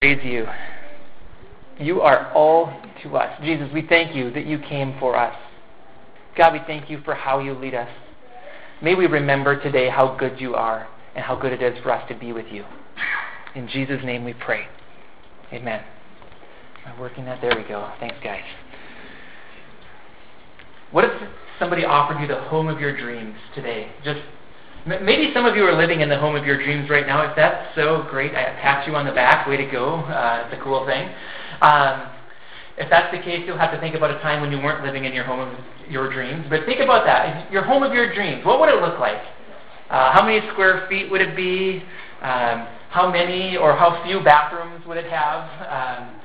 praise 0.00 0.24
you. 0.24 0.46
You 1.78 2.00
are 2.00 2.32
all 2.32 2.72
to 3.02 3.16
us. 3.18 3.38
Jesus, 3.44 3.68
we 3.74 3.86
thank 3.86 4.16
you 4.16 4.30
that 4.30 4.46
you 4.46 4.58
came 4.58 4.98
for 4.98 5.14
us. 5.14 5.36
God, 6.38 6.54
we 6.54 6.60
thank 6.66 6.88
you 6.88 7.02
for 7.04 7.14
how 7.14 7.38
you 7.38 7.52
lead 7.52 7.74
us. 7.74 7.90
May 8.80 8.94
we 8.94 9.04
remember 9.04 9.62
today 9.62 9.90
how 9.90 10.16
good 10.16 10.40
you 10.40 10.54
are 10.54 10.88
and 11.14 11.22
how 11.22 11.36
good 11.36 11.52
it 11.52 11.60
is 11.60 11.78
for 11.82 11.92
us 11.92 12.08
to 12.08 12.14
be 12.18 12.32
with 12.32 12.46
you. 12.50 12.64
In 13.54 13.68
Jesus' 13.68 14.00
name 14.02 14.24
we 14.24 14.32
pray. 14.32 14.64
Amen. 15.52 15.84
Am 16.86 16.96
I 16.96 16.98
working 16.98 17.26
that? 17.26 17.42
There 17.42 17.54
we 17.54 17.68
go. 17.68 17.92
Thanks, 18.00 18.16
guys. 18.24 18.40
What 20.92 21.04
if 21.04 21.12
somebody 21.58 21.84
offered 21.84 22.22
you 22.22 22.26
the 22.26 22.40
home 22.40 22.68
of 22.68 22.80
your 22.80 22.96
dreams 22.96 23.36
today? 23.54 23.92
Just 24.02 24.20
Maybe 24.86 25.30
some 25.34 25.44
of 25.44 25.56
you 25.56 25.64
are 25.64 25.76
living 25.76 26.00
in 26.00 26.08
the 26.08 26.18
home 26.18 26.36
of 26.36 26.46
your 26.46 26.56
dreams 26.56 26.88
right 26.88 27.06
now. 27.06 27.20
If 27.28 27.36
that's 27.36 27.74
so 27.74 28.06
great, 28.08 28.34
I 28.34 28.56
pat 28.62 28.86
you 28.86 28.96
on 28.96 29.04
the 29.04 29.12
back. 29.12 29.46
Way 29.46 29.58
to 29.58 29.70
go. 29.70 29.96
Uh, 29.96 30.46
it's 30.46 30.58
a 30.58 30.64
cool 30.64 30.86
thing. 30.86 31.06
Um, 31.60 32.08
if 32.78 32.88
that's 32.88 33.14
the 33.14 33.22
case, 33.22 33.44
you'll 33.46 33.58
have 33.58 33.72
to 33.72 33.80
think 33.80 33.94
about 33.94 34.10
a 34.10 34.18
time 34.20 34.40
when 34.40 34.50
you 34.50 34.56
weren't 34.56 34.82
living 34.82 35.04
in 35.04 35.12
your 35.12 35.24
home 35.24 35.40
of 35.40 35.52
your 35.90 36.10
dreams. 36.10 36.46
But 36.48 36.64
think 36.64 36.80
about 36.80 37.04
that. 37.04 37.52
Your 37.52 37.62
home 37.62 37.82
of 37.82 37.92
your 37.92 38.14
dreams, 38.14 38.44
what 38.46 38.58
would 38.58 38.70
it 38.70 38.80
look 38.80 38.98
like? 38.98 39.20
Uh, 39.90 40.12
how 40.12 40.24
many 40.24 40.40
square 40.52 40.86
feet 40.88 41.10
would 41.10 41.20
it 41.20 41.36
be? 41.36 41.82
Um, 42.22 42.66
how 42.88 43.10
many 43.12 43.58
or 43.58 43.76
how 43.76 44.02
few 44.06 44.24
bathrooms 44.24 44.86
would 44.86 44.96
it 44.96 45.10
have? 45.12 45.44
Um, 45.68 46.20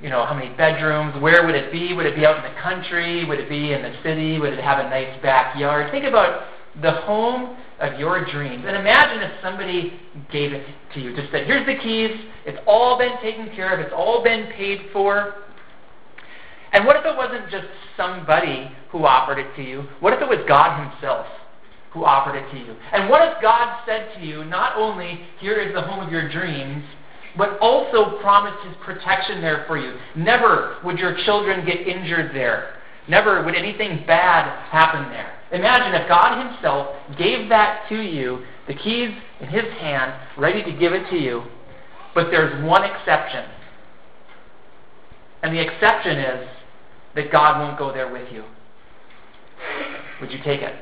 you 0.00 0.08
know, 0.08 0.24
how 0.24 0.34
many 0.34 0.54
bedrooms? 0.54 1.20
Where 1.20 1.44
would 1.44 1.56
it 1.56 1.72
be? 1.72 1.94
Would 1.94 2.06
it 2.06 2.14
be 2.14 2.24
out 2.26 2.44
in 2.44 2.54
the 2.54 2.60
country? 2.60 3.24
Would 3.24 3.40
it 3.40 3.48
be 3.48 3.72
in 3.72 3.82
the 3.82 3.94
city? 4.04 4.38
Would 4.38 4.52
it 4.52 4.62
have 4.62 4.78
a 4.78 4.88
nice 4.88 5.20
backyard? 5.20 5.90
Think 5.90 6.04
about 6.04 6.46
the 6.80 6.92
home 6.92 7.56
of 7.80 7.98
your 7.98 8.24
dreams. 8.30 8.64
And 8.66 8.76
imagine 8.76 9.22
if 9.22 9.32
somebody 9.42 10.00
gave 10.30 10.52
it 10.52 10.64
to 10.94 11.00
you, 11.00 11.14
just 11.14 11.30
said, 11.30 11.46
here's 11.46 11.66
the 11.66 11.76
keys, 11.82 12.10
it's 12.46 12.58
all 12.66 12.98
been 12.98 13.20
taken 13.20 13.54
care 13.54 13.74
of, 13.74 13.80
it's 13.80 13.92
all 13.94 14.22
been 14.22 14.46
paid 14.52 14.88
for. 14.92 15.34
And 16.72 16.86
what 16.86 16.96
if 16.96 17.04
it 17.04 17.16
wasn't 17.16 17.50
just 17.50 17.66
somebody 17.96 18.70
who 18.90 19.04
offered 19.04 19.38
it 19.38 19.54
to 19.56 19.62
you? 19.62 19.84
What 20.00 20.14
if 20.14 20.22
it 20.22 20.28
was 20.28 20.38
God 20.48 20.88
Himself 20.88 21.26
who 21.92 22.04
offered 22.04 22.36
it 22.36 22.50
to 22.52 22.58
you? 22.58 22.74
And 22.92 23.10
what 23.10 23.20
if 23.28 23.42
God 23.42 23.82
said 23.84 24.14
to 24.16 24.24
you, 24.24 24.44
not 24.44 24.76
only, 24.76 25.20
here 25.40 25.60
is 25.60 25.74
the 25.74 25.82
home 25.82 26.04
of 26.04 26.10
your 26.10 26.30
dreams, 26.30 26.82
but 27.36 27.58
also 27.60 28.18
promised 28.20 28.64
His 28.66 28.74
protection 28.82 29.42
there 29.42 29.64
for 29.66 29.76
you? 29.76 29.98
Never 30.16 30.78
would 30.84 30.98
your 30.98 31.16
children 31.24 31.66
get 31.66 31.86
injured 31.86 32.34
there. 32.34 32.76
Never 33.08 33.44
would 33.44 33.54
anything 33.54 34.04
bad 34.06 34.46
happen 34.70 35.10
there. 35.10 35.41
Imagine 35.52 36.00
if 36.00 36.08
God 36.08 36.48
Himself 36.48 36.96
gave 37.18 37.48
that 37.50 37.84
to 37.90 38.00
you, 38.00 38.44
the 38.66 38.74
keys 38.74 39.10
in 39.40 39.48
His 39.48 39.64
hand, 39.78 40.14
ready 40.38 40.62
to 40.64 40.72
give 40.72 40.92
it 40.92 41.08
to 41.10 41.16
you, 41.16 41.44
but 42.14 42.30
there's 42.30 42.64
one 42.64 42.84
exception. 42.84 43.44
And 45.42 45.54
the 45.54 45.60
exception 45.60 46.18
is 46.18 46.48
that 47.14 47.30
God 47.30 47.60
won't 47.60 47.78
go 47.78 47.92
there 47.92 48.10
with 48.10 48.32
you. 48.32 48.44
Would 50.20 50.30
you 50.30 50.38
take 50.38 50.62
it? 50.62 50.74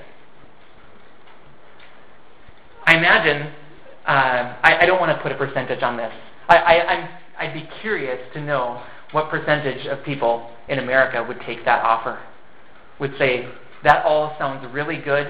I 2.86 2.96
imagine, 2.96 3.52
uh, 4.06 4.56
I, 4.62 4.78
I, 4.80 4.86
don't 4.86 5.00
want 5.00 5.16
to 5.16 5.22
put 5.22 5.32
a 5.32 5.36
percentage 5.36 5.82
on 5.82 5.96
this. 5.96 6.12
I, 6.48 6.56
I, 6.56 7.20
I'd 7.38 7.54
be 7.54 7.68
curious 7.80 8.18
to 8.34 8.40
know 8.40 8.82
what 9.12 9.30
percentage 9.30 9.86
of 9.86 10.04
people 10.04 10.50
in 10.68 10.78
America 10.78 11.24
would 11.26 11.40
take 11.46 11.64
that 11.64 11.82
offer. 11.84 12.20
Would 12.98 13.14
say, 13.18 13.48
that 13.84 14.04
all 14.04 14.34
sounds 14.38 14.66
really 14.72 14.98
good, 14.98 15.26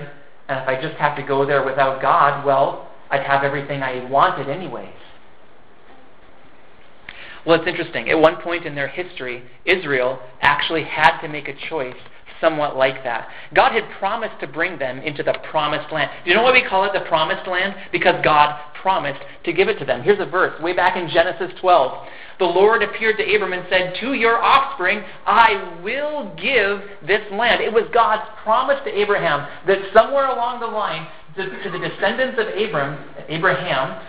and 0.49 0.61
if 0.61 0.69
I 0.69 0.81
just 0.81 0.97
have 0.97 1.17
to 1.17 1.23
go 1.23 1.47
there 1.47 1.65
without 1.65 2.03
God, 2.03 2.45
well, 2.45 2.89
I'd 3.11 3.23
have 3.23 3.45
everything 3.45 3.83
I 3.83 4.09
wanted 4.09 4.49
anyways. 4.49 4.95
Well, 7.47 7.59
it's 7.59 7.69
interesting. 7.69 8.11
At 8.11 8.19
one 8.19 8.37
point 8.37 8.67
in 8.67 8.75
their 8.75 8.89
history, 8.89 9.43
Israel 9.65 10.19
actually 10.43 10.85
had 10.85 11.21
to 11.23 11.29
make 11.29 11.49
a 11.49 11.55
choice 11.69 11.97
somewhat 12.41 12.77
like 12.77 13.05
that. 13.05 13.29
God 13.55 13.73
had 13.73 13.85
promised 13.99 14.41
to 14.41 14.47
bring 14.47 14.79
them 14.79 14.99
into 14.99 15.23
the 15.23 15.35
promised 15.51 15.93
land. 15.93 16.11
Do 16.25 16.31
you 16.31 16.37
know 16.37 16.43
why 16.43 16.53
we 16.53 16.65
call 16.67 16.85
it 16.85 16.93
the 16.93 17.07
promised 17.09 17.47
land? 17.47 17.75
Because 17.93 18.23
God 18.25 18.59
promised 18.81 19.21
to 19.45 19.53
give 19.53 19.69
it 19.69 19.79
to 19.79 19.85
them. 19.85 20.03
Here's 20.03 20.21
a 20.21 20.27
verse 20.27 20.61
way 20.61 20.73
back 20.73 20.97
in 20.97 21.09
Genesis 21.09 21.51
12 21.61 22.09
the 22.41 22.47
Lord 22.47 22.83
appeared 22.83 23.19
to 23.19 23.35
Abram 23.35 23.53
and 23.53 23.65
said, 23.71 23.95
To 24.01 24.15
your 24.15 24.43
offspring 24.43 25.05
I 25.27 25.81
will 25.85 26.35
give 26.35 27.07
this 27.07 27.21
land. 27.31 27.61
It 27.61 27.73
was 27.73 27.85
God's 27.95 28.29
promise 28.43 28.81
to 28.85 28.91
Abraham 28.91 29.47
that 29.69 29.79
somewhere 29.95 30.27
along 30.27 30.59
the 30.59 30.67
line, 30.67 31.07
to, 31.37 31.63
to 31.63 31.71
the 31.71 31.79
descendants 31.79 32.41
of 32.41 32.49
Abram, 32.49 32.99
Abraham, 33.29 34.05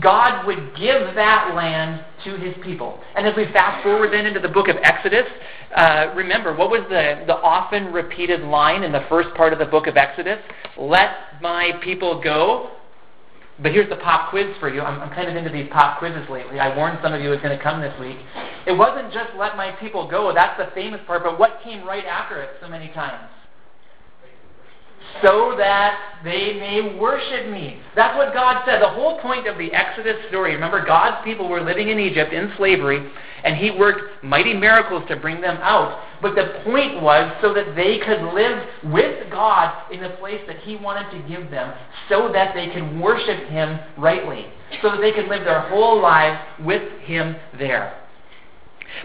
God 0.00 0.46
would 0.46 0.76
give 0.76 1.14
that 1.14 1.54
land 1.54 2.04
to 2.24 2.36
his 2.36 2.54
people. 2.62 3.00
And 3.14 3.26
as 3.26 3.36
we 3.36 3.44
fast 3.52 3.82
forward 3.82 4.12
then 4.12 4.26
into 4.26 4.40
the 4.40 4.48
book 4.48 4.68
of 4.68 4.76
Exodus, 4.82 5.26
uh, 5.74 6.12
remember, 6.14 6.54
what 6.54 6.70
was 6.70 6.82
the, 6.88 7.24
the 7.26 7.36
often 7.36 7.92
repeated 7.92 8.40
line 8.40 8.82
in 8.82 8.92
the 8.92 9.04
first 9.08 9.34
part 9.36 9.52
of 9.52 9.58
the 9.58 9.66
book 9.66 9.86
of 9.86 9.96
Exodus? 9.96 10.38
Let 10.76 11.40
my 11.40 11.72
people 11.82 12.20
go 12.22 12.70
but 13.60 13.72
here's 13.72 13.88
the 13.88 13.96
pop 13.96 14.30
quiz 14.30 14.46
for 14.58 14.72
you. 14.72 14.80
I'm, 14.80 15.00
I'm 15.00 15.10
kind 15.10 15.28
of 15.28 15.36
into 15.36 15.50
these 15.50 15.68
pop 15.70 15.98
quizzes 15.98 16.28
lately. 16.30 16.58
I 16.58 16.74
warned 16.76 16.98
some 17.02 17.12
of 17.12 17.20
you 17.20 17.28
it 17.28 17.30
was 17.30 17.40
going 17.40 17.56
to 17.56 17.62
come 17.62 17.80
this 17.80 17.98
week. 18.00 18.16
It 18.66 18.72
wasn't 18.72 19.12
just 19.12 19.30
let 19.36 19.56
my 19.56 19.72
people 19.72 20.08
go. 20.08 20.32
That's 20.34 20.58
the 20.58 20.72
famous 20.74 21.00
part. 21.06 21.22
But 21.22 21.38
what 21.38 21.60
came 21.62 21.84
right 21.84 22.04
after 22.04 22.42
it 22.42 22.50
so 22.60 22.68
many 22.68 22.88
times? 22.88 23.28
So 25.22 25.54
that 25.56 26.20
they 26.24 26.54
may 26.54 26.96
worship 26.98 27.50
me. 27.50 27.80
That's 27.94 28.16
what 28.16 28.32
God 28.32 28.64
said. 28.66 28.80
The 28.80 28.88
whole 28.88 29.20
point 29.20 29.46
of 29.46 29.58
the 29.58 29.72
Exodus 29.72 30.16
story, 30.28 30.54
remember, 30.54 30.84
God's 30.84 31.24
people 31.24 31.48
were 31.48 31.60
living 31.60 31.88
in 31.88 31.98
Egypt 31.98 32.32
in 32.32 32.52
slavery, 32.56 33.10
and 33.44 33.56
He 33.56 33.70
worked 33.70 34.24
mighty 34.24 34.54
miracles 34.54 35.04
to 35.08 35.16
bring 35.16 35.40
them 35.40 35.58
out. 35.58 36.02
But 36.20 36.34
the 36.34 36.60
point 36.64 37.02
was 37.02 37.32
so 37.40 37.52
that 37.54 37.74
they 37.74 37.98
could 37.98 38.32
live 38.32 38.66
with 38.84 39.30
God 39.30 39.92
in 39.92 40.00
the 40.00 40.10
place 40.10 40.40
that 40.46 40.58
He 40.58 40.76
wanted 40.76 41.10
to 41.10 41.28
give 41.28 41.50
them, 41.50 41.72
so 42.08 42.30
that 42.32 42.54
they 42.54 42.68
could 42.68 42.98
worship 43.00 43.48
Him 43.48 43.78
rightly, 43.98 44.46
so 44.80 44.90
that 44.90 45.00
they 45.00 45.12
could 45.12 45.26
live 45.26 45.44
their 45.44 45.68
whole 45.68 46.00
lives 46.00 46.40
with 46.64 47.00
Him 47.00 47.36
there. 47.58 47.98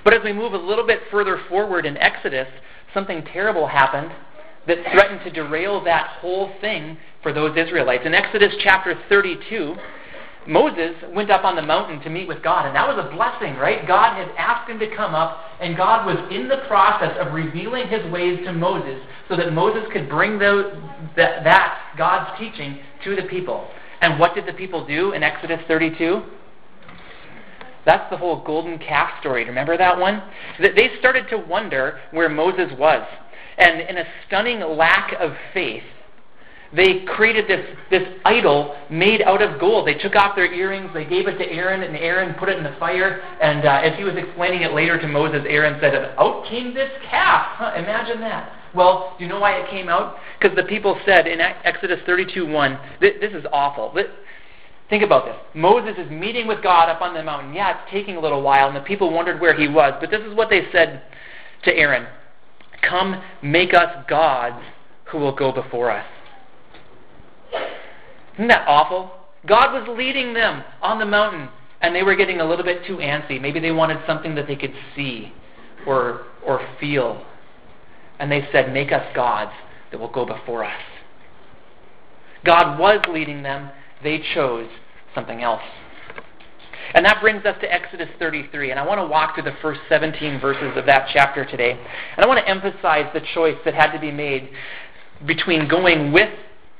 But 0.04 0.14
as 0.14 0.24
we 0.24 0.34
move 0.34 0.54
a 0.54 0.58
little 0.58 0.86
bit 0.86 1.02
further 1.10 1.42
forward 1.50 1.86
in 1.86 1.98
Exodus, 1.98 2.48
something 2.94 3.24
terrible 3.26 3.68
happened 3.68 4.12
that 4.68 4.78
threatened 4.92 5.22
to 5.24 5.32
derail 5.32 5.84
that 5.84 6.08
whole 6.20 6.52
thing 6.62 6.98
for 7.24 7.34
those 7.34 7.58
Israelites. 7.58 8.04
In 8.06 8.14
Exodus 8.14 8.54
chapter 8.62 9.00
32, 9.10 9.76
Moses 10.48 10.96
went 11.14 11.30
up 11.30 11.44
on 11.44 11.56
the 11.56 11.62
mountain 11.62 12.00
to 12.02 12.10
meet 12.10 12.28
with 12.28 12.42
God, 12.42 12.66
and 12.66 12.76
that 12.76 12.88
was 12.88 12.98
a 12.98 13.14
blessing, 13.14 13.56
right? 13.58 13.86
God 13.88 14.16
had 14.16 14.30
asked 14.38 14.70
him 14.70 14.80
to 14.80 14.96
come 14.96 15.14
up, 15.14 15.42
and 15.60 15.76
God 15.76 16.06
was 16.06 16.18
in 16.32 16.48
the 16.48 16.64
process 16.68 17.18
of 17.20 17.34
revealing 17.34 17.88
his 17.88 18.10
ways 18.12 18.40
to 18.46 18.54
Moses 18.54 19.02
so 19.28 19.36
that 19.36 19.52
Moses 19.52 19.84
could 19.92 20.10
bring 20.10 20.40
that, 20.40 21.44
that, 21.44 21.94
God's 21.98 22.40
teaching, 22.40 22.80
to 23.04 23.16
the 23.16 23.24
people. 23.24 23.68
And 24.02 24.20
what 24.20 24.36
did 24.36 24.46
the 24.46 24.54
people 24.54 24.86
do 24.86 25.12
in 25.12 25.24
Exodus 25.24 25.60
32? 25.68 26.24
That's 27.86 28.10
the 28.10 28.18
whole 28.18 28.44
golden 28.44 28.80
calf 28.80 29.20
story. 29.20 29.46
Remember 29.46 29.78
that 29.78 29.98
one? 29.98 30.22
They 30.60 30.92
started 31.00 31.28
to 31.30 31.38
wonder 31.38 32.00
where 32.12 32.30
Moses 32.30 32.72
was. 32.78 33.06
And 33.58 33.82
in 33.82 33.98
a 33.98 34.06
stunning 34.28 34.60
lack 34.60 35.14
of 35.20 35.32
faith, 35.54 35.84
they 36.76 37.06
created 37.06 37.48
this, 37.48 37.66
this 37.90 38.04
idol 38.26 38.76
made 38.90 39.22
out 39.22 39.42
of 39.42 39.60
gold. 39.60 39.88
They 39.88 39.94
took 39.94 40.16
off 40.16 40.36
their 40.36 40.52
earrings, 40.54 40.92
they 40.94 41.06
gave 41.06 41.28
it 41.28 41.38
to 41.38 41.50
Aaron, 41.50 41.82
and 41.82 41.96
Aaron 41.96 42.36
put 42.36 42.50
it 42.50 42.58
in 42.58 42.64
the 42.64 42.76
fire. 42.78 43.22
And 43.42 43.66
uh, 43.66 43.82
as 43.84 43.98
he 43.98 44.04
was 44.04 44.16
explaining 44.16 44.64
it 44.64 44.74
later 44.74 45.00
to 45.00 45.08
Moses, 45.08 45.44
Aaron 45.48 45.80
said, 45.80 45.96
Out 46.18 46.46
came 46.50 46.74
this 46.74 46.92
calf. 47.10 47.46
Huh, 47.56 47.74
imagine 47.78 48.20
that. 48.22 48.52
Well, 48.76 49.16
do 49.18 49.24
you 49.24 49.30
know 49.30 49.40
why 49.40 49.54
it 49.54 49.70
came 49.70 49.88
out? 49.88 50.18
Because 50.40 50.56
the 50.56 50.64
people 50.64 51.00
said 51.06 51.26
in 51.26 51.40
Exodus 51.40 52.00
32 52.06 52.46
1, 52.46 52.80
this, 53.00 53.14
this 53.22 53.34
is 53.34 53.46
awful. 53.54 53.96
Think 54.90 55.04
about 55.04 55.26
this. 55.26 55.36
Moses 55.54 55.96
is 55.98 56.12
meeting 56.12 56.48
with 56.48 56.62
God 56.62 56.90
up 56.90 57.02
on 57.02 57.14
the 57.14 57.24
mountain. 57.24 57.54
Yeah, 57.54 57.72
it's 57.72 57.92
taking 57.92 58.18
a 58.18 58.20
little 58.20 58.42
while, 58.42 58.68
and 58.68 58.76
the 58.76 58.82
people 58.82 59.12
wondered 59.12 59.40
where 59.40 59.58
he 59.58 59.68
was. 59.68 59.94
But 60.02 60.12
this 60.12 60.22
is 60.22 60.36
what 60.36 60.50
they 60.50 60.68
said 60.72 61.04
to 61.64 61.74
Aaron 61.74 62.08
Come, 62.82 63.22
make 63.42 63.74
us 63.74 64.06
gods 64.08 64.64
who 65.06 65.18
will 65.20 65.36
go 65.36 65.52
before 65.52 65.92
us. 65.92 66.06
Isn't 68.36 68.48
that 68.50 68.68
awful? 68.68 69.12
God 69.46 69.74
was 69.74 69.98
leading 69.98 70.34
them 70.34 70.64
on 70.82 71.00
the 71.00 71.06
mountain, 71.06 71.50
and 71.82 71.96
they 71.96 72.04
were 72.04 72.16
getting 72.16 72.40
a 72.40 72.46
little 72.46 72.66
bit 72.66 72.86
too 72.86 72.98
antsy. 72.98 73.40
Maybe 73.42 73.60
they 73.60 73.72
wanted 73.72 74.00
something 74.06 74.36
that 74.36 74.48
they 74.48 74.56
could 74.56 74.74
see 74.96 75.34
or, 75.86 76.26
or 76.46 76.66
feel. 76.80 77.26
And 78.20 78.32
they 78.32 78.48
said, 78.52 78.74
Make 78.74 78.92
us 78.92 79.06
gods 79.16 79.54
that 79.92 80.00
will 80.00 80.12
go 80.12 80.26
before 80.26 80.64
us. 80.64 80.82
God 82.46 82.80
was 82.80 83.02
leading 83.10 83.44
them, 83.44 83.70
they 84.04 84.22
chose 84.34 84.70
something 85.16 85.42
else. 85.42 85.62
And 86.94 87.06
that 87.06 87.20
brings 87.22 87.46
us 87.46 87.56
to 87.62 87.72
Exodus 87.72 88.10
33. 88.20 88.72
And 88.72 88.80
I 88.80 88.86
want 88.86 89.00
to 89.00 89.06
walk 89.06 89.36
through 89.36 89.44
the 89.44 89.58
first 89.62 89.82
17 89.90 90.40
verses 90.40 90.78
of 90.78 90.86
that 90.86 91.10
chapter 91.14 91.46
today. 91.46 91.72
And 91.72 92.26
I 92.26 92.28
want 92.28 92.40
to 92.40 92.50
emphasize 92.50 93.12
the 93.14 93.22
choice 93.34 93.58
that 93.66 93.74
had 93.74 93.92
to 93.92 94.00
be 94.00 94.12
made 94.12 94.50
between 95.26 95.68
going 95.68 96.12
with 96.12 96.30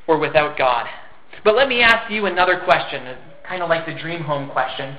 or 0.08 0.18
without 0.18 0.58
God. 0.58 0.88
But 1.44 1.56
let 1.56 1.68
me 1.68 1.82
ask 1.82 2.12
you 2.12 2.26
another 2.26 2.62
question, 2.64 3.08
uh, 3.08 3.18
kind 3.48 3.62
of 3.62 3.70
like 3.70 3.86
the 3.86 3.94
dream 3.94 4.22
home 4.22 4.50
question. 4.50 4.98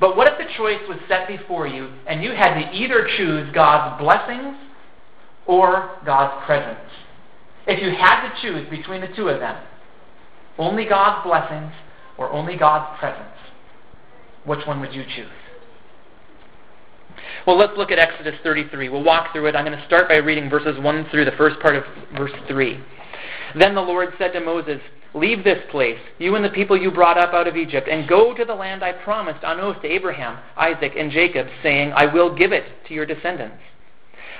But 0.00 0.16
what 0.16 0.28
if 0.28 0.38
the 0.38 0.52
choice 0.56 0.80
was 0.88 0.98
set 1.08 1.26
before 1.26 1.66
you 1.66 1.90
and 2.06 2.22
you 2.22 2.30
had 2.30 2.54
to 2.54 2.72
either 2.72 3.08
choose 3.16 3.52
God's 3.54 4.00
blessings 4.00 4.56
or 5.46 5.98
God's 6.04 6.44
presence? 6.44 6.90
If 7.66 7.82
you 7.82 7.90
had 7.90 8.28
to 8.28 8.42
choose 8.42 8.68
between 8.68 9.00
the 9.00 9.08
two 9.16 9.28
of 9.28 9.40
them, 9.40 9.62
only 10.58 10.84
God's 10.84 11.26
blessings 11.26 11.72
or 12.18 12.30
only 12.30 12.56
God's 12.56 12.98
presence, 12.98 13.36
which 14.46 14.66
one 14.66 14.80
would 14.80 14.94
you 14.94 15.04
choose? 15.04 15.28
Well, 17.46 17.56
let's 17.56 17.76
look 17.76 17.90
at 17.90 17.98
Exodus 17.98 18.34
33. 18.42 18.88
We'll 18.88 19.04
walk 19.04 19.32
through 19.32 19.46
it. 19.46 19.56
I'm 19.56 19.64
going 19.64 19.78
to 19.78 19.86
start 19.86 20.08
by 20.08 20.16
reading 20.16 20.50
verses 20.50 20.80
1 20.80 21.06
through 21.10 21.24
the 21.24 21.32
first 21.32 21.60
part 21.60 21.76
of 21.76 21.84
verse 22.16 22.32
3. 22.48 22.80
Then 23.58 23.74
the 23.74 23.80
Lord 23.80 24.08
said 24.18 24.32
to 24.32 24.40
Moses, 24.40 24.80
Leave 25.14 25.44
this 25.44 25.62
place, 25.70 25.98
you 26.18 26.34
and 26.34 26.44
the 26.44 26.50
people 26.50 26.76
you 26.76 26.90
brought 26.90 27.16
up 27.16 27.32
out 27.32 27.46
of 27.46 27.56
Egypt, 27.56 27.88
and 27.88 28.08
go 28.08 28.34
to 28.34 28.44
the 28.44 28.54
land 28.54 28.84
I 28.84 28.92
promised 28.92 29.44
on 29.44 29.60
oath 29.60 29.80
to 29.80 29.88
Abraham, 29.88 30.38
Isaac, 30.56 30.92
and 30.96 31.10
Jacob, 31.10 31.46
saying, 31.62 31.92
I 31.94 32.04
will 32.04 32.34
give 32.36 32.52
it 32.52 32.64
to 32.88 32.94
your 32.94 33.06
descendants. 33.06 33.62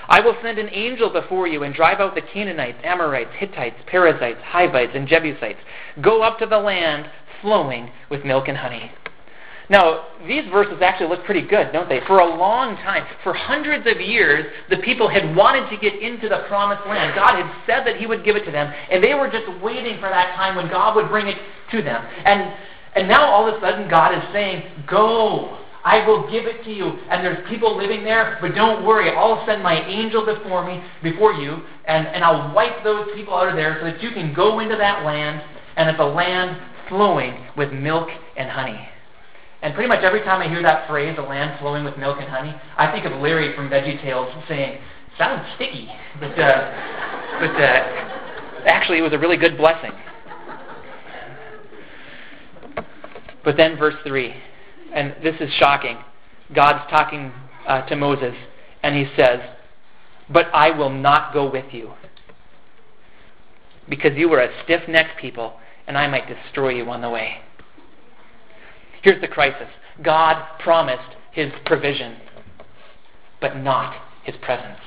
I 0.08 0.20
will 0.20 0.36
send 0.42 0.58
an 0.58 0.68
angel 0.70 1.10
before 1.10 1.46
you 1.46 1.62
and 1.62 1.74
drive 1.74 1.98
out 1.98 2.14
the 2.14 2.20
Canaanites, 2.20 2.78
Amorites, 2.84 3.30
Hittites, 3.38 3.76
Perizzites, 3.86 4.42
Hivites, 4.42 4.92
and 4.94 5.08
Jebusites. 5.08 5.58
Go 6.02 6.22
up 6.22 6.38
to 6.40 6.46
the 6.46 6.58
land 6.58 7.06
flowing 7.40 7.90
with 8.10 8.24
milk 8.24 8.48
and 8.48 8.58
honey. 8.58 8.92
Now, 9.68 10.06
these 10.26 10.44
verses 10.50 10.80
actually 10.80 11.08
look 11.08 11.24
pretty 11.24 11.42
good, 11.42 11.72
don't 11.72 11.88
they? 11.88 12.00
For 12.06 12.20
a 12.20 12.36
long 12.36 12.76
time, 12.76 13.04
for 13.24 13.34
hundreds 13.34 13.86
of 13.86 14.00
years, 14.00 14.46
the 14.70 14.76
people 14.78 15.08
had 15.08 15.34
wanted 15.34 15.68
to 15.70 15.76
get 15.76 16.00
into 16.00 16.28
the 16.28 16.44
promised 16.46 16.86
land. 16.86 17.14
God 17.16 17.34
had 17.34 17.50
said 17.66 17.86
that 17.86 17.98
He 17.98 18.06
would 18.06 18.24
give 18.24 18.36
it 18.36 18.44
to 18.44 18.52
them, 18.52 18.72
and 18.90 19.02
they 19.02 19.14
were 19.14 19.30
just 19.30 19.48
waiting 19.60 19.96
for 19.96 20.08
that 20.08 20.36
time 20.36 20.54
when 20.54 20.68
God 20.68 20.94
would 20.94 21.08
bring 21.08 21.26
it 21.26 21.36
to 21.72 21.82
them. 21.82 22.04
And, 22.24 22.54
and 22.94 23.08
now 23.08 23.26
all 23.26 23.48
of 23.48 23.56
a 23.56 23.60
sudden, 23.60 23.88
God 23.90 24.16
is 24.16 24.22
saying, 24.32 24.62
Go. 24.86 25.58
I 25.84 26.04
will 26.04 26.28
give 26.28 26.46
it 26.46 26.64
to 26.64 26.72
you. 26.72 26.98
And 27.08 27.24
there's 27.24 27.48
people 27.48 27.76
living 27.76 28.02
there, 28.02 28.38
but 28.40 28.56
don't 28.56 28.84
worry. 28.84 29.08
I'll 29.08 29.46
send 29.46 29.62
my 29.62 29.86
angel 29.86 30.26
before 30.26 30.66
me, 30.66 30.82
before 31.00 31.32
you, 31.32 31.62
and, 31.84 32.08
and 32.08 32.24
I'll 32.24 32.52
wipe 32.52 32.82
those 32.82 33.06
people 33.14 33.36
out 33.36 33.48
of 33.48 33.54
there 33.54 33.78
so 33.80 33.86
that 33.86 34.02
you 34.02 34.10
can 34.10 34.34
go 34.34 34.58
into 34.58 34.74
that 34.74 35.04
land, 35.04 35.40
and 35.76 35.88
it's 35.88 36.00
a 36.00 36.04
land 36.04 36.60
flowing 36.88 37.46
with 37.56 37.72
milk 37.72 38.08
and 38.36 38.50
honey. 38.50 38.88
And 39.62 39.74
pretty 39.74 39.88
much 39.88 40.04
every 40.04 40.20
time 40.20 40.40
I 40.42 40.48
hear 40.48 40.62
that 40.62 40.88
phrase, 40.88 41.16
a 41.18 41.22
land 41.22 41.58
flowing 41.60 41.84
with 41.84 41.96
milk 41.96 42.18
and 42.20 42.28
honey, 42.28 42.54
I 42.76 42.92
think 42.92 43.04
of 43.06 43.12
Larry 43.20 43.54
from 43.56 43.68
Veggie 43.68 44.00
Tales 44.02 44.32
saying, 44.48 44.78
sounds 45.18 45.46
sticky. 45.56 45.88
But, 46.20 46.38
uh, 46.38 47.38
but 47.40 47.60
uh, 47.60 48.66
actually, 48.66 48.98
it 48.98 49.02
was 49.02 49.12
a 49.12 49.18
really 49.18 49.36
good 49.36 49.56
blessing. 49.56 49.92
But 53.44 53.56
then, 53.56 53.76
verse 53.78 53.94
3 54.04 54.34
and 54.96 55.14
this 55.22 55.34
is 55.40 55.52
shocking. 55.58 55.98
God's 56.54 56.90
talking 56.90 57.32
uh, 57.68 57.82
to 57.82 57.96
Moses, 57.96 58.34
and 58.82 58.96
he 58.96 59.06
says, 59.16 59.40
But 60.30 60.46
I 60.54 60.70
will 60.70 60.90
not 60.90 61.34
go 61.34 61.50
with 61.50 61.66
you, 61.72 61.92
because 63.88 64.12
you 64.16 64.32
are 64.32 64.40
a 64.40 64.64
stiff 64.64 64.88
necked 64.88 65.20
people, 65.20 65.58
and 65.86 65.98
I 65.98 66.08
might 66.08 66.26
destroy 66.26 66.70
you 66.70 66.88
on 66.90 67.02
the 67.02 67.10
way. 67.10 67.42
Here's 69.06 69.20
the 69.20 69.28
crisis 69.28 69.68
God 70.02 70.44
promised 70.58 71.14
his 71.30 71.52
provision, 71.64 72.16
but 73.40 73.56
not 73.56 73.94
his 74.24 74.34
presence. 74.42 74.80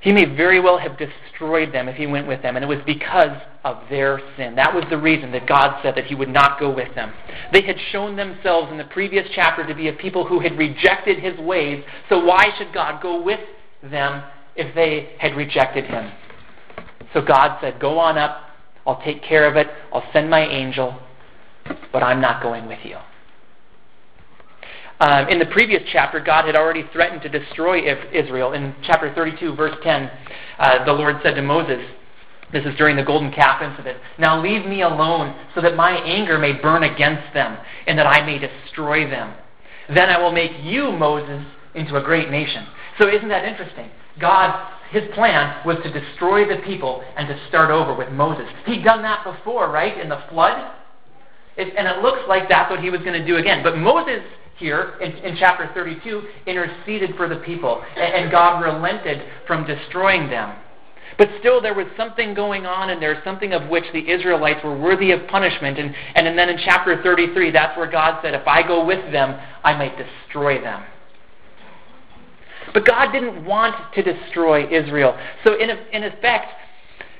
He 0.00 0.10
may 0.10 0.24
very 0.24 0.58
well 0.58 0.78
have 0.78 0.98
destroyed 0.98 1.72
them 1.72 1.88
if 1.88 1.94
he 1.94 2.08
went 2.08 2.26
with 2.26 2.42
them, 2.42 2.56
and 2.56 2.64
it 2.64 2.66
was 2.66 2.80
because 2.84 3.40
of 3.62 3.84
their 3.88 4.20
sin. 4.36 4.56
That 4.56 4.74
was 4.74 4.82
the 4.90 4.98
reason 4.98 5.30
that 5.30 5.46
God 5.46 5.80
said 5.80 5.94
that 5.94 6.06
he 6.06 6.16
would 6.16 6.28
not 6.28 6.58
go 6.58 6.74
with 6.74 6.92
them. 6.96 7.12
They 7.52 7.62
had 7.62 7.76
shown 7.92 8.16
themselves 8.16 8.72
in 8.72 8.76
the 8.76 8.84
previous 8.86 9.28
chapter 9.32 9.64
to 9.64 9.74
be 9.74 9.86
a 9.86 9.92
people 9.92 10.26
who 10.26 10.40
had 10.40 10.58
rejected 10.58 11.20
his 11.20 11.38
ways, 11.38 11.84
so 12.08 12.24
why 12.24 12.46
should 12.58 12.74
God 12.74 13.00
go 13.00 13.22
with 13.22 13.38
them 13.80 14.24
if 14.56 14.74
they 14.74 15.10
had 15.20 15.36
rejected 15.36 15.84
him? 15.84 16.10
So 17.12 17.20
God 17.20 17.58
said, 17.60 17.78
Go 17.78 17.96
on 17.96 18.18
up, 18.18 18.48
I'll 18.88 19.00
take 19.04 19.22
care 19.22 19.46
of 19.48 19.54
it, 19.54 19.68
I'll 19.92 20.10
send 20.12 20.28
my 20.28 20.44
angel, 20.44 21.00
but 21.92 22.02
I'm 22.02 22.20
not 22.20 22.42
going 22.42 22.66
with 22.66 22.80
you. 22.84 22.96
Um, 25.00 25.28
in 25.28 25.38
the 25.38 25.46
previous 25.46 25.82
chapter, 25.90 26.20
God 26.20 26.44
had 26.44 26.56
already 26.56 26.84
threatened 26.92 27.22
to 27.22 27.28
destroy 27.28 27.80
Israel. 28.12 28.52
In 28.52 28.74
chapter 28.82 29.12
32, 29.14 29.54
verse 29.54 29.74
10, 29.82 30.10
uh, 30.58 30.84
the 30.84 30.92
Lord 30.92 31.16
said 31.22 31.34
to 31.34 31.42
Moses, 31.42 31.80
this 32.52 32.64
is 32.64 32.76
during 32.76 32.96
the 32.96 33.02
golden 33.02 33.32
calf 33.32 33.62
incident. 33.62 33.98
Now 34.18 34.42
leave 34.42 34.66
me 34.66 34.82
alone 34.82 35.36
so 35.54 35.60
that 35.62 35.76
my 35.76 35.92
anger 35.92 36.38
may 36.38 36.52
burn 36.52 36.82
against 36.82 37.32
them 37.32 37.56
and 37.86 37.98
that 37.98 38.06
I 38.06 38.26
may 38.26 38.38
destroy 38.38 39.08
them. 39.08 39.34
Then 39.88 40.10
I 40.10 40.18
will 40.18 40.32
make 40.32 40.52
you, 40.62 40.92
Moses, 40.92 41.44
into 41.74 41.96
a 41.96 42.02
great 42.02 42.30
nation. 42.30 42.66
So 43.00 43.08
isn't 43.08 43.28
that 43.28 43.44
interesting? 43.44 43.88
God, 44.20 44.68
his 44.90 45.04
plan 45.14 45.64
was 45.64 45.76
to 45.84 45.92
destroy 45.92 46.46
the 46.46 46.60
people 46.62 47.02
and 47.16 47.28
to 47.28 47.48
start 47.48 47.70
over 47.70 47.94
with 47.94 48.10
Moses. 48.10 48.46
He'd 48.66 48.84
done 48.84 49.02
that 49.02 49.24
before, 49.24 49.70
right? 49.70 49.98
In 49.98 50.08
the 50.08 50.22
flood. 50.28 50.72
It, 51.60 51.74
and 51.76 51.86
it 51.86 52.02
looks 52.02 52.20
like 52.26 52.48
that's 52.48 52.70
what 52.70 52.80
he 52.80 52.88
was 52.88 53.00
going 53.00 53.20
to 53.20 53.26
do 53.26 53.36
again. 53.36 53.62
But 53.62 53.76
Moses 53.76 54.22
here 54.56 54.94
in, 55.00 55.12
in 55.12 55.36
chapter 55.38 55.70
32 55.74 56.22
interceded 56.46 57.16
for 57.16 57.28
the 57.28 57.36
people, 57.36 57.82
and, 57.96 58.24
and 58.24 58.30
God 58.30 58.60
relented 58.60 59.22
from 59.46 59.66
destroying 59.66 60.30
them. 60.30 60.56
But 61.18 61.28
still, 61.40 61.60
there 61.60 61.74
was 61.74 61.86
something 61.98 62.32
going 62.32 62.64
on, 62.64 62.88
and 62.88 63.02
there's 63.02 63.22
something 63.24 63.52
of 63.52 63.68
which 63.68 63.84
the 63.92 64.10
Israelites 64.10 64.60
were 64.64 64.78
worthy 64.78 65.10
of 65.10 65.26
punishment. 65.28 65.78
And, 65.78 65.94
and 66.14 66.38
then 66.38 66.48
in 66.48 66.56
chapter 66.64 67.02
33, 67.02 67.50
that's 67.50 67.76
where 67.76 67.90
God 67.90 68.20
said, 68.22 68.32
If 68.32 68.46
I 68.46 68.66
go 68.66 68.86
with 68.86 69.12
them, 69.12 69.38
I 69.62 69.74
might 69.76 69.98
destroy 69.98 70.62
them. 70.62 70.82
But 72.72 72.86
God 72.86 73.12
didn't 73.12 73.44
want 73.44 73.74
to 73.94 74.02
destroy 74.02 74.66
Israel. 74.70 75.18
So, 75.44 75.60
in, 75.60 75.68
in 75.92 76.04
effect, 76.04 76.52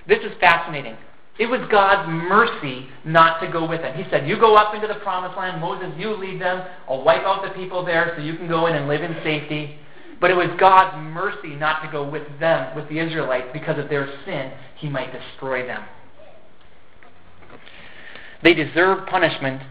this 0.07 0.21
is 0.21 0.33
fascinating. 0.41 0.97
It 1.41 1.49
was 1.49 1.67
God's 1.71 2.07
mercy 2.07 2.87
not 3.07 3.41
to 3.41 3.51
go 3.51 3.67
with 3.67 3.81
them. 3.81 3.97
He 3.97 4.05
said, 4.11 4.29
You 4.29 4.39
go 4.39 4.57
up 4.57 4.75
into 4.75 4.87
the 4.87 5.01
promised 5.01 5.39
land. 5.39 5.59
Moses, 5.59 5.89
you 5.97 6.15
lead 6.15 6.39
them. 6.39 6.63
I'll 6.87 7.03
wipe 7.03 7.23
out 7.23 7.43
the 7.43 7.59
people 7.59 7.83
there 7.83 8.13
so 8.15 8.23
you 8.23 8.37
can 8.37 8.47
go 8.47 8.67
in 8.67 8.77
and 8.77 8.87
live 8.87 9.03
in 9.03 9.17
safety. 9.25 9.77
But 10.21 10.31
it 10.31 10.35
was 10.35 10.49
God's 10.61 10.99
mercy 10.99 11.57
not 11.57 11.81
to 11.83 11.91
go 11.91 12.07
with 12.07 12.29
them, 12.41 12.77
with 12.77 12.91
the 12.91 12.99
Israelites, 12.99 13.49
because 13.55 13.79
of 13.79 13.89
their 13.89 14.07
sin. 14.27 14.53
He 14.77 14.91
might 14.91 15.15
destroy 15.15 15.67
them. 15.67 15.83
They 18.45 18.53
deserved 18.53 19.09
punishment, 19.09 19.63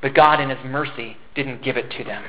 but 0.00 0.14
God, 0.14 0.40
in 0.40 0.48
His 0.48 0.64
mercy, 0.64 1.16
didn't 1.34 1.60
give 1.60 1.76
it 1.76 1.90
to 1.98 2.04
them. 2.04 2.22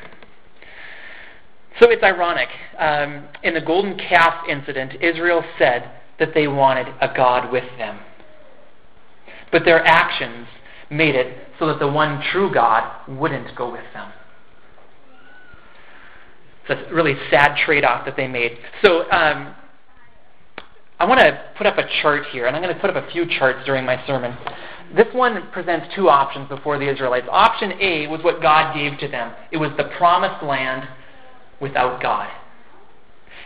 So 1.79 1.91
it's 1.91 2.01
ironic. 2.01 2.49
Um, 2.79 3.27
in 3.43 3.53
the 3.53 3.61
golden 3.61 3.95
calf 3.99 4.45
incident, 4.49 4.93
Israel 5.01 5.43
said 5.59 5.91
that 6.17 6.33
they 6.33 6.47
wanted 6.47 6.87
a 6.99 7.13
God 7.15 7.51
with 7.51 7.65
them. 7.77 7.99
But 9.51 9.65
their 9.65 9.85
actions 9.85 10.47
made 10.89 11.15
it 11.15 11.47
so 11.59 11.67
that 11.67 11.79
the 11.79 11.87
one 11.87 12.21
true 12.31 12.53
God 12.53 13.07
wouldn't 13.07 13.55
go 13.55 13.71
with 13.71 13.83
them. 13.93 14.11
So 16.67 16.73
it's 16.73 16.91
a 16.91 16.93
really 16.93 17.15
sad 17.31 17.57
trade 17.65 17.85
off 17.85 18.05
that 18.05 18.17
they 18.17 18.27
made. 18.27 18.57
So 18.83 19.09
um, 19.11 19.55
I 20.99 21.05
want 21.05 21.19
to 21.21 21.43
put 21.57 21.65
up 21.65 21.77
a 21.77 21.87
chart 22.01 22.25
here, 22.31 22.45
and 22.47 22.55
I'm 22.55 22.61
going 22.61 22.73
to 22.73 22.81
put 22.81 22.89
up 22.89 23.01
a 23.01 23.09
few 23.11 23.25
charts 23.25 23.65
during 23.65 23.85
my 23.85 24.05
sermon. 24.05 24.35
This 24.95 25.07
one 25.13 25.49
presents 25.51 25.87
two 25.95 26.09
options 26.09 26.47
before 26.49 26.77
the 26.79 26.89
Israelites. 26.89 27.27
Option 27.29 27.73
A 27.79 28.07
was 28.07 28.21
what 28.23 28.41
God 28.41 28.73
gave 28.73 28.97
to 28.99 29.07
them 29.07 29.33
it 29.51 29.57
was 29.57 29.71
the 29.77 29.85
promised 29.97 30.43
land 30.43 30.87
without 31.59 32.01
God. 32.01 32.29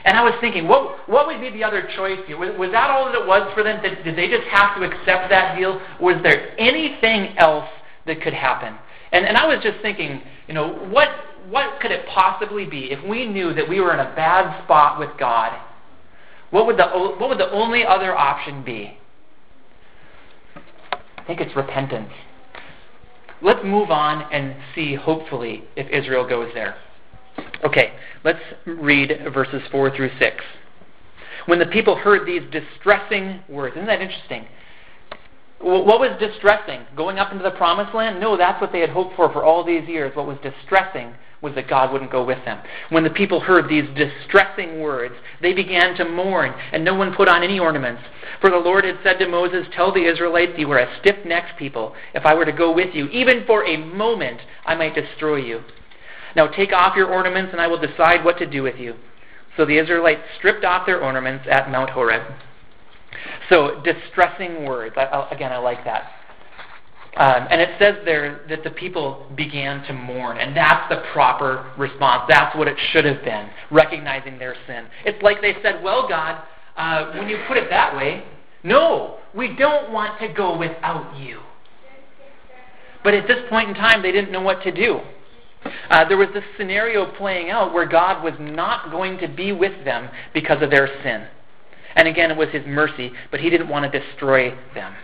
And 0.04 0.18
I 0.18 0.24
was 0.24 0.34
thinking, 0.42 0.68
what, 0.68 1.08
what 1.08 1.28
would 1.28 1.40
be 1.40 1.52
the 1.52 1.64
other 1.64 1.88
choice 1.96 2.20
here? 2.26 2.38
Was, 2.38 2.58
was 2.58 2.72
that 2.72 2.90
all 2.90 3.06
that 3.06 3.16
it 3.16 3.28
was 3.28 3.52
for 3.54 3.64
them? 3.64 3.82
Did, 3.84 4.04
did 4.04 4.18
they 4.18 4.28
just 4.28 4.48
have 4.48 4.76
to 4.78 4.84
accept 4.84 5.30
that 5.30 5.58
deal? 5.58 5.80
Was 6.00 6.18
there 6.24 6.60
anything 6.60 7.38
else 7.38 7.70
that 8.08 8.22
could 8.22 8.34
happen? 8.34 8.76
And, 9.12 9.26
and 9.26 9.38
I 9.38 9.46
was 9.46 9.60
just 9.62 9.80
thinking, 9.82 10.22
you 10.48 10.54
know, 10.54 10.74
what, 10.90 11.10
what 11.50 11.80
could 11.82 11.92
it 11.92 12.06
possibly 12.08 12.66
be 12.66 12.92
if 12.92 13.08
we 13.08 13.28
knew 13.28 13.54
that 13.54 13.68
we 13.68 13.80
were 13.80 13.94
in 13.94 14.00
a 14.00 14.16
bad 14.16 14.64
spot 14.64 15.00
with 15.00 15.10
God? 15.20 15.60
What 16.50 16.66
would 16.66 16.78
the, 16.78 16.88
what 16.88 17.30
would 17.30 17.40
the 17.40 17.52
only 17.52 17.86
other 17.86 18.16
option 18.16 18.64
be? 18.64 18.98
I 21.18 21.24
think 21.26 21.40
it's 21.40 21.56
repentance. 21.56 22.12
Let's 23.42 23.64
move 23.64 23.90
on 23.90 24.32
and 24.34 24.56
see, 24.76 24.96
hopefully, 24.96 25.64
if 25.76 25.88
Israel 25.90 26.28
goes 26.28 26.52
there. 26.54 26.76
Okay, 27.64 27.94
let's 28.24 28.40
read 28.66 29.12
verses 29.34 29.62
4 29.72 29.96
through 29.96 30.12
6. 30.20 30.36
When 31.46 31.60
the 31.60 31.66
people 31.68 31.96
heard 31.96 32.28
these 32.28 32.44
distressing 32.52 33.42
words, 33.50 33.76
isn't 33.76 33.88
that 33.88 34.02
interesting? 34.02 34.48
What 35.60 36.00
was 36.00 36.18
distressing? 36.20 36.82
Going 36.96 37.20
up 37.20 37.32
into 37.32 37.44
the 37.44 37.52
promised 37.52 37.94
land? 37.94 38.20
No, 38.20 38.36
that's 38.36 38.60
what 38.60 38.72
they 38.72 38.80
had 38.80 38.90
hoped 38.90 39.16
for 39.16 39.32
for 39.32 39.44
all 39.44 39.64
these 39.64 39.88
years. 39.88 40.16
What 40.16 40.26
was 40.26 40.38
distressing 40.42 41.14
was 41.42 41.54
that 41.56 41.68
God 41.68 41.92
wouldn't 41.92 42.12
go 42.12 42.24
with 42.24 42.44
them. 42.46 42.60
When 42.90 43.04
the 43.04 43.10
people 43.10 43.40
heard 43.40 43.68
these 43.68 43.88
distressing 43.96 44.80
words, 44.80 45.16
they 45.42 45.54
began 45.54 45.96
to 45.96 46.06
mourn, 46.08 46.54
and 46.72 46.86
no 46.86 46.96
one 46.96 47.16
put 47.16 47.28
on 47.28 47.44
any 47.44 47.60
ornaments. 47.60 48.02
For 48.40 48.50
the 48.50 48.58
Lord 48.58 48.86
had 48.86 48.98
said 49.04 49.18
to 49.20 49.28
Moses, 49.28 49.68
Tell 49.76 49.92
the 49.92 50.06
Israelites, 50.06 50.54
you 50.58 50.72
are 50.72 50.80
a 50.80 51.00
stiff 51.00 51.18
necked 51.26 51.58
people. 51.58 51.94
If 52.14 52.26
I 52.26 52.34
were 52.34 52.46
to 52.46 52.52
go 52.52 52.72
with 52.72 52.94
you, 52.94 53.08
even 53.10 53.46
for 53.46 53.66
a 53.66 53.78
moment, 53.78 54.42
I 54.66 54.76
might 54.76 54.96
destroy 54.96 55.38
you. 55.38 55.62
Now 56.36 56.48
take 56.48 56.72
off 56.72 56.96
your 56.96 57.12
ornaments, 57.12 57.52
and 57.52 57.62
I 57.62 57.68
will 57.68 57.80
decide 57.80 58.24
what 58.24 58.38
to 58.40 58.46
do 58.46 58.64
with 58.64 58.78
you. 58.78 58.96
So 59.58 59.66
the 59.66 59.78
Israelites 59.78 60.22
stripped 60.38 60.64
off 60.64 60.86
their 60.86 61.04
ornaments 61.04 61.46
at 61.50 61.70
Mount 61.70 61.90
Horeb. 61.90 62.24
So, 63.50 63.82
distressing 63.84 64.66
words. 64.66 64.96
I, 64.98 65.28
again, 65.32 65.52
I 65.52 65.58
like 65.58 65.84
that. 65.84 66.12
Um, 67.18 67.48
and 67.52 67.60
it 67.60 67.72
says 67.78 67.98
there 68.06 68.46
that 68.48 68.64
the 68.64 68.70
people 68.70 69.28
began 69.36 69.84
to 69.88 69.94
mourn, 69.94 70.38
and 70.38 70.56
that's 70.56 70.88
the 70.90 71.04
proper 71.12 71.70
response. 71.78 72.24
That's 72.30 72.56
what 72.56 72.70
it 72.70 72.78
should 72.92 73.04
have 73.04 73.22
been, 73.26 73.50
recognizing 73.70 74.40
their 74.40 74.56
sin. 74.66 74.86
It's 75.06 75.22
like 75.22 75.42
they 75.42 75.56
said, 75.62 75.84
Well, 75.84 76.08
God, 76.08 76.42
uh, 76.78 77.12
when 77.18 77.28
you 77.28 77.44
put 77.50 77.58
it 77.58 77.70
that 77.70 77.96
way, 77.98 78.24
no, 78.64 79.18
we 79.36 79.54
don't 79.56 79.92
want 79.92 80.22
to 80.22 80.30
go 80.30 80.58
without 80.58 81.18
you. 81.18 81.42
But 83.04 83.14
at 83.14 83.28
this 83.28 83.40
point 83.50 83.70
in 83.70 83.76
time, 83.76 84.02
they 84.02 84.12
didn't 84.14 84.32
know 84.32 84.42
what 84.42 84.64
to 84.64 84.72
do. 84.72 85.02
Uh, 85.90 86.08
there 86.08 86.18
was 86.18 86.30
this 86.34 86.44
scenario 86.58 87.06
playing 87.18 87.50
out 87.50 87.74
where 87.74 87.86
God 87.86 88.24
was 88.24 88.34
not 88.40 88.92
going 88.92 89.18
to 89.20 89.28
be 89.28 89.52
with 89.52 89.86
them 89.86 90.10
because 90.34 90.62
of 90.62 90.72
their 90.72 90.88
sin. 91.04 91.28
And 91.96 92.08
again, 92.08 92.32
it 92.32 92.38
was 92.38 92.50
His 92.50 92.66
mercy, 92.66 93.12
but 93.30 93.40
He 93.40 93.50
didn't 93.50 93.70
want 93.70 93.92
to 93.92 94.00
destroy 94.00 94.56
them. 94.74 94.96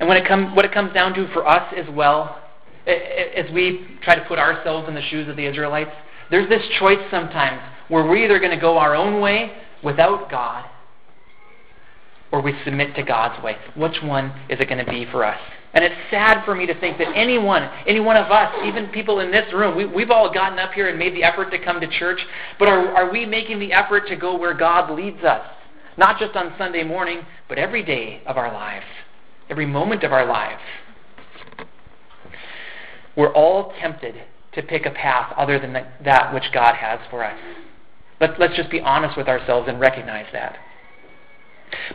And 0.00 0.08
when 0.08 0.16
it 0.16 0.26
come, 0.26 0.56
what 0.56 0.64
it 0.64 0.72
comes 0.72 0.92
down 0.92 1.14
to 1.14 1.28
for 1.32 1.46
us 1.46 1.72
as 1.76 1.86
well, 1.94 2.40
as 2.86 3.50
we 3.52 3.86
try 4.02 4.14
to 4.14 4.24
put 4.26 4.38
ourselves 4.38 4.88
in 4.88 4.94
the 4.94 5.02
shoes 5.02 5.28
of 5.28 5.36
the 5.36 5.46
Israelites, 5.46 5.92
there's 6.30 6.48
this 6.48 6.62
choice 6.78 6.98
sometimes 7.10 7.60
where 7.88 8.04
we're 8.04 8.16
either 8.16 8.38
going 8.38 8.50
to 8.50 8.60
go 8.60 8.76
our 8.78 8.94
own 8.94 9.20
way 9.20 9.52
without 9.82 10.30
God, 10.30 10.64
or 12.32 12.40
we 12.40 12.54
submit 12.64 12.96
to 12.96 13.02
God's 13.02 13.42
way. 13.44 13.56
Which 13.76 14.02
one 14.02 14.32
is 14.48 14.58
it 14.58 14.68
going 14.68 14.84
to 14.84 14.90
be 14.90 15.06
for 15.10 15.24
us? 15.24 15.38
And 15.74 15.84
it's 15.84 15.94
sad 16.10 16.44
for 16.44 16.54
me 16.54 16.66
to 16.66 16.80
think 16.80 16.98
that 16.98 17.08
anyone, 17.16 17.68
any 17.86 18.00
one 18.00 18.16
of 18.16 18.30
us, 18.30 18.54
even 18.64 18.88
people 18.88 19.20
in 19.20 19.30
this 19.30 19.52
room, 19.52 19.76
we, 19.76 19.86
we've 19.86 20.10
all 20.10 20.32
gotten 20.32 20.58
up 20.58 20.72
here 20.72 20.88
and 20.88 20.98
made 20.98 21.14
the 21.14 21.24
effort 21.24 21.50
to 21.50 21.58
come 21.58 21.80
to 21.80 21.88
church, 21.98 22.20
but 22.58 22.68
are, 22.68 22.94
are 22.94 23.10
we 23.10 23.26
making 23.26 23.58
the 23.58 23.72
effort 23.72 24.06
to 24.08 24.16
go 24.16 24.38
where 24.38 24.54
God 24.54 24.90
leads 24.90 25.22
us? 25.24 25.44
Not 25.96 26.18
just 26.18 26.36
on 26.36 26.54
Sunday 26.58 26.84
morning, 26.84 27.22
but 27.48 27.58
every 27.58 27.82
day 27.82 28.22
of 28.26 28.36
our 28.36 28.52
lives 28.52 28.86
every 29.48 29.66
moment 29.66 30.02
of 30.02 30.12
our 30.12 30.26
lives. 30.26 30.60
We're 33.16 33.32
all 33.32 33.72
tempted 33.80 34.14
to 34.54 34.62
pick 34.62 34.86
a 34.86 34.90
path 34.90 35.32
other 35.36 35.58
than 35.58 35.72
that 35.72 36.34
which 36.34 36.44
God 36.52 36.74
has 36.74 37.00
for 37.10 37.24
us. 37.24 37.38
Let's, 38.20 38.34
let's 38.38 38.56
just 38.56 38.70
be 38.70 38.80
honest 38.80 39.16
with 39.16 39.28
ourselves 39.28 39.68
and 39.68 39.80
recognize 39.80 40.26
that. 40.32 40.56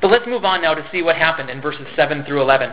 But 0.01 0.11
let's 0.11 0.25
move 0.27 0.43
on 0.43 0.61
now 0.61 0.73
to 0.73 0.87
see 0.91 1.01
what 1.01 1.15
happened 1.15 1.49
in 1.49 1.61
verses 1.61 1.87
7 1.95 2.25
through 2.25 2.41
11. 2.41 2.71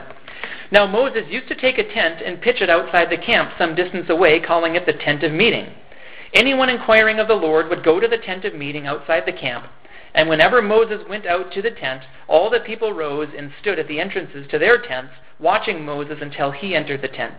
Now 0.71 0.87
Moses 0.87 1.25
used 1.29 1.49
to 1.49 1.55
take 1.55 1.79
a 1.79 1.93
tent 1.93 2.21
and 2.25 2.41
pitch 2.41 2.61
it 2.61 2.71
outside 2.71 3.11
the 3.11 3.17
camp 3.17 3.53
some 3.59 3.75
distance 3.75 4.11
away, 4.11 4.41
calling 4.41 4.75
it 4.75 4.87
the 4.87 4.93
tent 4.93 5.23
of 5.23 5.33
meeting. 5.33 5.73
Anyone 6.35 6.69
inquiring 6.69 7.19
of 7.19 7.29
the 7.29 7.35
Lord 7.35 7.69
would 7.69 7.85
go 7.85 8.01
to 8.01 8.09
the 8.09 8.19
tent 8.19 8.45
of 8.45 8.55
meeting 8.55 8.87
outside 8.87 9.25
the 9.27 9.33
camp 9.33 9.67
and 10.17 10.31
whenever 10.31 10.63
Moses 10.63 11.07
went 11.07 11.27
out 11.27 11.53
to 11.53 11.61
the 11.61 11.71
tent, 11.71 12.03
all 12.27 12.49
the 12.49 12.61
people 12.61 12.95
rose 12.95 13.29
and 13.37 13.53
stood 13.61 13.79
at 13.79 13.87
the 13.87 14.01
entrances 14.01 14.47
to 14.51 14.59
their 14.59 14.79
tents, 14.79 15.13
watching 15.39 15.85
Moses 15.85 16.17
until 16.23 16.53
he 16.53 16.75
entered 16.75 17.03
the 17.03 17.09
tent. 17.09 17.35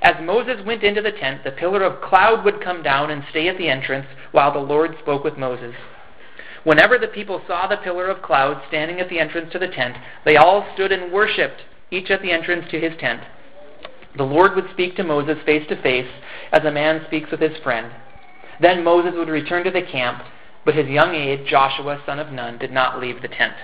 As 0.00 0.14
Moses 0.22 0.64
went 0.64 0.84
into 0.84 1.02
the 1.02 1.10
tent, 1.10 1.42
the 1.42 1.50
pillar 1.50 1.82
of 1.82 2.00
cloud 2.00 2.44
would 2.44 2.62
come 2.62 2.84
down 2.84 3.10
and 3.10 3.24
stay 3.30 3.48
at 3.48 3.58
the 3.58 3.68
entrance 3.68 4.06
while 4.30 4.52
the 4.52 4.60
Lord 4.60 4.96
spoke 5.00 5.24
with 5.24 5.36
Moses. 5.36 5.74
Whenever 6.62 6.98
the 6.98 7.08
people 7.08 7.42
saw 7.48 7.66
the 7.66 7.76
pillar 7.78 8.06
of 8.06 8.22
cloud 8.22 8.62
standing 8.68 9.00
at 9.00 9.08
the 9.08 9.18
entrance 9.18 9.50
to 9.52 9.58
the 9.58 9.66
tent, 9.66 9.96
they 10.24 10.36
all 10.36 10.64
stood 10.74 10.92
and 10.92 11.10
worshipped, 11.12 11.62
each 11.90 12.10
at 12.10 12.22
the 12.22 12.30
entrance 12.30 12.66
to 12.70 12.80
his 12.80 12.92
tent. 12.98 13.22
The 14.16 14.24
Lord 14.24 14.54
would 14.54 14.70
speak 14.72 14.96
to 14.96 15.04
Moses 15.04 15.36
face 15.44 15.66
to 15.68 15.80
face, 15.82 16.10
as 16.52 16.64
a 16.64 16.70
man 16.70 17.04
speaks 17.06 17.30
with 17.30 17.40
his 17.40 17.56
friend. 17.62 17.92
Then 18.60 18.82
Moses 18.82 19.12
would 19.14 19.28
return 19.28 19.64
to 19.64 19.70
the 19.70 19.82
camp 19.82 20.22
but 20.68 20.76
his 20.76 20.86
young 20.86 21.14
aide, 21.14 21.46
Joshua, 21.46 21.98
son 22.04 22.18
of 22.18 22.30
Nun, 22.30 22.58
did 22.58 22.70
not 22.70 23.00
leave 23.00 23.22
the 23.22 23.28
tent. 23.28 23.54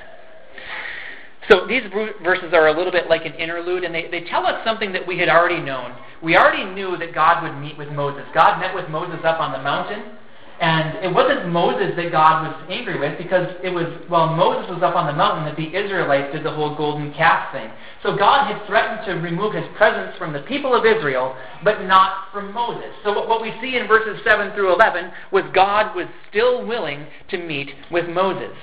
So 1.50 1.66
these 1.66 1.82
verses 2.22 2.54
are 2.54 2.68
a 2.68 2.72
little 2.74 2.90
bit 2.90 3.10
like 3.10 3.26
an 3.26 3.34
interlude, 3.34 3.84
and 3.84 3.94
they, 3.94 4.08
they 4.08 4.22
tell 4.22 4.46
us 4.46 4.64
something 4.64 4.90
that 4.92 5.06
we 5.06 5.18
had 5.18 5.28
already 5.28 5.60
known. 5.60 5.94
We 6.22 6.34
already 6.38 6.64
knew 6.64 6.96
that 6.96 7.14
God 7.14 7.42
would 7.42 7.60
meet 7.60 7.76
with 7.76 7.90
Moses. 7.90 8.24
God 8.32 8.58
met 8.58 8.74
with 8.74 8.88
Moses 8.88 9.20
up 9.22 9.38
on 9.38 9.52
the 9.52 9.60
mountain, 9.60 10.16
and 10.60 11.04
it 11.04 11.12
wasn't 11.12 11.48
Moses 11.48 11.96
that 11.96 12.12
God 12.12 12.46
was 12.46 12.70
angry 12.70 12.98
with 12.98 13.18
because 13.18 13.48
it 13.62 13.70
was 13.70 13.86
while 14.08 14.34
Moses 14.36 14.70
was 14.70 14.82
up 14.82 14.94
on 14.94 15.06
the 15.06 15.12
mountain 15.12 15.44
that 15.46 15.56
the 15.56 15.76
Israelites 15.76 16.32
did 16.32 16.44
the 16.44 16.50
whole 16.50 16.76
golden 16.76 17.12
calf 17.12 17.52
thing. 17.52 17.70
So 18.04 18.16
God 18.16 18.46
had 18.46 18.64
threatened 18.66 19.04
to 19.06 19.14
remove 19.14 19.54
his 19.54 19.64
presence 19.76 20.16
from 20.16 20.32
the 20.32 20.42
people 20.42 20.74
of 20.74 20.86
Israel, 20.86 21.36
but 21.64 21.82
not 21.82 22.28
from 22.32 22.52
Moses. 22.52 22.92
So 23.02 23.12
what 23.26 23.42
we 23.42 23.52
see 23.60 23.76
in 23.76 23.88
verses 23.88 24.20
7 24.24 24.52
through 24.54 24.74
11 24.74 25.10
was 25.32 25.42
God 25.52 25.96
was 25.96 26.06
still 26.30 26.64
willing 26.64 27.06
to 27.30 27.38
meet 27.38 27.70
with 27.90 28.08
Moses. 28.08 28.56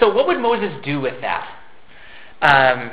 So 0.00 0.12
what 0.12 0.26
would 0.26 0.38
Moses 0.38 0.72
do 0.84 1.00
with 1.00 1.20
that? 1.22 1.48
Um, 2.42 2.90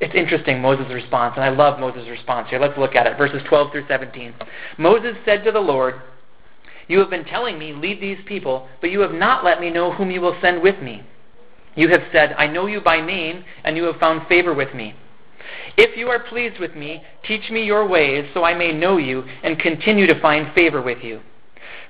it's 0.00 0.14
interesting, 0.14 0.60
Moses' 0.60 0.92
response, 0.92 1.34
and 1.36 1.44
I 1.44 1.50
love 1.50 1.78
Moses' 1.78 2.08
response 2.08 2.48
here. 2.50 2.58
Let's 2.58 2.76
look 2.76 2.96
at 2.96 3.06
it. 3.06 3.16
Verses 3.16 3.42
12 3.48 3.72
through 3.72 3.86
17. 3.86 4.34
Moses 4.78 5.16
said 5.24 5.44
to 5.44 5.52
the 5.52 5.60
Lord, 5.60 6.00
you 6.90 6.98
have 6.98 7.10
been 7.10 7.24
telling 7.24 7.58
me, 7.58 7.72
Lead 7.72 8.00
these 8.00 8.18
people, 8.26 8.68
but 8.80 8.90
you 8.90 9.00
have 9.00 9.12
not 9.12 9.44
let 9.44 9.60
me 9.60 9.70
know 9.70 9.92
whom 9.92 10.10
you 10.10 10.20
will 10.20 10.36
send 10.40 10.60
with 10.60 10.82
me. 10.82 11.02
You 11.76 11.88
have 11.90 12.02
said, 12.12 12.34
I 12.36 12.48
know 12.48 12.66
you 12.66 12.80
by 12.80 13.00
name, 13.00 13.44
and 13.62 13.76
you 13.76 13.84
have 13.84 14.00
found 14.00 14.26
favor 14.26 14.52
with 14.52 14.74
me. 14.74 14.94
If 15.76 15.96
you 15.96 16.08
are 16.08 16.18
pleased 16.18 16.58
with 16.58 16.74
me, 16.74 17.02
teach 17.26 17.48
me 17.50 17.64
your 17.64 17.86
ways, 17.86 18.28
so 18.34 18.42
I 18.42 18.54
may 18.54 18.72
know 18.72 18.96
you 18.98 19.24
and 19.44 19.58
continue 19.58 20.06
to 20.08 20.20
find 20.20 20.52
favor 20.54 20.82
with 20.82 20.98
you. 21.02 21.20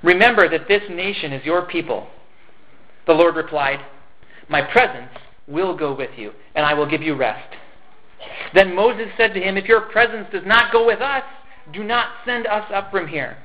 Remember 0.03 0.47
that 0.47 0.67
this 0.67 0.83
nation 0.89 1.33
is 1.33 1.45
your 1.45 1.63
people. 1.63 2.07
The 3.07 3.13
Lord 3.13 3.35
replied, 3.35 3.79
My 4.49 4.61
presence 4.61 5.11
will 5.47 5.75
go 5.75 5.95
with 5.95 6.11
you, 6.15 6.31
and 6.53 6.63
I 6.63 6.75
will 6.75 6.89
give 6.89 7.01
you 7.01 7.15
rest. 7.15 7.55
Then 8.53 8.75
Moses 8.75 9.07
said 9.17 9.33
to 9.33 9.41
him, 9.41 9.57
If 9.57 9.65
your 9.65 9.81
presence 9.81 10.27
does 10.31 10.45
not 10.45 10.71
go 10.71 10.85
with 10.85 11.01
us, 11.01 11.23
do 11.73 11.83
not 11.83 12.09
send 12.23 12.45
us 12.45 12.69
up 12.71 12.91
from 12.91 13.07
here. 13.07 13.37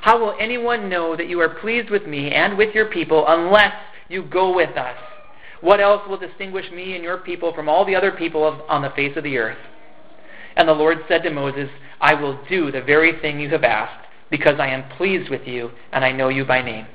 How 0.00 0.18
will 0.18 0.34
anyone 0.40 0.88
know 0.88 1.14
that 1.16 1.28
you 1.28 1.40
are 1.40 1.60
pleased 1.60 1.90
with 1.90 2.06
me 2.06 2.30
and 2.30 2.56
with 2.56 2.74
your 2.74 2.86
people 2.86 3.24
unless 3.28 3.74
you 4.08 4.22
go 4.22 4.54
with 4.54 4.76
us? 4.76 4.96
What 5.60 5.80
else 5.80 6.02
will 6.08 6.16
distinguish 6.16 6.70
me 6.72 6.94
and 6.94 7.04
your 7.04 7.18
people 7.18 7.52
from 7.52 7.68
all 7.68 7.84
the 7.84 7.94
other 7.94 8.12
people 8.12 8.46
of, 8.46 8.60
on 8.68 8.80
the 8.80 8.90
face 8.90 9.16
of 9.16 9.24
the 9.24 9.36
earth? 9.36 9.58
And 10.56 10.66
the 10.66 10.72
Lord 10.72 10.98
said 11.06 11.22
to 11.24 11.30
Moses, 11.30 11.68
I 12.00 12.14
will 12.14 12.40
do 12.48 12.72
the 12.72 12.80
very 12.80 13.20
thing 13.20 13.38
you 13.38 13.50
have 13.50 13.62
asked, 13.62 14.06
because 14.30 14.58
I 14.58 14.68
am 14.68 14.88
pleased 14.96 15.30
with 15.30 15.46
you 15.46 15.70
and 15.92 16.02
I 16.02 16.12
know 16.12 16.28
you 16.28 16.46
by 16.46 16.62
name. 16.62 16.86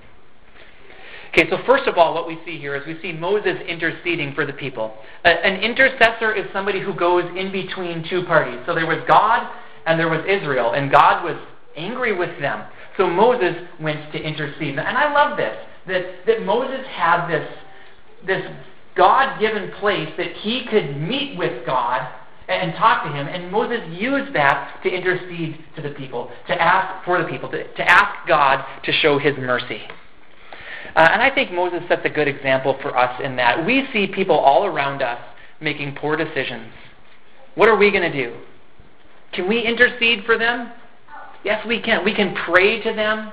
Okay, 1.29 1.49
so 1.49 1.57
first 1.67 1.87
of 1.87 1.97
all, 1.97 2.13
what 2.13 2.27
we 2.27 2.39
see 2.45 2.57
here 2.57 2.75
is 2.75 2.87
we 2.87 2.99
see 3.01 3.11
Moses 3.11 3.57
interceding 3.67 4.33
for 4.33 4.45
the 4.45 4.53
people. 4.53 4.95
A, 5.25 5.29
an 5.29 5.61
intercessor 5.61 6.33
is 6.33 6.45
somebody 6.53 6.79
who 6.79 6.93
goes 6.93 7.25
in 7.37 7.51
between 7.51 8.07
two 8.09 8.23
parties. 8.23 8.59
So 8.65 8.73
there 8.73 8.87
was 8.87 9.03
God 9.07 9.47
and 9.85 9.99
there 9.99 10.09
was 10.09 10.25
Israel, 10.27 10.71
and 10.71 10.89
God 10.89 11.23
was 11.23 11.35
angry 11.75 12.15
with 12.15 12.39
them. 12.39 12.63
So 12.97 13.09
Moses 13.09 13.55
went 13.79 14.11
to 14.13 14.19
intercede. 14.21 14.77
And 14.77 14.97
I 14.97 15.11
love 15.13 15.37
this, 15.37 15.55
that, 15.87 16.25
that 16.25 16.45
Moses 16.45 16.85
had 16.87 17.27
this, 17.27 17.47
this 18.25 18.45
God 18.95 19.39
given 19.39 19.71
place 19.79 20.09
that 20.17 20.33
he 20.37 20.65
could 20.69 20.97
meet 20.97 21.37
with 21.37 21.65
God 21.65 22.07
and 22.47 22.73
talk 22.75 23.03
to 23.03 23.11
him. 23.11 23.27
And 23.27 23.51
Moses 23.51 23.79
used 23.89 24.33
that 24.35 24.79
to 24.83 24.89
intercede 24.89 25.57
to 25.75 25.81
the 25.81 25.89
people, 25.91 26.31
to 26.47 26.61
ask 26.61 27.03
for 27.03 27.21
the 27.21 27.27
people, 27.27 27.49
to, 27.49 27.73
to 27.73 27.91
ask 27.91 28.27
God 28.27 28.63
to 28.83 28.91
show 28.91 29.17
his 29.17 29.35
mercy. 29.37 29.81
Uh, 30.95 31.09
and 31.11 31.21
I 31.21 31.33
think 31.33 31.51
Moses 31.51 31.81
sets 31.89 32.03
a 32.05 32.09
good 32.09 32.27
example 32.27 32.77
for 32.81 32.97
us 32.97 33.19
in 33.21 33.35
that 33.35 33.65
we 33.65 33.85
see 33.91 34.07
people 34.07 34.37
all 34.37 34.65
around 34.65 35.01
us 35.01 35.19
making 35.59 35.95
poor 35.95 36.15
decisions. 36.15 36.71
What 37.55 37.67
are 37.67 37.75
we 37.75 37.91
going 37.91 38.09
to 38.09 38.25
do? 38.25 38.37
Can 39.33 39.49
we 39.49 39.61
intercede 39.61 40.23
for 40.25 40.37
them? 40.37 40.71
Yes, 41.45 41.65
we 41.67 41.79
can. 41.79 42.03
We 42.03 42.13
can 42.13 42.35
pray 42.35 42.81
to 42.81 42.93
them. 42.93 43.31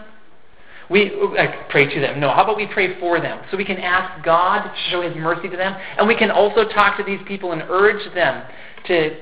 We 0.91 1.11
uh, 1.11 1.47
pray 1.71 1.93
to 1.93 2.01
them. 2.01 2.21
No, 2.21 2.29
how 2.29 2.45
about 2.45 2.59
we 2.59 2.67
pray 2.67 3.01
for 3.01 3.19
them? 3.19 3.43
So 3.51 3.57
we 3.57 3.65
can 3.65 3.79
ask 3.79 4.23
God 4.23 4.65
to 4.65 4.75
show 4.91 5.01
His 5.01 5.17
mercy 5.17 5.49
to 5.49 5.57
them, 5.57 5.75
and 5.97 6.07
we 6.07 6.15
can 6.15 6.31
also 6.31 6.69
talk 6.69 6.99
to 6.99 7.05
these 7.05 7.21
people 7.27 7.53
and 7.53 7.63
urge 7.63 8.15
them 8.15 8.45
to 8.87 9.19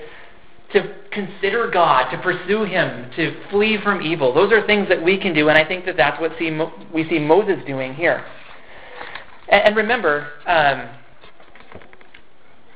to 0.73 0.95
consider 1.13 1.71
God, 1.71 2.11
to 2.11 2.19
pursue 2.19 2.65
Him, 2.65 3.11
to 3.17 3.41
flee 3.51 3.79
from 3.83 4.03
evil. 4.03 4.35
Those 4.35 4.53
are 4.53 4.67
things 4.67 4.89
that 4.89 5.03
we 5.03 5.19
can 5.19 5.35
do, 5.35 5.49
and 5.49 5.57
I 5.59 5.67
think 5.67 5.85
that 5.87 5.97
that's 5.97 6.21
what 6.21 6.33
see, 6.39 6.57
we 6.93 7.09
see 7.09 7.19
Moses 7.19 7.59
doing 7.67 7.95
here. 7.95 8.25
And, 9.49 9.63
and 9.67 9.77
remember, 9.77 10.29
um, 10.47 10.89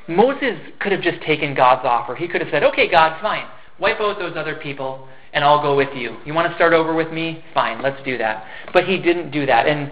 Moses 0.09 0.59
could 0.81 0.93
have 0.93 1.03
just 1.03 1.23
taken 1.23 1.55
God's 1.55 1.83
offer. 1.85 2.15
He 2.17 2.27
could 2.27 2.41
have 2.41 2.51
said, 2.51 2.65
okay, 2.65 2.89
God, 2.91 3.21
fine. 3.23 3.47
Wipe 3.79 4.01
out 4.01 4.19
those 4.19 4.37
other 4.37 4.55
people, 4.57 5.09
and 5.33 5.45
I'll 5.45 5.63
go 5.63 5.77
with 5.77 5.95
you. 5.95 6.17
You 6.25 6.35
want 6.35 6.49
to 6.49 6.55
start 6.55 6.73
over 6.73 6.95
with 6.95 7.13
me? 7.13 7.45
Fine, 7.53 7.83
let's 7.83 8.03
do 8.05 8.17
that. 8.19 8.45
But 8.73 8.85
he 8.85 8.99
didn't 8.99 9.31
do 9.31 9.47
that. 9.47 9.67
And, 9.67 9.91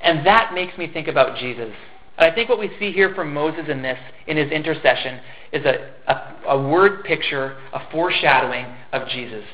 and 0.00 0.26
that 0.26 0.52
makes 0.54 0.76
me 0.76 0.90
think 0.92 1.08
about 1.08 1.38
Jesus. 1.38 1.72
And 2.18 2.30
I 2.30 2.34
think 2.34 2.48
what 2.48 2.58
we 2.58 2.70
see 2.78 2.92
here 2.92 3.14
from 3.14 3.32
Moses 3.32 3.66
in 3.68 3.80
this, 3.80 3.98
in 4.26 4.36
his 4.36 4.50
intercession, 4.50 5.20
is 5.52 5.64
a, 5.64 5.92
a, 6.06 6.36
a 6.48 6.68
word 6.68 7.04
picture, 7.04 7.56
a 7.72 7.80
foreshadowing 7.90 8.66
of 8.92 9.08
Jesus. 9.08 9.44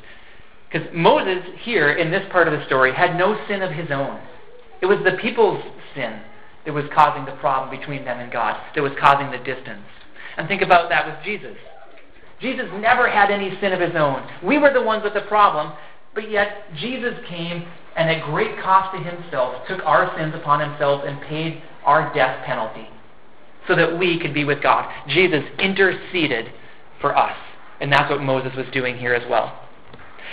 Because 0.70 0.88
Moses, 0.92 1.44
here 1.60 1.92
in 1.92 2.10
this 2.10 2.24
part 2.32 2.48
of 2.48 2.58
the 2.58 2.66
story, 2.66 2.92
had 2.92 3.16
no 3.16 3.38
sin 3.46 3.62
of 3.62 3.70
his 3.70 3.90
own. 3.92 4.20
It 4.82 4.86
was 4.86 4.98
the 5.04 5.16
people's 5.22 5.62
sin 5.94 6.20
that 6.66 6.72
was 6.72 6.86
causing 6.92 7.24
the 7.24 7.38
problem 7.40 7.70
between 7.78 8.04
them 8.04 8.18
and 8.18 8.32
God, 8.32 8.60
that 8.74 8.82
was 8.82 8.92
causing 8.98 9.30
the 9.30 9.38
distance. 9.38 9.84
And 10.36 10.48
think 10.48 10.62
about 10.62 10.88
that 10.88 11.06
with 11.06 11.24
Jesus. 11.24 11.56
Jesus 12.44 12.66
never 12.74 13.08
had 13.08 13.30
any 13.30 13.58
sin 13.58 13.72
of 13.72 13.80
his 13.80 13.94
own. 13.96 14.22
We 14.44 14.58
were 14.58 14.70
the 14.70 14.82
ones 14.82 15.02
with 15.02 15.14
the 15.14 15.22
problem, 15.22 15.72
but 16.14 16.30
yet 16.30 16.66
Jesus 16.76 17.14
came 17.26 17.66
and 17.96 18.10
at 18.10 18.22
great 18.26 18.60
cost 18.60 18.94
to 18.94 19.02
himself 19.02 19.66
took 19.66 19.80
our 19.86 20.14
sins 20.18 20.34
upon 20.34 20.60
himself 20.60 21.04
and 21.06 21.18
paid 21.22 21.62
our 21.86 22.12
death 22.14 22.44
penalty 22.44 22.86
so 23.66 23.74
that 23.74 23.98
we 23.98 24.20
could 24.20 24.34
be 24.34 24.44
with 24.44 24.62
God. 24.62 24.92
Jesus 25.08 25.42
interceded 25.58 26.52
for 27.00 27.16
us. 27.16 27.36
And 27.80 27.90
that's 27.90 28.10
what 28.10 28.20
Moses 28.20 28.54
was 28.54 28.66
doing 28.74 28.98
here 28.98 29.14
as 29.14 29.28
well. 29.30 29.63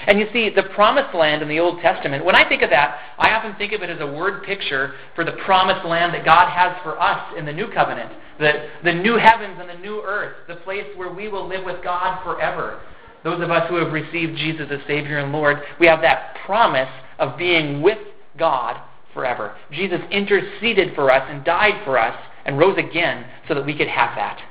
And 0.08 0.20
you 0.20 0.27
see, 0.34 0.50
the 0.50 0.63
promised 0.63 1.15
land 1.15 1.41
in 1.41 1.48
the 1.48 1.60
Old 1.60 1.79
Testament, 1.81 2.25
when 2.25 2.36
I 2.36 2.48
think 2.48 2.62
of 2.62 2.70
that, 2.72 3.00
I 3.20 3.31
often 3.31 3.55
think 3.55 3.74
of 3.74 3.81
it 3.81 3.89
as 3.89 4.00
a 4.01 4.08
word 4.08 4.43
picture 4.43 4.96
for 5.15 5.24
the 5.24 5.34
promised 5.46 5.86
land 5.86 6.13
that 6.13 6.25
God 6.25 6.50
has 6.50 6.75
for 6.84 7.00
us 7.00 7.34
in 7.38 7.46
the 7.46 7.53
New 7.53 7.72
Covenant. 7.72 8.12
The, 8.39 8.70
the 8.84 8.93
new 8.93 9.17
heavens 9.17 9.58
and 9.60 9.70
the 9.70 9.77
new 9.77 10.01
earth, 10.01 10.36
the 10.48 10.55
place 10.58 10.86
where 10.96 11.13
we 11.13 11.27
will 11.27 11.48
live 11.48 11.63
with 11.63 11.84
God 11.84 12.24
forever. 12.24 12.81
Those 13.24 13.41
of 13.41 13.51
us 13.51 13.70
who 13.70 13.75
have 13.75 13.93
received 13.93 14.38
Jesus 14.38 14.67
as 14.72 14.79
Savior 14.88 15.20
and 15.20 15.31
Lord, 15.31 15.58
we 15.79 15.86
have 15.88 16.01
that 16.01 16.38
promise 16.46 16.89
of 17.20 17.38
being 17.38 17.81
with 17.81 18.00
God 18.38 18.81
forever. 19.13 19.55
Jesus 19.72 20.00
interceded 20.10 20.96
for 20.96 21.13
us 21.13 21.24
and 21.29 21.43
died 21.46 21.84
for 21.86 22.00
us 22.00 22.17
and 22.46 22.58
rose 22.58 22.77
again 22.77 23.25
so 23.48 23.53
that 23.53 23.65
we 23.65 23.77
could 23.77 23.88
have 23.88 24.15
that. 24.15 24.41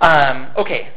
Um, 0.00 0.52
okay, 0.56 0.92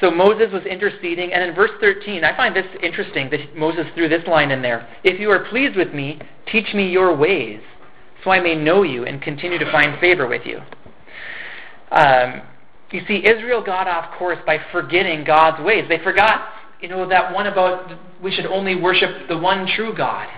so 0.00 0.10
Moses 0.10 0.52
was 0.52 0.64
interceding, 0.64 1.32
and 1.32 1.42
in 1.42 1.54
verse 1.54 1.72
13, 1.80 2.22
I 2.22 2.36
find 2.36 2.54
this 2.54 2.66
interesting 2.82 3.30
that 3.30 3.56
Moses 3.56 3.84
threw 3.94 4.08
this 4.08 4.26
line 4.26 4.50
in 4.50 4.62
there 4.62 4.88
If 5.02 5.18
you 5.20 5.30
are 5.30 5.44
pleased 5.48 5.76
with 5.76 5.92
me, 5.92 6.20
teach 6.50 6.72
me 6.72 6.88
your 6.88 7.16
ways, 7.16 7.60
so 8.22 8.30
I 8.30 8.40
may 8.40 8.54
know 8.54 8.82
you 8.82 9.04
and 9.04 9.20
continue 9.20 9.58
to 9.58 9.70
find 9.72 9.98
favor 10.00 10.26
with 10.28 10.42
you. 10.46 10.60
Um, 11.90 12.42
you 12.90 13.02
see, 13.06 13.26
Israel 13.26 13.62
got 13.62 13.86
off 13.86 14.16
course 14.18 14.38
by 14.46 14.58
forgetting 14.72 15.24
God's 15.24 15.62
ways. 15.62 15.84
They 15.88 15.98
forgot, 15.98 16.48
you 16.80 16.88
know, 16.88 17.08
that 17.08 17.34
one 17.34 17.46
about 17.46 17.92
we 18.22 18.32
should 18.32 18.46
only 18.46 18.76
worship 18.76 19.28
the 19.28 19.36
one 19.36 19.66
true 19.76 19.94
God. 19.94 20.28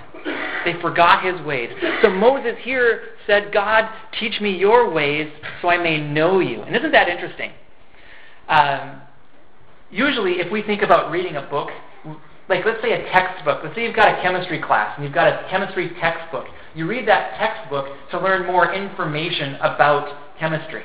They 0.64 0.74
forgot 0.80 1.24
his 1.24 1.40
ways. 1.46 1.70
So 2.02 2.10
Moses 2.10 2.54
here 2.60 3.02
said, 3.26 3.52
God, 3.52 3.88
teach 4.18 4.40
me 4.40 4.56
your 4.56 4.90
ways 4.90 5.30
so 5.62 5.68
I 5.68 5.78
may 5.78 6.00
know 6.00 6.40
you. 6.40 6.62
And 6.62 6.76
isn't 6.76 6.92
that 6.92 7.08
interesting? 7.08 7.52
Um, 8.48 9.00
usually, 9.90 10.40
if 10.40 10.50
we 10.50 10.62
think 10.62 10.82
about 10.82 11.10
reading 11.10 11.36
a 11.36 11.42
book, 11.42 11.70
like 12.48 12.64
let's 12.64 12.82
say 12.82 12.92
a 12.92 13.10
textbook, 13.12 13.60
let's 13.62 13.74
say 13.76 13.84
you've 13.84 13.96
got 13.96 14.18
a 14.18 14.22
chemistry 14.22 14.60
class 14.60 14.94
and 14.96 15.04
you've 15.04 15.14
got 15.14 15.28
a 15.28 15.48
chemistry 15.48 15.90
textbook. 16.00 16.46
You 16.74 16.86
read 16.86 17.06
that 17.08 17.38
textbook 17.38 17.86
to 18.10 18.20
learn 18.20 18.46
more 18.46 18.72
information 18.74 19.54
about 19.56 20.38
chemistry. 20.38 20.84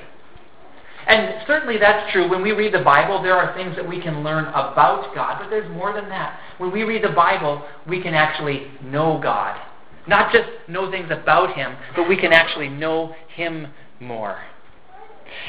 And 1.07 1.43
certainly 1.45 1.77
that's 1.77 2.11
true. 2.11 2.29
When 2.29 2.41
we 2.41 2.51
read 2.51 2.73
the 2.73 2.83
Bible, 2.83 3.21
there 3.21 3.35
are 3.35 3.55
things 3.55 3.75
that 3.75 3.87
we 3.87 4.01
can 4.01 4.23
learn 4.23 4.45
about 4.45 5.13
God, 5.13 5.39
but 5.39 5.49
there's 5.49 5.69
more 5.71 5.93
than 5.93 6.09
that. 6.09 6.39
When 6.57 6.71
we 6.71 6.83
read 6.83 7.03
the 7.03 7.09
Bible, 7.09 7.63
we 7.87 8.01
can 8.01 8.13
actually 8.13 8.67
know 8.83 9.19
God. 9.21 9.59
Not 10.07 10.31
just 10.31 10.47
know 10.67 10.89
things 10.89 11.09
about 11.11 11.55
Him, 11.55 11.75
but 11.95 12.09
we 12.09 12.17
can 12.17 12.33
actually 12.33 12.69
know 12.69 13.15
Him 13.35 13.67
more. 13.99 14.39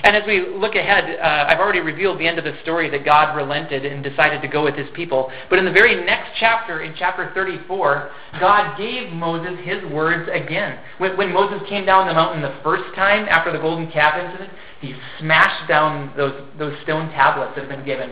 And 0.02 0.14
as 0.16 0.22
we 0.26 0.46
look 0.46 0.74
ahead, 0.74 1.18
uh, 1.18 1.46
I've 1.48 1.58
already 1.58 1.80
revealed 1.80 2.20
the 2.20 2.26
end 2.26 2.38
of 2.38 2.44
the 2.44 2.54
story 2.62 2.90
that 2.90 3.04
God 3.04 3.36
relented 3.36 3.84
and 3.84 4.02
decided 4.02 4.42
to 4.42 4.48
go 4.48 4.64
with 4.64 4.74
his 4.74 4.88
people. 4.94 5.30
But 5.48 5.58
in 5.58 5.64
the 5.64 5.72
very 5.72 6.04
next 6.04 6.38
chapter, 6.38 6.82
in 6.82 6.94
chapter 6.98 7.30
34, 7.34 8.10
God 8.40 8.76
gave 8.76 9.12
Moses 9.12 9.58
his 9.64 9.84
words 9.90 10.28
again. 10.32 10.78
When, 10.98 11.16
when 11.16 11.32
Moses 11.32 11.66
came 11.68 11.86
down 11.86 12.06
the 12.06 12.14
mountain 12.14 12.42
the 12.42 12.58
first 12.62 12.94
time 12.94 13.26
after 13.28 13.52
the 13.52 13.58
golden 13.58 13.90
calf 13.90 14.22
incident, 14.22 14.50
he 14.80 14.94
smashed 15.18 15.68
down 15.68 16.12
those, 16.16 16.46
those 16.58 16.76
stone 16.82 17.10
tablets 17.10 17.52
that 17.56 17.68
had 17.68 17.76
been 17.76 17.86
given. 17.86 18.10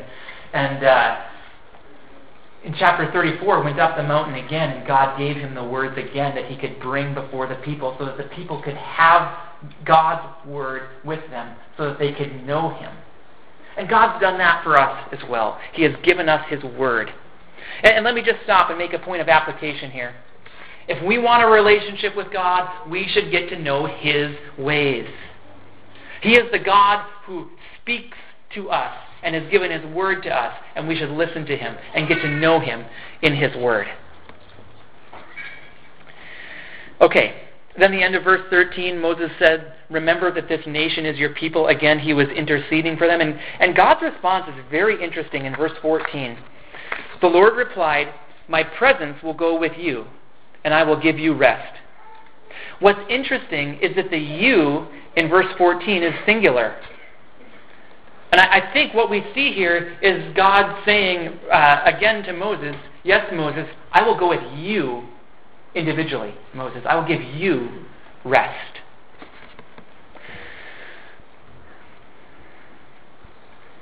And 0.52 0.84
uh, 0.84 1.20
in 2.64 2.74
chapter 2.78 3.10
34, 3.12 3.62
went 3.62 3.78
up 3.78 3.96
the 3.96 4.02
mountain 4.02 4.42
again, 4.42 4.70
and 4.70 4.86
God 4.86 5.18
gave 5.18 5.36
him 5.36 5.54
the 5.54 5.64
words 5.64 5.98
again 5.98 6.34
that 6.34 6.46
he 6.46 6.56
could 6.56 6.80
bring 6.80 7.12
before 7.12 7.46
the 7.46 7.56
people 7.56 7.94
so 7.98 8.06
that 8.06 8.16
the 8.16 8.34
people 8.34 8.62
could 8.62 8.76
have 8.76 9.53
God's 9.84 10.46
word 10.46 10.88
with 11.04 11.20
them 11.30 11.56
so 11.76 11.88
that 11.88 11.98
they 11.98 12.12
could 12.12 12.46
know 12.46 12.74
him. 12.74 12.92
And 13.76 13.88
God's 13.88 14.20
done 14.20 14.38
that 14.38 14.62
for 14.62 14.78
us 14.78 15.08
as 15.12 15.18
well. 15.28 15.58
He 15.72 15.82
has 15.82 15.92
given 16.02 16.28
us 16.28 16.44
his 16.48 16.62
word. 16.62 17.10
And, 17.82 17.94
and 17.94 18.04
let 18.04 18.14
me 18.14 18.22
just 18.22 18.42
stop 18.44 18.70
and 18.70 18.78
make 18.78 18.92
a 18.92 18.98
point 18.98 19.20
of 19.20 19.28
application 19.28 19.90
here. 19.90 20.14
If 20.86 21.02
we 21.02 21.18
want 21.18 21.42
a 21.42 21.46
relationship 21.46 22.14
with 22.14 22.32
God, 22.32 22.88
we 22.90 23.08
should 23.08 23.30
get 23.30 23.48
to 23.48 23.58
know 23.58 23.86
his 23.86 24.36
ways. 24.58 25.08
He 26.20 26.32
is 26.32 26.50
the 26.52 26.58
God 26.58 27.06
who 27.26 27.48
speaks 27.80 28.16
to 28.54 28.70
us 28.70 28.94
and 29.22 29.34
has 29.34 29.50
given 29.50 29.70
his 29.70 29.84
word 29.94 30.22
to 30.22 30.30
us, 30.30 30.54
and 30.76 30.86
we 30.86 30.96
should 30.96 31.10
listen 31.10 31.46
to 31.46 31.56
him 31.56 31.74
and 31.94 32.06
get 32.06 32.20
to 32.20 32.28
know 32.28 32.60
him 32.60 32.84
in 33.22 33.34
his 33.34 33.54
word. 33.56 33.86
Okay, 37.00 37.43
then 37.78 37.90
the 37.90 38.02
end 38.02 38.14
of 38.14 38.22
verse 38.22 38.42
13, 38.50 39.00
Moses 39.00 39.30
said, 39.38 39.74
Remember 39.90 40.32
that 40.32 40.48
this 40.48 40.60
nation 40.66 41.04
is 41.06 41.18
your 41.18 41.30
people. 41.30 41.66
Again, 41.68 41.98
he 41.98 42.12
was 42.12 42.28
interceding 42.28 42.96
for 42.96 43.06
them. 43.06 43.20
And, 43.20 43.38
and 43.58 43.74
God's 43.74 44.02
response 44.02 44.46
is 44.48 44.64
very 44.70 45.02
interesting 45.02 45.44
in 45.44 45.56
verse 45.56 45.72
14. 45.82 46.38
The 47.20 47.26
Lord 47.26 47.56
replied, 47.56 48.14
My 48.48 48.62
presence 48.62 49.20
will 49.22 49.34
go 49.34 49.58
with 49.58 49.72
you, 49.76 50.06
and 50.64 50.72
I 50.72 50.84
will 50.84 51.00
give 51.00 51.18
you 51.18 51.34
rest. 51.34 51.78
What's 52.78 53.00
interesting 53.10 53.78
is 53.80 53.96
that 53.96 54.10
the 54.10 54.18
you 54.18 54.86
in 55.16 55.28
verse 55.28 55.52
14 55.58 56.02
is 56.02 56.14
singular. 56.26 56.76
And 58.30 58.40
I, 58.40 58.58
I 58.58 58.72
think 58.72 58.94
what 58.94 59.10
we 59.10 59.24
see 59.34 59.52
here 59.52 59.96
is 60.00 60.34
God 60.36 60.84
saying 60.84 61.38
uh, 61.52 61.82
again 61.86 62.22
to 62.24 62.32
Moses, 62.32 62.76
Yes, 63.02 63.30
Moses, 63.34 63.66
I 63.92 64.02
will 64.02 64.18
go 64.18 64.28
with 64.28 64.42
you 64.56 65.08
individually, 65.74 66.34
Moses. 66.54 66.82
I 66.88 66.96
will 66.96 67.06
give 67.06 67.22
you 67.22 67.84
rest. 68.24 68.80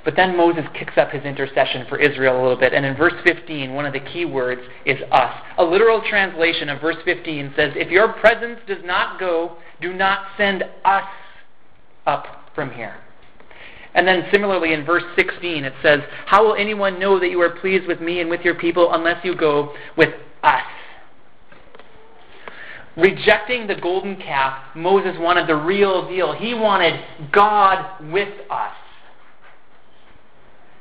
But 0.03 0.17
then 0.17 0.35
Moses 0.35 0.65
kicks 0.77 0.97
up 0.97 1.11
his 1.11 1.23
intercession 1.23 1.85
for 1.87 1.97
Israel 1.97 2.39
a 2.39 2.41
little 2.41 2.57
bit. 2.57 2.73
And 2.73 2.85
in 2.85 2.95
verse 2.95 3.13
15, 3.25 3.73
one 3.73 3.85
of 3.85 3.93
the 3.93 4.01
key 4.01 4.25
words 4.25 4.61
is 4.85 4.97
us. 5.11 5.33
A 5.57 5.63
literal 5.63 6.01
translation 6.09 6.67
of 6.67 6.81
verse 6.81 6.97
15 7.05 7.53
says, 7.55 7.71
If 7.75 7.89
your 7.89 8.11
presence 8.13 8.59
does 8.67 8.83
not 8.83 9.19
go, 9.19 9.57
do 9.81 9.93
not 9.93 10.27
send 10.37 10.63
us 10.83 11.07
up 12.05 12.49
from 12.53 12.71
here. 12.71 12.95
And 13.95 14.07
then 14.07 14.27
similarly 14.31 14.73
in 14.73 14.83
verse 14.83 15.03
16, 15.15 15.63
it 15.63 15.73
says, 15.81 16.01
How 16.25 16.45
will 16.45 16.55
anyone 16.55 16.99
know 16.99 17.19
that 17.19 17.29
you 17.29 17.39
are 17.41 17.51
pleased 17.51 17.87
with 17.87 18.01
me 18.01 18.19
and 18.19 18.29
with 18.29 18.41
your 18.41 18.55
people 18.55 18.93
unless 18.93 19.23
you 19.23 19.35
go 19.35 19.73
with 19.95 20.13
us? 20.41 20.63
Rejecting 22.95 23.65
the 23.67 23.75
golden 23.75 24.17
calf, 24.17 24.75
Moses 24.75 25.15
wanted 25.19 25.47
the 25.47 25.55
real 25.55 26.07
deal. 26.07 26.33
He 26.33 26.53
wanted 26.53 26.99
God 27.31 28.11
with 28.11 28.29
us. 28.51 28.73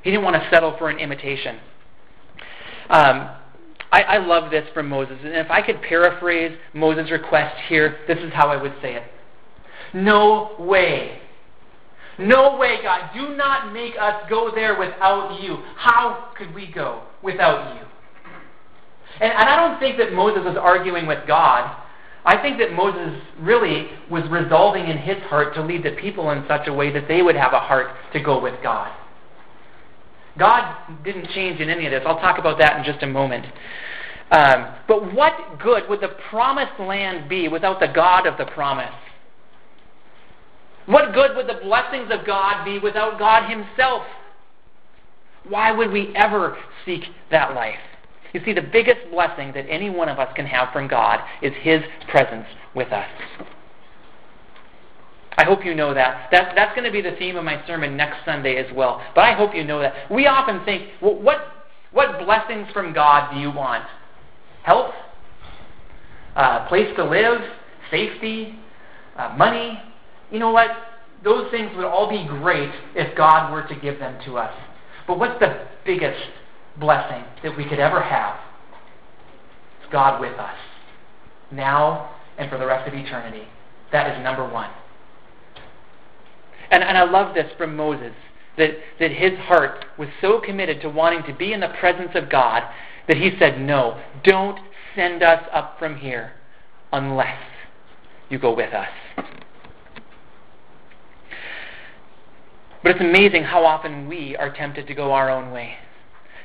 He 0.03 0.11
didn't 0.11 0.25
want 0.25 0.37
to 0.37 0.49
settle 0.51 0.77
for 0.79 0.91
an 0.91 0.99
imitation. 0.99 1.59
Um, 2.91 3.31
I, 3.91 4.03
I 4.03 4.19
love 4.19 4.51
this 4.51 4.67
from 4.75 4.89
Moses. 4.89 5.19
And 5.23 5.35
if 5.35 5.51
I 5.51 5.63
could 5.63 5.81
paraphrase 5.83 6.57
Moses' 6.75 7.11
request 7.11 7.57
here, 7.69 7.99
this 8.09 8.19
is 8.19 8.33
how 8.33 8.49
I 8.49 8.61
would 8.61 8.75
say 8.83 8.95
it 8.95 9.05
No 9.95 10.57
way. 10.59 11.19
No 12.19 12.59
way, 12.59 12.79
God. 12.83 13.11
Do 13.15 13.35
not 13.37 13.73
make 13.73 13.95
us 13.99 14.23
go 14.29 14.51
there 14.55 14.79
without 14.79 15.41
you. 15.41 15.59
How 15.77 16.31
could 16.37 16.55
we 16.55 16.71
go 16.71 17.05
without 17.23 17.77
you? 17.77 17.87
And, 19.21 19.33
and 19.33 19.49
I 19.49 19.57
don't 19.57 19.79
think 19.79 19.99
that 19.99 20.13
Moses 20.13 20.45
was 20.45 20.57
arguing 20.61 21.07
with 21.07 21.27
God. 21.27 21.79
I 22.25 22.41
think 22.41 22.59
that 22.59 22.73
Moses 22.73 23.21
really 23.41 23.89
was 24.11 24.23
resolving 24.31 24.87
in 24.87 24.97
his 24.97 25.19
heart 25.25 25.55
to 25.55 25.63
lead 25.63 25.83
the 25.83 25.93
people 25.93 26.31
in 26.31 26.45
such 26.47 26.69
a 26.69 26.73
way 26.73 26.93
that 26.93 27.09
they 27.09 27.23
would 27.23 27.35
have 27.35 27.53
a 27.53 27.59
heart 27.59 27.89
to 28.13 28.21
go 28.21 28.41
with 28.41 28.55
God. 28.63 28.93
God 30.39 30.77
didn't 31.05 31.29
change 31.31 31.61
in 31.61 31.69
any 31.69 31.85
of 31.87 31.91
this. 31.91 32.03
I'll 32.07 32.21
talk 32.21 32.39
about 32.39 32.59
that 32.59 32.79
in 32.79 32.85
just 32.85 33.03
a 33.03 33.07
moment. 33.07 33.47
Um, 34.31 34.75
but 34.89 35.13
what 35.13 35.59
good 35.59 35.89
would 35.91 36.01
the 36.01 36.17
promised 36.31 36.79
land 36.81 37.29
be 37.29 37.49
without 37.49 37.81
the 37.81 37.89
God 37.89 38.27
of 38.27 38.39
the 38.39 38.47
promise? 38.47 38.95
What 40.87 41.13
good 41.13 41.37
would 41.37 41.49
the 41.49 41.61
blessings 41.63 42.11
of 42.11 42.27
God 42.27 42.65
be 42.65 42.79
without 42.79 43.19
God 43.19 43.49
Himself? 43.51 44.05
Why 45.49 45.73
would 45.73 45.91
we 45.91 46.15
ever 46.15 46.57
seek 46.87 47.03
that 47.31 47.55
life? 47.55 47.79
You 48.33 48.41
see, 48.45 48.53
the 48.53 48.63
biggest 48.63 49.11
blessing 49.11 49.53
that 49.55 49.67
any 49.69 49.91
one 49.91 50.09
of 50.09 50.19
us 50.19 50.33
can 50.35 50.47
have 50.47 50.73
from 50.73 50.89
God 50.89 51.21
is 51.43 51.53
His 51.61 51.83
presence 52.09 52.47
with 52.75 52.91
us. 52.93 53.09
I 55.37 55.45
hope 55.45 55.65
you 55.65 55.75
know 55.75 55.95
that. 55.95 56.29
that 56.31 56.55
that's 56.55 56.75
going 56.75 56.85
to 56.85 56.93
be 56.93 57.01
the 57.03 57.17
theme 57.17 57.37
of 57.37 57.45
my 57.45 57.65
sermon 57.67 57.97
next 57.97 58.25
Sunday 58.25 58.57
as 58.57 58.73
well. 58.75 59.03
But 59.15 59.23
I 59.23 59.35
hope 59.35 59.55
you 59.55 59.65
know 59.65 59.81
that. 59.81 60.11
We 60.11 60.27
often 60.27 60.65
think, 60.65 60.89
well, 61.01 61.15
what, 61.21 61.39
what 61.91 62.19
blessings 62.25 62.69
from 62.73 62.93
God 62.93 63.33
do 63.33 63.41
you 63.41 63.51
want? 63.51 63.85
Health? 64.63 64.95
Uh, 66.37 66.69
place 66.69 66.95
to 66.97 67.05
live? 67.05 67.41
Safety? 67.91 68.55
Uh, 69.17 69.35
money? 69.37 69.81
You 70.31 70.39
know 70.39 70.51
what? 70.51 70.71
Those 71.25 71.51
things 71.51 71.71
would 71.77 71.85
all 71.85 72.09
be 72.09 72.27
great 72.27 72.71
if 72.95 73.17
God 73.17 73.53
were 73.53 73.67
to 73.69 73.75
give 73.81 73.99
them 73.99 74.19
to 74.27 74.39
us. 74.39 74.55
But 75.07 75.19
what's 75.19 75.39
the 75.41 75.67
biggest 75.85 76.21
blessing 76.79 77.25
that 77.43 77.57
we 77.57 77.65
could 77.65 77.79
ever 77.79 78.01
have? 78.01 78.39
It's 79.83 79.93
God 79.93 80.21
with 80.21 80.39
us, 80.39 80.57
now 81.51 82.11
and 82.39 82.51
for 82.51 82.59
the 82.59 82.67
rest 82.67 82.89
of 82.89 82.95
eternity. 82.95 83.47
That 83.93 84.17
is 84.17 84.23
number 84.23 84.49
one. 84.49 84.71
And, 86.71 86.83
and 86.83 86.97
I 86.97 87.05
love 87.05 87.35
this 87.35 87.51
from 87.59 87.77
Moses 87.77 88.15
that, 88.57 88.71
that 88.99 89.11
his 89.11 89.39
heart 89.41 89.85
was 89.99 90.09
so 90.21 90.41
committed 90.41 90.81
to 90.83 90.89
wanting 90.89 91.23
to 91.25 91.35
be 91.35 91.53
in 91.53 91.61
the 91.61 91.73
presence 91.81 92.11
of 92.15 92.31
God 92.31 92.63
that 93.09 93.17
he 93.17 93.31
said, 93.39 93.61
No, 93.61 94.01
don't 94.25 94.59
send 94.95 95.23
us 95.23 95.43
up 95.53 95.79
from 95.79 95.97
here 95.97 96.33
unless 96.93 97.39
you 98.29 98.39
go 98.39 98.55
with 98.55 98.73
us. 98.73 98.89
But 102.83 102.93
it's 102.93 103.01
amazing 103.01 103.45
how 103.45 103.65
often 103.65 104.09
we 104.09 104.37
are 104.37 104.53
tempted 104.53 104.87
to 104.89 104.95
go 104.95 105.13
our 105.13 105.31
own 105.31 105.53
way, 105.53 105.77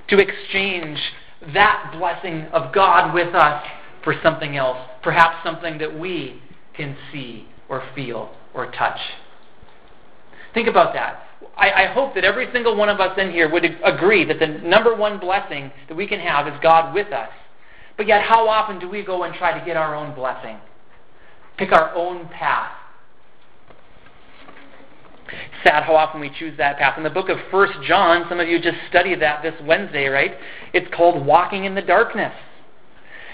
to 0.09 0.19
exchange 0.19 0.99
that 1.53 1.93
blessing 1.97 2.43
of 2.53 2.73
God 2.73 3.13
with 3.13 3.35
us 3.35 3.65
for 4.03 4.15
something 4.23 4.55
else, 4.55 4.77
perhaps 5.03 5.43
something 5.43 5.77
that 5.77 5.99
we 5.99 6.41
can 6.73 6.95
see 7.11 7.47
or 7.69 7.83
feel 7.95 8.31
or 8.53 8.71
touch. 8.71 8.99
Think 10.53 10.67
about 10.67 10.93
that. 10.93 11.23
I, 11.55 11.71
I, 11.71 11.85
hope 11.93 12.15
that 12.15 12.23
every 12.23 12.47
single 12.51 12.75
one 12.75 12.89
of 12.89 12.99
us 12.99 13.17
in 13.17 13.31
here 13.31 13.51
would 13.51 13.65
agree 13.83 14.25
that 14.25 14.39
the 14.39 14.47
number 14.47 14.95
one 14.95 15.19
blessing 15.19 15.71
that 15.87 15.95
we 15.95 16.07
can 16.07 16.19
have 16.19 16.47
is 16.47 16.53
God 16.61 16.93
with 16.93 17.11
us. 17.11 17.29
But 17.97 18.07
yet, 18.07 18.21
how 18.21 18.47
often 18.47 18.79
do 18.79 18.87
we 18.87 19.03
go 19.03 19.23
and 19.23 19.33
try 19.35 19.57
to 19.57 19.65
get 19.65 19.75
our 19.75 19.95
own 19.95 20.15
blessing? 20.15 20.57
Pick 21.57 21.71
our 21.71 21.93
own 21.95 22.27
path. 22.29 22.71
Sad 25.63 25.83
how 25.83 25.95
often 25.95 26.21
we 26.21 26.31
choose 26.37 26.57
that 26.57 26.77
path. 26.77 26.97
In 26.97 27.03
the 27.03 27.09
book 27.09 27.29
of 27.29 27.37
First 27.51 27.73
John, 27.87 28.25
some 28.29 28.39
of 28.39 28.47
you 28.47 28.59
just 28.59 28.77
studied 28.89 29.21
that 29.21 29.43
this 29.43 29.55
Wednesday, 29.63 30.07
right? 30.07 30.33
It's 30.73 30.87
called 30.93 31.25
Walking 31.25 31.65
in 31.65 31.75
the 31.75 31.81
Darkness. 31.81 32.33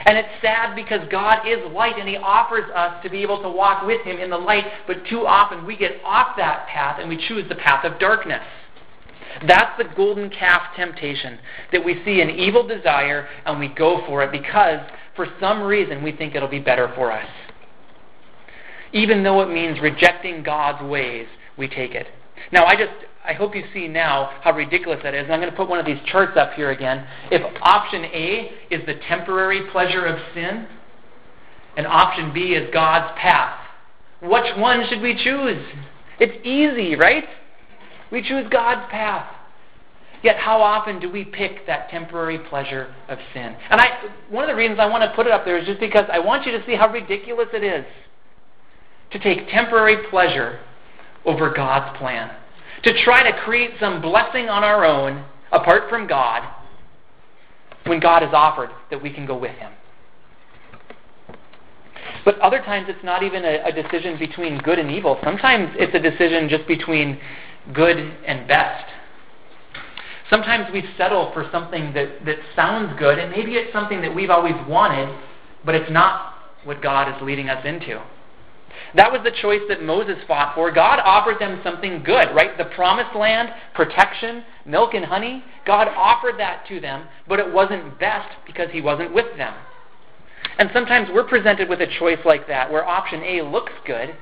And 0.05 0.17
it's 0.17 0.29
sad 0.41 0.75
because 0.75 1.07
God 1.09 1.47
is 1.47 1.59
light 1.71 1.97
and 1.97 2.09
He 2.09 2.17
offers 2.17 2.69
us 2.75 3.01
to 3.03 3.09
be 3.09 3.21
able 3.21 3.41
to 3.41 3.49
walk 3.49 3.85
with 3.85 4.01
Him 4.01 4.17
in 4.17 4.29
the 4.29 4.37
light, 4.37 4.65
but 4.85 5.05
too 5.09 5.25
often 5.25 5.65
we 5.65 5.77
get 5.77 6.01
off 6.03 6.35
that 6.37 6.67
path 6.67 6.99
and 6.99 7.07
we 7.07 7.17
choose 7.27 7.47
the 7.47 7.55
path 7.55 7.85
of 7.85 7.99
darkness. 7.99 8.43
That's 9.47 9.77
the 9.77 9.85
golden 9.95 10.29
calf 10.29 10.75
temptation 10.75 11.39
that 11.71 11.83
we 11.83 12.03
see 12.05 12.21
an 12.21 12.29
evil 12.29 12.67
desire 12.67 13.27
and 13.45 13.59
we 13.59 13.69
go 13.69 14.03
for 14.05 14.23
it 14.23 14.31
because 14.31 14.79
for 15.15 15.27
some 15.39 15.61
reason 15.61 16.03
we 16.03 16.11
think 16.11 16.35
it'll 16.35 16.47
be 16.47 16.59
better 16.59 16.91
for 16.95 17.11
us. 17.11 17.27
Even 18.91 19.23
though 19.23 19.41
it 19.41 19.49
means 19.49 19.79
rejecting 19.79 20.43
God's 20.43 20.83
ways, 20.87 21.27
we 21.57 21.67
take 21.67 21.95
it. 21.95 22.07
Now, 22.51 22.65
I 22.65 22.75
just 22.75 22.91
I 23.25 23.33
hope 23.33 23.55
you 23.55 23.63
see 23.73 23.87
now 23.87 24.31
how 24.41 24.51
ridiculous 24.51 24.99
that 25.03 25.13
is. 25.13 25.23
And 25.23 25.33
I'm 25.33 25.39
going 25.39 25.51
to 25.51 25.55
put 25.55 25.69
one 25.69 25.79
of 25.79 25.85
these 25.85 25.99
charts 26.05 26.35
up 26.35 26.53
here 26.53 26.71
again. 26.71 27.07
If 27.31 27.41
option 27.61 28.03
A 28.05 28.51
is 28.69 28.85
the 28.85 28.95
temporary 29.07 29.61
pleasure 29.71 30.05
of 30.05 30.19
sin, 30.33 30.67
and 31.77 31.87
option 31.87 32.33
B 32.33 32.53
is 32.53 32.69
God's 32.73 33.17
path, 33.17 33.59
which 34.21 34.57
one 34.57 34.85
should 34.89 35.01
we 35.01 35.15
choose? 35.15 35.65
It's 36.19 36.45
easy, 36.45 36.95
right? 36.95 37.25
We 38.11 38.21
choose 38.21 38.45
God's 38.51 38.89
path. 38.91 39.27
Yet, 40.21 40.37
how 40.37 40.61
often 40.61 40.99
do 40.99 41.09
we 41.09 41.25
pick 41.25 41.65
that 41.67 41.89
temporary 41.89 42.39
pleasure 42.39 42.93
of 43.09 43.17
sin? 43.33 43.55
And 43.69 43.81
I, 43.81 44.09
one 44.29 44.43
of 44.43 44.49
the 44.49 44.55
reasons 44.55 44.79
I 44.79 44.85
want 44.85 45.03
to 45.03 45.13
put 45.15 45.27
it 45.27 45.33
up 45.33 45.43
there 45.43 45.57
is 45.57 45.65
just 45.65 45.79
because 45.79 46.05
I 46.11 46.19
want 46.19 46.45
you 46.45 46.51
to 46.53 46.65
see 46.65 46.75
how 46.75 46.91
ridiculous 46.91 47.47
it 47.53 47.63
is 47.63 47.85
to 49.11 49.19
take 49.19 49.49
temporary 49.49 49.97
pleasure 50.09 50.59
over 51.25 51.53
God's 51.53 51.97
plan 51.97 52.31
to 52.83 53.03
try 53.03 53.29
to 53.29 53.37
create 53.43 53.71
some 53.79 54.01
blessing 54.01 54.49
on 54.49 54.63
our 54.63 54.85
own 54.85 55.25
apart 55.51 55.89
from 55.89 56.07
God 56.07 56.43
when 57.85 57.99
God 57.99 58.21
has 58.21 58.31
offered 58.33 58.69
that 58.89 59.01
we 59.01 59.11
can 59.11 59.25
go 59.25 59.37
with 59.37 59.51
Him. 59.51 59.71
But 62.25 62.39
other 62.39 62.59
times 62.59 62.87
it's 62.89 63.03
not 63.03 63.23
even 63.23 63.43
a, 63.43 63.63
a, 63.65 63.71
decision 63.71 64.17
between 64.17 64.57
good 64.59 64.79
and 64.79 64.89
evil. 64.89 65.19
Sometimes 65.23 65.75
it's 65.77 65.93
a 65.93 65.99
decision 65.99 66.47
just 66.47 66.65
between 66.67 67.19
good 67.73 67.97
and 67.97 68.47
best. 68.47 68.89
Sometimes 70.29 70.71
we 70.71 70.83
settle 70.97 71.31
for 71.33 71.47
something 71.51 71.93
that, 71.93 72.25
that 72.25 72.37
sounds 72.55 72.97
good, 72.97 73.19
and 73.19 73.31
maybe 73.31 73.53
it's 73.55 73.73
something 73.73 74.01
that 74.01 74.13
we've 74.15 74.29
always 74.29 74.55
wanted, 74.67 75.13
but 75.65 75.75
it's 75.75 75.91
not 75.91 76.35
what 76.63 76.81
God 76.81 77.13
is 77.13 77.21
leading 77.21 77.49
us 77.49 77.63
into. 77.65 78.01
That 78.95 79.11
was 79.11 79.21
the 79.23 79.31
choice 79.31 79.61
that 79.69 79.81
Moses 79.81 80.17
fought 80.27 80.55
for. 80.55 80.71
God 80.71 80.99
offered 81.03 81.39
them 81.39 81.59
something 81.63 82.03
good, 82.03 82.27
right? 82.35 82.57
The 82.57 82.65
promised 82.65 83.15
land, 83.15 83.49
protection, 83.73 84.43
milk 84.65 84.93
and 84.93 85.05
honey. 85.05 85.43
God 85.65 85.87
offered 85.87 86.39
that 86.39 86.65
to 86.67 86.79
them, 86.79 87.07
but 87.27 87.39
it 87.39 87.51
wasn't 87.51 87.99
best 87.99 88.29
because 88.45 88.69
he 88.71 88.81
wasn't 88.81 89.13
with 89.13 89.37
them. 89.37 89.53
And 90.57 90.69
sometimes 90.73 91.09
we're 91.13 91.27
presented 91.27 91.69
with 91.69 91.81
a 91.81 91.87
choice 91.99 92.19
like 92.25 92.47
that 92.47 92.71
where 92.71 92.85
option 92.85 93.23
A 93.23 93.41
looks 93.41 93.73
good, 93.85 94.15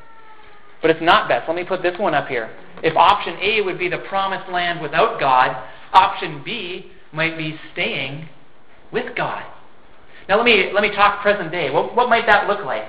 but 0.81 0.89
it's 0.89 1.01
not 1.01 1.27
best. 1.27 1.47
Let 1.47 1.55
me 1.55 1.63
put 1.63 1.83
this 1.83 1.97
one 1.99 2.13
up 2.13 2.27
here. 2.27 2.55
If 2.83 2.95
option 2.95 3.37
A 3.41 3.61
would 3.61 3.77
be 3.77 3.89
the 3.89 3.99
promised 4.09 4.49
land 4.49 4.81
without 4.81 5.19
God, 5.19 5.55
option 5.93 6.41
B 6.43 6.91
might 7.11 7.37
be 7.37 7.59
staying 7.73 8.29
with 8.91 9.15
God. 9.15 9.43
Now 10.29 10.37
let 10.37 10.45
me 10.45 10.71
let 10.73 10.81
me 10.81 10.95
talk 10.95 11.21
present 11.21 11.51
day. 11.51 11.69
What, 11.69 11.95
what 11.95 12.07
might 12.09 12.25
that 12.27 12.47
look 12.47 12.65
like? 12.65 12.85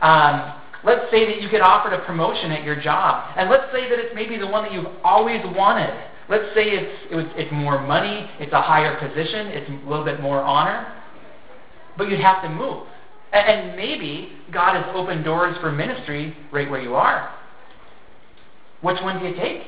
Um, 0.00 0.60
Let's 0.84 1.10
say 1.10 1.26
that 1.26 1.40
you 1.40 1.48
get 1.48 1.60
offered 1.60 1.92
a 1.92 2.04
promotion 2.04 2.50
at 2.50 2.64
your 2.64 2.80
job. 2.80 3.32
And 3.36 3.48
let's 3.48 3.70
say 3.72 3.88
that 3.88 3.98
it's 3.98 4.14
maybe 4.14 4.36
the 4.36 4.46
one 4.46 4.64
that 4.64 4.72
you've 4.72 4.86
always 5.04 5.40
wanted. 5.56 5.92
Let's 6.28 6.54
say 6.54 6.70
it's, 6.70 7.06
it 7.10 7.14
was, 7.16 7.26
it's 7.36 7.52
more 7.52 7.80
money, 7.86 8.28
it's 8.40 8.52
a 8.52 8.60
higher 8.60 8.98
position, 8.98 9.48
it's 9.48 9.68
a 9.68 9.88
little 9.88 10.04
bit 10.04 10.20
more 10.20 10.40
honor. 10.40 10.92
But 11.96 12.08
you'd 12.08 12.20
have 12.20 12.42
to 12.42 12.48
move. 12.48 12.86
And, 13.32 13.46
and 13.46 13.76
maybe 13.76 14.32
God 14.52 14.74
has 14.74 14.84
opened 14.94 15.24
doors 15.24 15.56
for 15.60 15.70
ministry 15.70 16.36
right 16.50 16.68
where 16.70 16.80
you 16.80 16.94
are. 16.94 17.32
Which 18.80 19.00
one 19.02 19.20
do 19.20 19.26
you 19.26 19.36
take? 19.36 19.62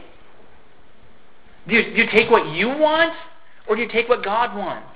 Do 1.68 1.74
you, 1.74 1.94
do 1.94 2.02
you 2.02 2.06
take 2.10 2.30
what 2.30 2.54
you 2.54 2.68
want, 2.68 3.14
or 3.68 3.76
do 3.76 3.82
you 3.82 3.88
take 3.88 4.08
what 4.08 4.24
God 4.24 4.56
wants? 4.56 4.88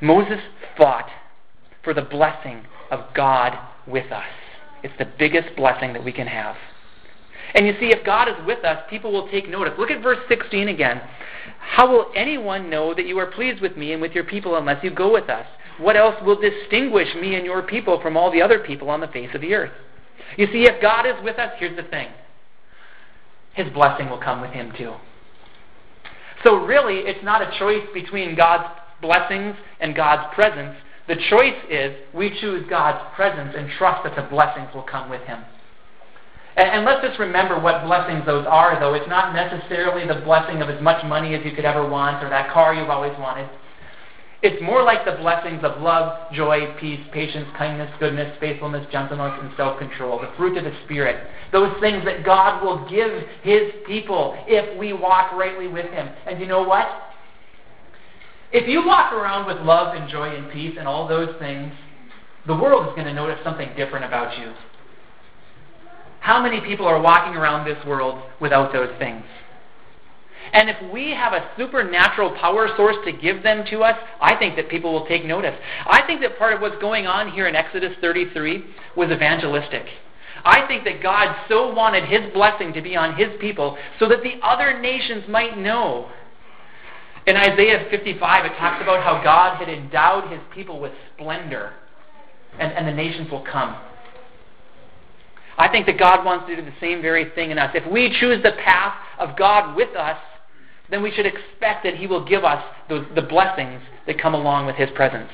Moses 0.00 0.38
fought 0.76 1.08
for 1.82 1.94
the 1.94 2.02
blessing 2.02 2.64
of 2.90 3.00
God 3.14 3.58
with 3.86 4.10
us. 4.12 4.24
It's 4.82 4.94
the 4.98 5.08
biggest 5.18 5.56
blessing 5.56 5.92
that 5.92 6.04
we 6.04 6.12
can 6.12 6.26
have. 6.26 6.56
And 7.54 7.66
you 7.66 7.74
see, 7.80 7.86
if 7.86 8.04
God 8.04 8.28
is 8.28 8.34
with 8.46 8.64
us, 8.64 8.82
people 8.88 9.12
will 9.12 9.28
take 9.28 9.48
notice. 9.48 9.74
Look 9.78 9.90
at 9.90 10.02
verse 10.02 10.18
16 10.28 10.68
again. 10.68 11.00
How 11.58 11.90
will 11.90 12.06
anyone 12.14 12.70
know 12.70 12.94
that 12.94 13.06
you 13.06 13.18
are 13.18 13.26
pleased 13.26 13.60
with 13.60 13.76
me 13.76 13.92
and 13.92 14.00
with 14.00 14.12
your 14.12 14.24
people 14.24 14.56
unless 14.56 14.82
you 14.84 14.90
go 14.90 15.12
with 15.12 15.28
us? 15.28 15.46
What 15.78 15.96
else 15.96 16.14
will 16.24 16.38
distinguish 16.40 17.08
me 17.20 17.34
and 17.34 17.44
your 17.44 17.62
people 17.62 18.00
from 18.00 18.16
all 18.16 18.30
the 18.30 18.42
other 18.42 18.60
people 18.60 18.90
on 18.90 19.00
the 19.00 19.08
face 19.08 19.30
of 19.34 19.40
the 19.40 19.54
earth? 19.54 19.72
You 20.36 20.46
see, 20.46 20.64
if 20.64 20.80
God 20.80 21.06
is 21.06 21.14
with 21.24 21.38
us, 21.38 21.52
here's 21.58 21.76
the 21.76 21.88
thing 21.88 22.08
His 23.54 23.68
blessing 23.72 24.08
will 24.08 24.18
come 24.18 24.40
with 24.40 24.50
Him 24.50 24.72
too. 24.76 24.94
So, 26.44 26.64
really, 26.64 27.00
it's 27.00 27.24
not 27.24 27.42
a 27.42 27.58
choice 27.58 27.86
between 27.92 28.36
God's 28.36 28.68
blessings 29.02 29.56
and 29.80 29.94
God's 29.94 30.32
presence. 30.34 30.76
The 31.10 31.16
choice 31.28 31.58
is 31.68 31.96
we 32.14 32.30
choose 32.40 32.64
God's 32.70 33.02
presence 33.16 33.52
and 33.56 33.68
trust 33.78 34.04
that 34.04 34.14
the 34.14 34.30
blessings 34.30 34.68
will 34.72 34.84
come 34.84 35.10
with 35.10 35.22
Him. 35.22 35.42
And, 36.56 36.68
and, 36.70 36.84
let's 36.84 37.04
just 37.04 37.18
remember 37.18 37.58
what 37.58 37.82
blessings 37.84 38.24
those 38.26 38.46
are, 38.46 38.78
though. 38.78 38.94
It's 38.94 39.08
not 39.08 39.34
necessarily 39.34 40.06
the 40.06 40.20
blessing 40.24 40.62
of 40.62 40.70
as 40.70 40.80
much 40.80 41.04
money 41.04 41.34
as 41.34 41.44
you 41.44 41.50
could 41.50 41.64
ever 41.64 41.84
want 41.88 42.22
or 42.22 42.30
that 42.30 42.52
car 42.52 42.74
you've 42.74 42.90
always 42.90 43.18
wanted. 43.18 43.50
It's 44.42 44.62
more 44.62 44.84
like 44.84 45.04
the 45.04 45.18
blessings 45.20 45.64
of 45.64 45.82
love, 45.82 46.32
joy, 46.32 46.76
peace, 46.78 47.00
patience, 47.12 47.48
kindness, 47.58 47.90
goodness, 47.98 48.32
faithfulness, 48.38 48.86
gentleness, 48.92 49.36
and 49.42 49.50
self 49.56 49.80
control, 49.80 50.20
the 50.20 50.30
fruit 50.36 50.56
of 50.58 50.62
the 50.62 50.78
Spirit. 50.84 51.26
Those 51.50 51.74
things 51.80 52.04
that 52.04 52.24
God 52.24 52.62
will 52.64 52.88
give 52.88 53.10
His 53.42 53.72
people 53.84 54.36
if 54.46 54.78
we 54.78 54.92
walk 54.92 55.32
rightly 55.32 55.66
with 55.66 55.90
Him. 55.90 56.08
And 56.28 56.38
you 56.38 56.46
know 56.46 56.62
what? 56.62 57.09
If 58.52 58.68
you 58.68 58.84
walk 58.84 59.12
around 59.12 59.46
with 59.46 59.64
love 59.64 59.94
and 59.94 60.10
joy 60.10 60.34
and 60.34 60.50
peace 60.50 60.76
and 60.78 60.88
all 60.88 61.06
those 61.06 61.34
things, 61.38 61.72
the 62.46 62.54
world 62.54 62.88
is 62.88 62.94
going 62.94 63.06
to 63.06 63.14
notice 63.14 63.38
something 63.44 63.68
different 63.76 64.04
about 64.04 64.38
you. 64.38 64.52
How 66.20 66.42
many 66.42 66.60
people 66.60 66.86
are 66.86 67.00
walking 67.00 67.34
around 67.34 67.64
this 67.64 67.78
world 67.86 68.22
without 68.40 68.72
those 68.72 68.90
things? 68.98 69.24
And 70.52 70.68
if 70.68 70.92
we 70.92 71.10
have 71.10 71.32
a 71.32 71.48
supernatural 71.56 72.36
power 72.40 72.68
source 72.76 72.96
to 73.04 73.12
give 73.12 73.42
them 73.42 73.64
to 73.70 73.82
us, 73.82 73.96
I 74.20 74.36
think 74.36 74.56
that 74.56 74.68
people 74.68 74.92
will 74.92 75.06
take 75.06 75.24
notice. 75.24 75.54
I 75.86 76.02
think 76.06 76.20
that 76.22 76.38
part 76.38 76.52
of 76.52 76.60
what's 76.60 76.80
going 76.80 77.06
on 77.06 77.30
here 77.30 77.46
in 77.46 77.54
Exodus 77.54 77.92
33 78.00 78.64
was 78.96 79.10
evangelistic. 79.10 79.86
I 80.44 80.66
think 80.66 80.84
that 80.84 81.02
God 81.02 81.36
so 81.48 81.72
wanted 81.72 82.04
His 82.04 82.32
blessing 82.32 82.72
to 82.72 82.82
be 82.82 82.96
on 82.96 83.16
His 83.16 83.28
people 83.40 83.76
so 83.98 84.08
that 84.08 84.22
the 84.22 84.40
other 84.42 84.80
nations 84.80 85.24
might 85.28 85.56
know. 85.56 86.10
In 87.26 87.36
Isaiah 87.36 87.86
55, 87.90 88.46
it 88.46 88.56
talks 88.56 88.82
about 88.82 89.02
how 89.02 89.22
God 89.22 89.56
had 89.56 89.68
endowed 89.68 90.30
His 90.30 90.40
people 90.54 90.80
with 90.80 90.92
splendor, 91.14 91.74
and, 92.58 92.72
and 92.72 92.88
the 92.88 92.92
nations 92.92 93.30
will 93.30 93.44
come. 93.44 93.76
I 95.58 95.68
think 95.68 95.86
that 95.86 95.98
God 95.98 96.24
wants 96.24 96.46
to 96.46 96.56
do 96.56 96.62
the 96.62 96.72
same 96.80 97.02
very 97.02 97.30
thing 97.34 97.50
in 97.50 97.58
us. 97.58 97.70
If 97.74 97.90
we 97.90 98.16
choose 98.18 98.42
the 98.42 98.52
path 98.64 98.94
of 99.18 99.36
God 99.36 99.76
with 99.76 99.94
us, 99.94 100.18
then 100.88 101.02
we 101.02 101.10
should 101.12 101.26
expect 101.26 101.84
that 101.84 101.96
He 101.96 102.06
will 102.06 102.24
give 102.24 102.44
us 102.44 102.64
the 102.88 103.26
blessings 103.28 103.82
that 104.06 104.18
come 104.18 104.34
along 104.34 104.66
with 104.66 104.76
His 104.76 104.88
presence. 104.94 105.30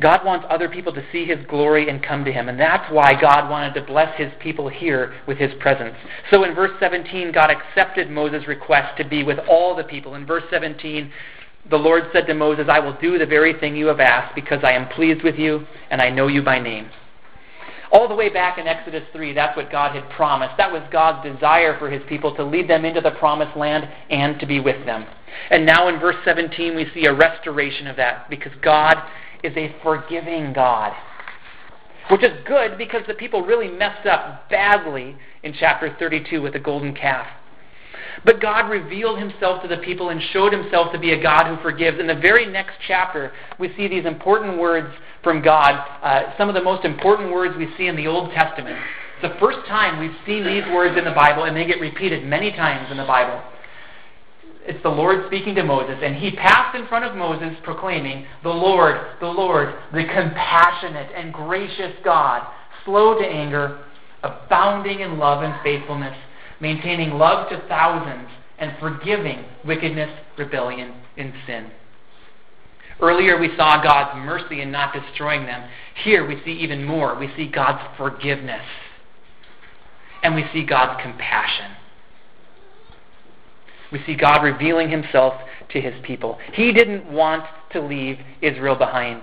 God 0.00 0.24
wants 0.24 0.46
other 0.48 0.68
people 0.68 0.92
to 0.92 1.04
see 1.10 1.24
His 1.24 1.44
glory 1.48 1.88
and 1.88 2.02
come 2.02 2.24
to 2.24 2.32
Him, 2.32 2.48
and 2.48 2.58
that's 2.58 2.90
why 2.92 3.20
God 3.20 3.50
wanted 3.50 3.74
to 3.74 3.82
bless 3.82 4.16
His 4.16 4.32
people 4.40 4.68
here 4.68 5.14
with 5.26 5.38
His 5.38 5.50
presence. 5.60 5.96
So 6.30 6.44
in 6.44 6.54
verse 6.54 6.70
17, 6.78 7.32
God 7.32 7.50
accepted 7.50 8.08
Moses' 8.08 8.46
request 8.46 8.96
to 8.98 9.08
be 9.08 9.24
with 9.24 9.38
all 9.48 9.74
the 9.74 9.82
people. 9.82 10.14
In 10.14 10.24
verse 10.24 10.44
17, 10.50 11.10
the 11.70 11.76
Lord 11.76 12.04
said 12.12 12.26
to 12.26 12.34
Moses, 12.34 12.66
I 12.70 12.78
will 12.78 12.96
do 13.00 13.18
the 13.18 13.26
very 13.26 13.58
thing 13.58 13.76
you 13.76 13.86
have 13.86 14.00
asked 14.00 14.34
because 14.34 14.60
I 14.62 14.72
am 14.72 14.88
pleased 14.88 15.22
with 15.22 15.36
you 15.36 15.66
and 15.90 16.00
I 16.00 16.10
know 16.10 16.28
you 16.28 16.42
by 16.42 16.58
name. 16.60 16.88
All 17.90 18.06
the 18.06 18.14
way 18.14 18.28
back 18.28 18.58
in 18.58 18.66
Exodus 18.66 19.02
3, 19.12 19.32
that's 19.32 19.56
what 19.56 19.72
God 19.72 19.94
had 19.94 20.08
promised. 20.10 20.56
That 20.58 20.70
was 20.70 20.82
God's 20.92 21.26
desire 21.26 21.78
for 21.78 21.90
his 21.90 22.02
people 22.08 22.34
to 22.36 22.44
lead 22.44 22.68
them 22.68 22.84
into 22.84 23.00
the 23.00 23.12
promised 23.12 23.56
land 23.56 23.88
and 24.10 24.38
to 24.40 24.46
be 24.46 24.60
with 24.60 24.84
them. 24.84 25.06
And 25.50 25.64
now 25.64 25.88
in 25.88 25.98
verse 25.98 26.16
17, 26.24 26.76
we 26.76 26.86
see 26.94 27.06
a 27.06 27.14
restoration 27.14 27.86
of 27.86 27.96
that 27.96 28.28
because 28.28 28.52
God 28.62 28.96
is 29.42 29.56
a 29.56 29.74
forgiving 29.82 30.52
God. 30.52 30.92
Which 32.10 32.24
is 32.24 32.32
good 32.46 32.78
because 32.78 33.02
the 33.06 33.14
people 33.14 33.42
really 33.42 33.68
messed 33.68 34.06
up 34.06 34.48
badly 34.48 35.16
in 35.42 35.54
chapter 35.58 35.94
32 35.98 36.40
with 36.40 36.54
the 36.54 36.58
golden 36.58 36.94
calf. 36.94 37.26
But 38.24 38.40
God 38.40 38.70
revealed 38.70 39.18
himself 39.18 39.62
to 39.62 39.68
the 39.68 39.76
people 39.78 40.08
and 40.08 40.20
showed 40.32 40.52
himself 40.52 40.92
to 40.92 40.98
be 40.98 41.12
a 41.12 41.22
God 41.22 41.46
who 41.46 41.62
forgives. 41.62 42.00
In 42.00 42.06
the 42.06 42.14
very 42.14 42.46
next 42.46 42.74
chapter, 42.86 43.32
we 43.58 43.72
see 43.76 43.88
these 43.88 44.06
important 44.06 44.58
words 44.58 44.92
from 45.22 45.42
God, 45.42 45.84
uh, 46.02 46.36
some 46.36 46.48
of 46.48 46.54
the 46.54 46.62
most 46.62 46.84
important 46.84 47.30
words 47.32 47.56
we 47.56 47.68
see 47.76 47.86
in 47.86 47.96
the 47.96 48.06
Old 48.06 48.32
Testament. 48.32 48.78
It's 49.20 49.34
the 49.34 49.38
first 49.40 49.66
time 49.66 49.98
we've 49.98 50.16
seen 50.26 50.44
these 50.44 50.64
words 50.72 50.96
in 50.96 51.04
the 51.04 51.12
Bible, 51.12 51.44
and 51.44 51.56
they 51.56 51.66
get 51.66 51.80
repeated 51.80 52.24
many 52.24 52.52
times 52.52 52.90
in 52.90 52.96
the 52.96 53.04
Bible. 53.04 53.42
It's 54.68 54.82
the 54.82 54.90
Lord 54.90 55.24
speaking 55.28 55.54
to 55.54 55.64
Moses, 55.64 55.96
and 56.02 56.14
he 56.14 56.30
passed 56.30 56.76
in 56.76 56.86
front 56.88 57.06
of 57.06 57.16
Moses, 57.16 57.56
proclaiming, 57.64 58.26
The 58.42 58.50
Lord, 58.50 59.00
the 59.18 59.26
Lord, 59.26 59.74
the 59.94 60.04
compassionate 60.04 61.10
and 61.16 61.32
gracious 61.32 61.94
God, 62.04 62.46
slow 62.84 63.18
to 63.18 63.26
anger, 63.26 63.82
abounding 64.22 65.00
in 65.00 65.16
love 65.16 65.42
and 65.42 65.54
faithfulness, 65.62 66.14
maintaining 66.60 67.12
love 67.12 67.48
to 67.48 67.66
thousands, 67.66 68.28
and 68.58 68.76
forgiving 68.78 69.42
wickedness, 69.64 70.10
rebellion, 70.36 70.92
and 71.16 71.32
sin. 71.46 71.70
Earlier 73.00 73.40
we 73.40 73.56
saw 73.56 73.82
God's 73.82 74.18
mercy 74.18 74.60
in 74.60 74.70
not 74.70 74.92
destroying 74.92 75.46
them. 75.46 75.66
Here 76.04 76.28
we 76.28 76.42
see 76.44 76.52
even 76.52 76.84
more. 76.84 77.18
We 77.18 77.32
see 77.38 77.48
God's 77.48 77.82
forgiveness. 77.96 78.66
And 80.22 80.34
we 80.34 80.44
see 80.52 80.66
God's 80.66 81.00
compassion 81.00 81.77
we 83.92 84.02
see 84.04 84.14
God 84.14 84.42
revealing 84.42 84.90
himself 84.90 85.34
to 85.72 85.80
his 85.80 85.94
people. 86.02 86.38
He 86.52 86.72
didn't 86.72 87.10
want 87.10 87.44
to 87.72 87.80
leave 87.80 88.18
Israel 88.42 88.74
behind. 88.74 89.22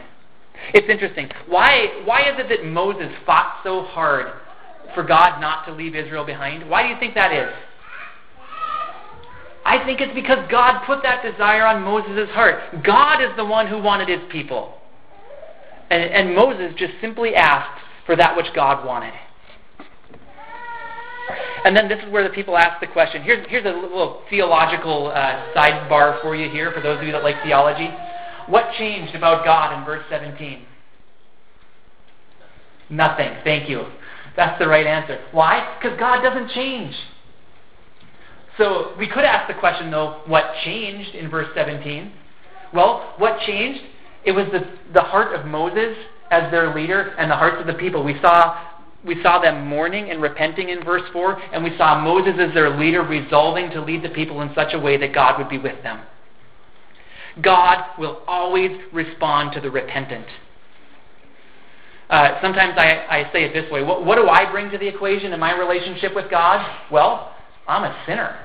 It's 0.74 0.90
interesting. 0.90 1.30
Why, 1.48 2.02
why 2.06 2.22
is 2.22 2.40
it 2.40 2.50
that 2.50 2.66
Moses 2.66 3.12
fought 3.26 3.62
so 3.64 3.84
hard 3.84 4.28
for 4.94 5.04
God 5.04 5.40
not 5.40 5.66
to 5.66 5.74
leave 5.74 5.96
Israel 5.96 6.26
behind? 6.26 6.70
Why 6.70 6.84
do 6.84 6.90
you 6.90 7.00
think 7.00 7.16
that 7.16 7.32
is? 7.32 7.54
I 9.66 9.84
think 9.84 10.00
it's 10.00 10.14
because 10.14 10.40
God 10.50 10.86
put 10.86 11.02
that 11.04 11.24
desire 11.24 11.66
on 11.66 11.82
Moses' 11.82 12.30
heart. 12.30 12.84
God 12.84 13.22
is 13.22 13.36
the 13.36 13.46
one 13.46 13.68
who 13.68 13.82
wanted 13.82 14.08
his 14.08 14.22
people. 14.32 14.76
And, 15.90 16.04
and 16.04 16.36
Moses 16.36 16.74
just 16.78 16.94
simply 17.02 17.34
asked 17.36 17.82
for 18.06 18.16
that 18.16 18.38
which 18.38 18.48
God 18.56 18.86
wanted. 18.86 19.14
And 21.66 21.76
then 21.76 21.90
this 21.90 21.98
is 22.06 22.12
where 22.12 22.24
the 22.24 22.30
people 22.30 22.56
ask 22.56 22.80
the 22.80 22.86
question. 22.86 23.24
Here's, 23.24 23.44
here's 23.50 23.66
a 23.66 23.70
little 23.70 24.22
theological 24.30 25.08
uh, 25.08 25.52
sidebar 25.56 26.22
for 26.22 26.36
you 26.36 26.48
here, 26.48 26.72
for 26.72 26.80
those 26.80 27.00
of 27.00 27.06
you 27.06 27.12
that 27.12 27.24
like 27.24 27.42
theology. 27.44 27.90
What 28.46 28.66
changed 28.78 29.16
about 29.16 29.44
God 29.44 29.76
in 29.76 29.84
verse 29.84 30.04
17? 30.12 30.64
Nothing. 32.92 33.32
Thank 33.44 33.68
you. 33.68 33.88
That's 34.38 34.60
the 34.60 34.68
right 34.68 34.86
answer. 34.86 35.26
Why? 35.32 35.76
Because 35.82 35.98
God 35.98 36.22
doesn't 36.22 36.52
change. 36.52 36.94
So 38.60 38.94
we 39.00 39.08
could 39.08 39.24
ask 39.24 39.52
the 39.52 39.60
question, 39.60 39.90
though, 39.90 40.22
what 40.28 40.44
changed 40.64 41.16
in 41.16 41.32
verse 41.32 41.48
17? 41.56 42.12
Well, 42.76 43.16
what 43.18 43.40
changed? 43.40 43.82
It 44.24 44.34
was 44.34 44.46
the, 44.52 44.70
the 44.94 45.02
heart 45.02 45.34
of 45.34 45.48
Moses 45.48 45.98
as 46.30 46.52
their 46.52 46.76
leader 46.76 47.16
and 47.18 47.32
the 47.32 47.36
hearts 47.36 47.58
of 47.60 47.66
the 47.66 47.74
people. 47.74 48.04
We 48.04 48.20
saw 48.22 48.75
we 49.06 49.22
saw 49.22 49.40
them 49.40 49.68
mourning 49.68 50.10
and 50.10 50.22
repenting 50.22 50.70
in 50.70 50.84
verse 50.84 51.04
4, 51.14 51.40
and 51.54 51.64
we 51.64 51.78
saw 51.78 52.02
Moses 52.02 52.34
as 52.40 52.54
their 52.54 52.78
leader 52.78 53.04
resolving 53.04 53.70
to 53.72 53.82
lead 53.82 54.04
the 54.04 54.10
people 54.10 54.42
in 54.42 54.52
such 54.56 54.74
a 54.74 54.80
way 54.80 54.98
that 54.98 55.14
God 55.14 55.38
would 55.38 55.50
be 55.50 55.58
with 55.58 55.82
them. 55.84 56.02
God 57.42 58.00
will 58.00 58.22
always 58.28 58.72
respond 58.94 59.54
to 59.54 59.62
the 59.62 59.70
repentant. 59.70 60.26
Uh, 62.10 62.40
sometimes 62.42 62.76
I, 62.78 63.06
I 63.10 63.34
say 63.34 63.44
it 63.46 63.54
this 63.54 63.70
way 63.72 63.84
what, 63.84 64.06
what 64.06 64.16
do 64.16 64.28
I 64.28 64.50
bring 64.52 64.70
to 64.70 64.78
the 64.78 64.88
equation 64.88 65.34
in 65.34 65.40
my 65.40 65.58
relationship 65.58 66.14
with 66.16 66.30
God? 66.30 66.66
Well, 66.92 67.36
I'm 67.68 67.84
a 67.84 68.04
sinner. 68.06 68.40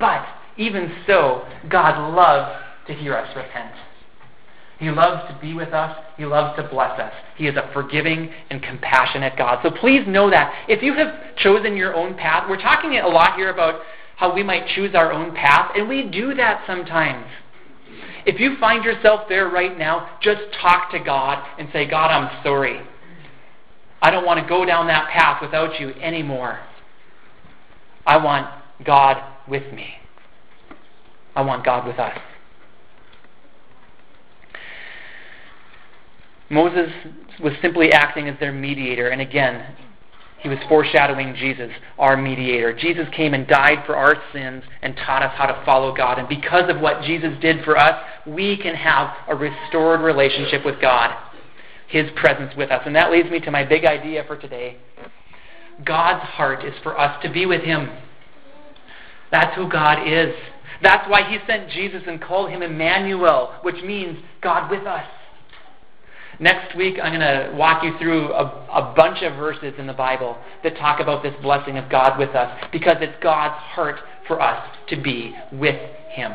But 0.00 0.26
even 0.56 0.92
so, 1.06 1.46
God 1.68 2.14
loves 2.14 2.62
to 2.88 2.94
hear 2.94 3.16
us 3.16 3.34
repent. 3.36 3.72
He 4.78 4.90
loves 4.90 5.22
to 5.32 5.38
be 5.40 5.54
with 5.54 5.72
us. 5.72 5.96
He 6.16 6.24
loves 6.24 6.56
to 6.56 6.68
bless 6.68 6.98
us. 6.98 7.12
He 7.36 7.46
is 7.46 7.56
a 7.56 7.70
forgiving 7.72 8.30
and 8.50 8.62
compassionate 8.62 9.36
God. 9.36 9.60
So 9.62 9.70
please 9.70 10.06
know 10.06 10.30
that. 10.30 10.52
If 10.68 10.82
you 10.82 10.94
have 10.94 11.36
chosen 11.36 11.76
your 11.76 11.94
own 11.94 12.14
path, 12.14 12.46
we're 12.48 12.60
talking 12.60 12.96
a 12.98 13.08
lot 13.08 13.36
here 13.36 13.50
about 13.50 13.80
how 14.16 14.34
we 14.34 14.42
might 14.42 14.66
choose 14.74 14.94
our 14.94 15.12
own 15.12 15.34
path, 15.34 15.72
and 15.76 15.88
we 15.88 16.08
do 16.08 16.34
that 16.34 16.64
sometimes. 16.66 17.26
If 18.26 18.40
you 18.40 18.56
find 18.58 18.84
yourself 18.84 19.28
there 19.28 19.48
right 19.48 19.76
now, 19.76 20.18
just 20.22 20.40
talk 20.60 20.90
to 20.92 20.98
God 20.98 21.44
and 21.58 21.68
say, 21.72 21.88
God, 21.88 22.08
I'm 22.08 22.42
sorry. 22.42 22.80
I 24.00 24.10
don't 24.10 24.24
want 24.24 24.40
to 24.40 24.48
go 24.48 24.64
down 24.64 24.86
that 24.86 25.10
path 25.10 25.42
without 25.42 25.80
you 25.80 25.90
anymore. 25.94 26.60
I 28.06 28.16
want 28.16 28.46
God 28.84 29.22
with 29.48 29.72
me. 29.72 29.94
I 31.34 31.42
want 31.42 31.64
God 31.64 31.86
with 31.86 31.98
us. 31.98 32.18
Moses 36.50 36.90
was 37.40 37.52
simply 37.62 37.92
acting 37.92 38.28
as 38.28 38.38
their 38.38 38.52
mediator, 38.52 39.08
and 39.08 39.20
again, 39.20 39.74
he 40.44 40.50
was 40.50 40.58
foreshadowing 40.68 41.34
Jesus, 41.36 41.70
our 41.98 42.18
mediator. 42.18 42.74
Jesus 42.74 43.06
came 43.16 43.32
and 43.32 43.46
died 43.46 43.78
for 43.86 43.96
our 43.96 44.14
sins 44.30 44.62
and 44.82 44.94
taught 44.94 45.22
us 45.22 45.32
how 45.38 45.46
to 45.46 45.64
follow 45.64 45.96
God. 45.96 46.18
And 46.18 46.28
because 46.28 46.68
of 46.68 46.82
what 46.82 47.02
Jesus 47.02 47.32
did 47.40 47.64
for 47.64 47.78
us, 47.78 47.98
we 48.26 48.58
can 48.58 48.74
have 48.74 49.16
a 49.26 49.34
restored 49.34 50.02
relationship 50.02 50.62
with 50.62 50.82
God, 50.82 51.16
His 51.88 52.10
presence 52.16 52.52
with 52.58 52.70
us. 52.70 52.82
And 52.84 52.94
that 52.94 53.10
leads 53.10 53.30
me 53.30 53.40
to 53.40 53.50
my 53.50 53.64
big 53.64 53.86
idea 53.86 54.22
for 54.26 54.36
today. 54.36 54.76
God's 55.82 56.24
heart 56.24 56.62
is 56.62 56.74
for 56.82 57.00
us 57.00 57.22
to 57.22 57.32
be 57.32 57.46
with 57.46 57.62
Him. 57.62 57.88
That's 59.32 59.56
who 59.56 59.66
God 59.70 60.06
is. 60.06 60.34
That's 60.82 61.08
why 61.08 61.22
He 61.26 61.38
sent 61.46 61.70
Jesus 61.70 62.02
and 62.06 62.20
called 62.20 62.50
Him 62.50 62.60
Emmanuel, 62.60 63.54
which 63.62 63.82
means 63.82 64.18
God 64.42 64.70
with 64.70 64.86
us. 64.86 65.06
Next 66.40 66.76
week, 66.76 66.96
I'm 67.02 67.18
going 67.18 67.20
to 67.20 67.54
walk 67.56 67.84
you 67.84 67.96
through 67.98 68.32
a, 68.32 68.44
a, 68.72 68.94
bunch 68.96 69.22
of 69.22 69.36
verses 69.36 69.74
in 69.78 69.86
the 69.86 69.92
Bible 69.92 70.36
that 70.62 70.76
talk 70.76 71.00
about 71.00 71.22
this 71.22 71.34
blessing 71.42 71.78
of 71.78 71.88
God 71.88 72.18
with 72.18 72.30
us 72.30 72.64
because 72.72 72.96
it's 73.00 73.14
God's 73.22 73.54
heart 73.54 74.00
for 74.26 74.40
us 74.40 74.64
to 74.88 75.00
be 75.00 75.34
with 75.52 75.78
Him. 76.10 76.32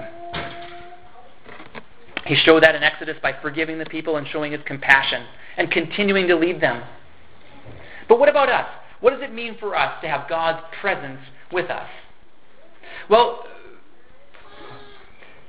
He 2.25 2.35
showed 2.35 2.63
that 2.63 2.75
in 2.75 2.83
Exodus 2.83 3.17
by 3.21 3.33
forgiving 3.41 3.77
the 3.77 3.85
people 3.85 4.17
and 4.17 4.27
showing 4.27 4.51
His 4.51 4.61
compassion 4.65 5.25
and 5.57 5.69
continuing 5.69 6.27
to 6.27 6.35
lead 6.35 6.61
them. 6.61 6.83
But 8.07 8.19
what 8.19 8.29
about 8.29 8.49
us? 8.49 8.67
What 9.01 9.11
does 9.11 9.21
it 9.21 9.33
mean 9.33 9.57
for 9.59 9.75
us 9.75 10.01
to 10.01 10.07
have 10.07 10.29
God's 10.29 10.63
presence 10.79 11.19
with 11.51 11.69
us? 11.69 11.87
Well, 13.09 13.43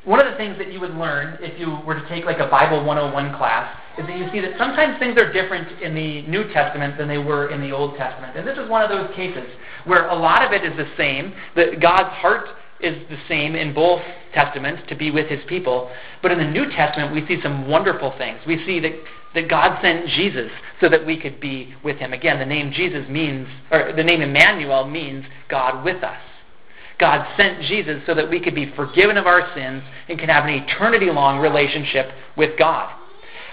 one 0.05 0.25
of 0.25 0.31
the 0.31 0.37
things 0.39 0.57
that 0.59 0.73
you 0.73 0.81
would 0.81 0.95
learn 0.95 1.39
if 1.41 1.59
you 1.61 1.79
were 1.87 1.95
to 1.95 2.09
take 2.09 2.25
like 2.25 2.39
a 2.39 2.49
Bible 2.49 2.85
101 2.85 3.37
class 3.37 3.77
is 3.99 4.07
that 4.07 4.17
you 4.17 4.29
see 4.33 4.41
that 4.41 4.57
sometimes 4.57 4.99
things 4.99 5.21
are 5.21 5.31
different 5.31 5.83
in 5.83 5.95
the 5.95 6.23
New 6.23 6.51
Testament 6.53 6.97
than 6.97 7.07
they 7.07 7.19
were 7.19 7.51
in 7.51 7.61
the 7.61 7.71
Old 7.71 7.97
Testament. 7.97 8.37
And 8.37 8.47
this 8.47 8.57
is 8.57 8.69
one 8.69 8.83
of 8.83 8.89
those 8.89 9.15
cases 9.15 9.45
where 9.85 10.09
a 10.09 10.15
lot 10.15 10.43
of 10.43 10.53
it 10.53 10.65
is 10.65 10.75
the 10.77 10.89
same, 10.97 11.35
that 11.55 11.81
God's 11.81 12.15
heart 12.17 12.49
is 12.81 12.97
the 13.11 13.19
same 13.29 13.55
in 13.55 13.75
both 13.75 14.01
testaments 14.33 14.83
to 14.89 14.97
be 14.97 15.11
with 15.11 15.29
his 15.29 15.41
people. 15.49 15.91
But 16.23 16.33
in 16.33 16.39
the 16.39 16.49
New 16.49 16.71
Testament, 16.71 17.13
we 17.13 17.27
see 17.27 17.43
some 17.43 17.69
wonderful 17.69 18.15
things. 18.17 18.41
We 18.47 18.65
see 18.65 18.81
that, 18.81 18.93
that 19.35 19.51
God 19.51 19.79
sent 19.83 20.09
Jesus 20.09 20.51
so 20.81 20.89
that 20.89 21.05
we 21.05 21.21
could 21.21 21.41
be 21.41 21.75
with 21.85 21.97
him. 21.99 22.15
Again, 22.15 22.39
the 22.39 22.47
name 22.47 22.73
Jesus 22.73 23.07
means, 23.09 23.47
or 23.71 23.93
the 23.95 24.05
name 24.05 24.23
Emmanuel 24.23 24.89
means 24.89 25.27
God 25.51 25.85
with 25.85 26.03
us. 26.03 26.19
God 27.01 27.27
sent 27.37 27.63
Jesus 27.63 28.03
so 28.07 28.15
that 28.15 28.29
we 28.29 28.39
could 28.39 28.55
be 28.55 28.73
forgiven 28.77 29.17
of 29.17 29.27
our 29.27 29.53
sins 29.55 29.83
and 30.09 30.19
can 30.19 30.29
have 30.29 30.45
an 30.45 30.51
eternity 30.51 31.11
long 31.11 31.41
relationship 31.41 32.13
with 32.37 32.59
God. 32.59 32.95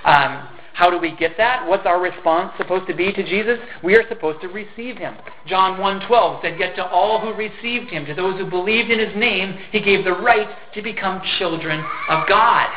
Um, 0.04 0.50
how 0.74 0.92
do 0.92 1.00
we 1.00 1.16
get 1.16 1.38
that? 1.38 1.68
What's 1.68 1.88
our 1.88 2.00
response 2.00 2.54
supposed 2.56 2.86
to 2.86 2.94
be 2.94 3.12
to 3.12 3.24
Jesus? 3.24 3.58
We 3.84 3.96
are 3.96 4.08
supposed 4.08 4.42
to 4.42 4.48
receive 4.48 4.98
him. 4.98 5.16
John 5.48 5.80
1:12 5.80 6.42
said, 6.44 6.60
"Yet 6.60 6.76
to 6.76 6.86
all 6.86 7.18
who 7.20 7.34
received 7.34 7.90
him, 7.90 8.06
to 8.06 8.14
those 8.14 8.38
who 8.38 8.46
believed 8.46 8.92
in 8.92 9.00
his 9.00 9.16
name, 9.16 9.58
he 9.72 9.80
gave 9.80 10.04
the 10.04 10.14
right 10.14 10.48
to 10.74 10.82
become 10.84 11.22
children 11.40 11.84
of 12.10 12.28
God." 12.28 12.70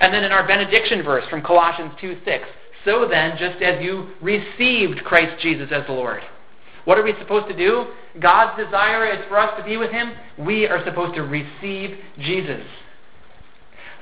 And 0.00 0.14
then 0.14 0.22
in 0.22 0.30
our 0.30 0.44
benediction 0.44 1.02
verse 1.02 1.26
from 1.28 1.42
Colossians 1.42 1.94
2:6, 1.98 2.48
"So 2.84 3.06
then, 3.06 3.36
just 3.38 3.60
as 3.60 3.82
you 3.82 4.12
received 4.20 5.02
Christ 5.02 5.40
Jesus 5.40 5.72
as 5.72 5.86
the 5.86 5.92
Lord." 5.92 6.22
What 6.84 6.98
are 6.98 7.04
we 7.04 7.14
supposed 7.18 7.48
to 7.48 7.56
do? 7.56 7.86
God's 8.20 8.62
desire 8.62 9.06
is 9.06 9.24
for 9.28 9.38
us 9.38 9.56
to 9.58 9.64
be 9.64 9.76
with 9.76 9.90
him. 9.90 10.12
We 10.38 10.66
are 10.66 10.84
supposed 10.84 11.14
to 11.14 11.22
receive 11.22 11.96
Jesus. 12.18 12.62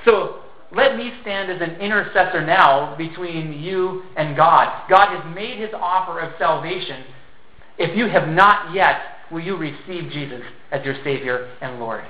So, 0.05 0.41
let 0.73 0.97
me 0.97 1.13
stand 1.23 1.51
as 1.51 1.61
an 1.61 1.81
intercessor 1.81 2.47
now 2.47 2.95
between 2.97 3.53
you 3.61 4.05
and 4.17 4.37
God. 4.37 4.89
God 4.89 5.17
has 5.17 5.35
made 5.35 5.59
his 5.59 5.71
offer 5.75 6.21
of 6.21 6.33
salvation. 6.39 7.05
If 7.77 7.97
you 7.97 8.07
have 8.09 8.29
not 8.29 8.73
yet, 8.73 9.01
will 9.33 9.41
you 9.41 9.57
receive 9.57 10.11
Jesus 10.13 10.43
as 10.71 10.85
your 10.85 10.95
Savior 11.03 11.57
and 11.61 11.81
Lord? 11.81 12.05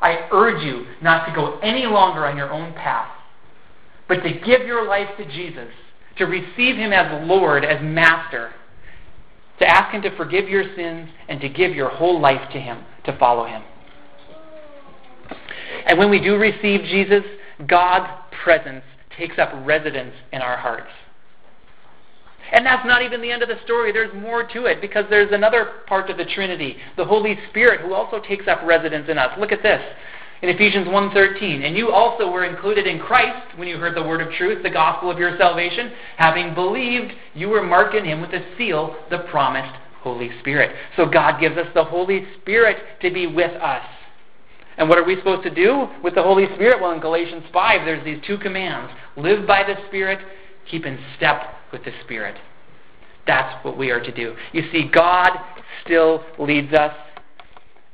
I 0.00 0.28
urge 0.32 0.62
you 0.64 0.86
not 1.02 1.26
to 1.26 1.34
go 1.34 1.58
any 1.60 1.86
longer 1.86 2.26
on 2.26 2.36
your 2.36 2.50
own 2.50 2.72
path, 2.74 3.10
but 4.08 4.22
to 4.22 4.30
give 4.44 4.66
your 4.66 4.88
life 4.88 5.08
to 5.18 5.24
Jesus, 5.24 5.68
to 6.16 6.24
receive 6.24 6.76
him 6.76 6.92
as 6.92 7.28
Lord, 7.28 7.64
as 7.64 7.80
Master, 7.82 8.52
to 9.60 9.68
ask 9.68 9.92
him 9.92 10.02
to 10.02 10.16
forgive 10.16 10.48
your 10.48 10.64
sins, 10.74 11.08
and 11.28 11.40
to 11.40 11.48
give 11.48 11.74
your 11.74 11.90
whole 11.90 12.20
life 12.20 12.50
to 12.52 12.60
him, 12.60 12.82
to 13.04 13.16
follow 13.18 13.44
him. 13.44 13.62
And 15.86 15.98
when 15.98 16.10
we 16.10 16.20
do 16.20 16.36
receive 16.36 16.82
Jesus, 16.82 17.22
God's 17.66 18.10
presence 18.42 18.84
takes 19.16 19.38
up 19.38 19.50
residence 19.66 20.14
in 20.32 20.40
our 20.40 20.56
hearts. 20.56 20.90
And 22.52 22.66
that's 22.66 22.84
not 22.86 23.02
even 23.02 23.22
the 23.22 23.30
end 23.30 23.42
of 23.42 23.48
the 23.48 23.58
story. 23.64 23.92
There's 23.92 24.12
more 24.14 24.42
to 24.42 24.64
it 24.64 24.80
because 24.80 25.04
there's 25.08 25.30
another 25.30 25.66
part 25.86 26.10
of 26.10 26.16
the 26.16 26.24
Trinity, 26.24 26.76
the 26.96 27.04
Holy 27.04 27.38
Spirit, 27.50 27.80
who 27.80 27.94
also 27.94 28.20
takes 28.20 28.48
up 28.48 28.60
residence 28.64 29.08
in 29.08 29.18
us. 29.18 29.38
Look 29.38 29.52
at 29.52 29.62
this 29.62 29.80
in 30.42 30.48
Ephesians 30.48 30.88
1:13, 30.88 31.62
and 31.64 31.76
you 31.76 31.92
also 31.92 32.30
were 32.30 32.44
included 32.44 32.86
in 32.86 32.98
Christ 32.98 33.56
when 33.56 33.68
you 33.68 33.76
heard 33.76 33.94
the 33.94 34.02
word 34.02 34.22
of 34.22 34.32
truth, 34.34 34.62
the 34.62 34.70
gospel 34.70 35.10
of 35.10 35.18
your 35.18 35.36
salvation, 35.36 35.92
having 36.16 36.54
believed, 36.54 37.12
you 37.34 37.48
were 37.48 37.62
marked 37.62 37.94
in 37.94 38.04
him 38.04 38.20
with 38.20 38.32
a 38.32 38.42
seal, 38.56 38.96
the 39.10 39.18
promised 39.30 39.74
Holy 40.00 40.30
Spirit. 40.40 40.74
So 40.96 41.04
God 41.04 41.40
gives 41.40 41.58
us 41.58 41.66
the 41.74 41.84
Holy 41.84 42.26
Spirit 42.40 42.78
to 43.02 43.10
be 43.10 43.26
with 43.26 43.52
us. 43.60 43.84
And 44.78 44.88
what 44.88 44.96
are 44.96 45.04
we 45.04 45.16
supposed 45.16 45.42
to 45.42 45.54
do 45.54 45.88
with 46.02 46.14
the 46.14 46.22
Holy 46.22 46.46
Spirit? 46.54 46.80
Well, 46.80 46.92
in 46.92 47.00
Galatians 47.00 47.44
5, 47.52 47.84
there's 47.84 48.02
these 48.02 48.22
two 48.26 48.38
commands 48.38 48.90
live 49.16 49.46
by 49.46 49.62
the 49.62 49.76
Spirit, 49.88 50.20
keep 50.70 50.86
in 50.86 50.98
step 51.18 51.42
with 51.70 51.84
the 51.84 51.92
Spirit. 52.04 52.36
That's 53.26 53.62
what 53.62 53.76
we 53.76 53.90
are 53.90 54.00
to 54.00 54.10
do. 54.10 54.34
You 54.52 54.62
see, 54.72 54.84
God 54.90 55.38
still 55.84 56.24
leads 56.38 56.72
us, 56.72 56.94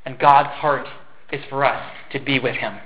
and 0.05 0.17
God's 0.17 0.49
heart 0.49 0.87
is 1.33 1.41
for 1.49 1.65
us 1.65 1.96
to 2.11 2.19
be 2.19 2.39
with 2.39 2.55
Him. 2.55 2.77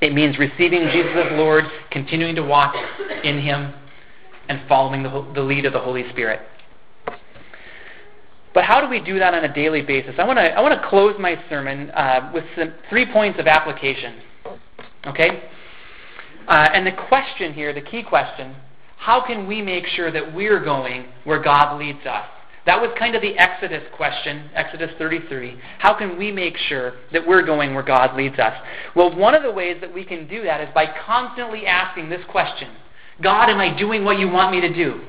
It 0.00 0.12
means 0.12 0.38
receiving 0.38 0.88
Jesus 0.92 1.12
as 1.14 1.32
Lord, 1.32 1.64
continuing 1.90 2.34
to 2.36 2.42
walk 2.42 2.74
in 3.22 3.40
Him, 3.40 3.72
and 4.48 4.60
following 4.68 5.02
the, 5.02 5.32
the 5.34 5.40
lead 5.40 5.64
of 5.64 5.72
the 5.72 5.80
Holy 5.80 6.08
Spirit. 6.10 6.40
But 8.52 8.64
how 8.64 8.80
do 8.80 8.88
we 8.88 9.00
do 9.00 9.18
that 9.18 9.34
on 9.34 9.44
a 9.44 9.52
daily 9.52 9.82
basis? 9.82 10.14
I 10.18 10.24
want 10.24 10.38
to 10.38 10.44
I 10.44 10.60
want 10.60 10.80
to 10.80 10.88
close 10.88 11.16
my 11.18 11.42
sermon 11.48 11.90
uh, 11.90 12.30
with 12.32 12.44
some, 12.56 12.72
three 12.88 13.10
points 13.10 13.40
of 13.40 13.46
application. 13.46 14.14
Okay, 15.06 15.42
uh, 16.46 16.68
and 16.72 16.86
the 16.86 16.92
question 17.08 17.52
here, 17.52 17.72
the 17.72 17.80
key 17.80 18.02
question: 18.02 18.54
How 18.96 19.26
can 19.26 19.48
we 19.48 19.60
make 19.60 19.86
sure 19.86 20.12
that 20.12 20.34
we're 20.34 20.62
going 20.62 21.06
where 21.24 21.42
God 21.42 21.78
leads 21.78 22.06
us? 22.06 22.26
That 22.66 22.80
was 22.80 22.90
kind 22.98 23.14
of 23.14 23.20
the 23.20 23.36
Exodus 23.38 23.82
question, 23.94 24.50
Exodus 24.54 24.90
33. 24.96 25.58
How 25.78 25.92
can 25.92 26.16
we 26.16 26.32
make 26.32 26.56
sure 26.56 26.94
that 27.12 27.26
we're 27.26 27.42
going 27.42 27.74
where 27.74 27.82
God 27.82 28.16
leads 28.16 28.38
us? 28.38 28.54
Well, 28.94 29.14
one 29.14 29.34
of 29.34 29.42
the 29.42 29.50
ways 29.50 29.78
that 29.82 29.92
we 29.92 30.04
can 30.04 30.26
do 30.26 30.42
that 30.44 30.60
is 30.62 30.68
by 30.74 30.86
constantly 31.06 31.66
asking 31.66 32.08
this 32.08 32.22
question 32.30 32.70
God, 33.22 33.50
am 33.50 33.60
I 33.60 33.76
doing 33.78 34.04
what 34.04 34.18
you 34.18 34.28
want 34.28 34.50
me 34.50 34.60
to 34.62 34.72
do? 34.72 35.02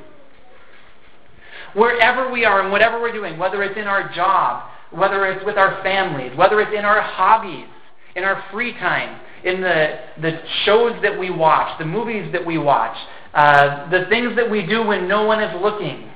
wherever 1.76 2.32
we 2.32 2.46
are 2.46 2.62
and 2.62 2.72
whatever 2.72 3.00
we're 3.00 3.12
doing, 3.12 3.38
whether 3.38 3.62
it's 3.62 3.78
in 3.78 3.86
our 3.86 4.12
job, 4.14 4.70
whether 4.92 5.26
it's 5.28 5.46
with 5.46 5.58
our 5.58 5.84
families, 5.84 6.36
whether 6.38 6.60
it's 6.62 6.74
in 6.76 6.86
our 6.86 7.02
hobbies, 7.02 7.68
in 8.16 8.24
our 8.24 8.44
free 8.52 8.72
time, 8.74 9.20
in 9.44 9.62
the, 9.62 10.00
the 10.22 10.40
shows 10.64 11.00
that 11.04 11.20
we 11.20 11.30
watch, 11.30 11.78
the 11.78 11.86
movies 11.86 12.32
that 12.32 12.44
we 12.44 12.58
watch, 12.58 12.98
uh, 13.34 13.90
the 13.90 14.06
things 14.10 14.36
that 14.38 14.50
we 14.50 14.66
do 14.66 14.84
when 14.84 15.08
no 15.08 15.26
one 15.26 15.44
is 15.44 15.62
looking, 15.62 16.10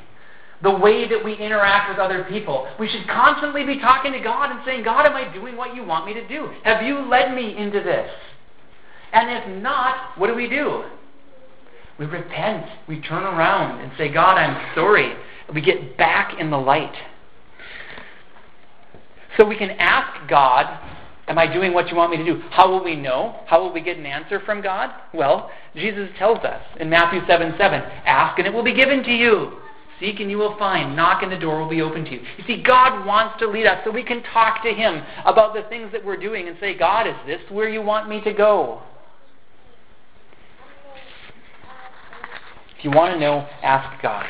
the 0.62 0.72
way 0.72 1.08
that 1.08 1.24
we 1.24 1.34
interact 1.36 1.89
with 1.89 2.00
other 2.00 2.26
people. 2.26 2.67
We 2.80 2.89
should 2.89 3.08
constantly 3.08 3.65
be 3.65 3.80
talking 3.80 4.12
to 4.12 4.19
God 4.19 4.52
and 4.52 4.60
saying, 4.65 4.84
God, 4.84 5.06
am 5.06 5.15
I 5.15 5.32
doing 5.34 5.56
what 5.56 5.76
you 5.76 5.86
want 5.86 6.06
me 6.06 6.13
to 6.13 6.28
do? 6.28 6.50
Have 6.63 6.84
you 6.84 7.00
led 7.00 7.34
me 7.34 7.56
into 7.58 7.80
this? 7.80 8.10
And 9.13 9.30
if 9.32 9.62
not, 9.62 10.17
what 10.17 10.28
do 10.28 10.36
we 10.36 10.50
do? 10.50 10.84
We 11.98 12.06
repent. 12.06 12.65
We 12.88 13.02
turn 13.02 13.24
around 13.24 13.82
and 13.82 13.91
say, 13.98 14.12
God, 14.12 14.36
I'm 14.36 14.76
sorry. 14.76 15.15
We 15.54 15.62
get 15.62 15.98
back 15.98 16.39
in 16.39 16.50
the 16.50 16.58
light. 16.58 16.95
So 19.38 19.45
we 19.45 19.58
can 19.58 19.72
ask 19.72 20.30
God, 20.30 20.80
Am 21.30 21.38
I 21.38 21.45
doing 21.45 21.74
what 21.74 21.89
you 21.89 21.95
want 21.95 22.10
me 22.10 22.17
to 22.17 22.26
do? 22.26 22.41
How 22.50 22.67
will 22.67 22.84
we 22.84 22.95
know? 22.95 23.39
How 23.45 23.62
will 23.62 23.72
we 23.72 23.82
get 23.82 23.98
an 23.98 24.06
answer 24.08 24.39
from 24.39 24.63
God? 24.63 24.89
Well, 25.13 25.52
Jesus 25.76 26.10
tells 26.17 26.39
us 26.39 26.60
in 26.80 26.89
Matthew 26.89 27.22
7 27.28 27.54
7 27.56 27.82
Ask 28.06 28.39
and 28.39 28.48
it 28.48 28.54
will 28.54 28.63
be 28.63 28.74
given 28.74 29.04
to 29.04 29.12
you. 29.12 29.60
Seek 30.00 30.20
and 30.20 30.32
you 30.32 30.38
will 30.38 30.58
find. 30.58 30.96
Knock 30.96 31.24
and 31.24 31.32
the 31.32 31.38
door 31.38 31.60
will 31.60 31.70
be 31.70 31.82
open 31.82 32.06
to 32.06 32.12
you. 32.12 32.22
You 32.38 32.44
see, 32.48 32.64
God 32.64 33.06
wants 33.06 33.38
to 33.40 33.48
lead 33.48 33.66
us 33.66 33.80
so 33.84 33.92
we 33.92 34.04
can 34.04 34.24
talk 34.24 34.64
to 34.64 34.74
Him 34.74 35.04
about 35.26 35.54
the 35.54 35.64
things 35.64 35.92
that 35.92 36.04
we're 36.04 36.18
doing 36.18 36.48
and 36.48 36.58
say, 36.60 36.78
God, 36.78 37.06
is 37.06 37.16
this 37.26 37.42
where 37.50 37.68
you 37.68 37.82
want 37.82 38.08
me 38.08 38.22
to 38.22 38.34
go? 38.34 38.82
If 42.78 42.86
you 42.86 42.92
want 42.92 43.14
to 43.14 43.20
know, 43.20 43.46
ask 43.62 44.02
God. 44.02 44.26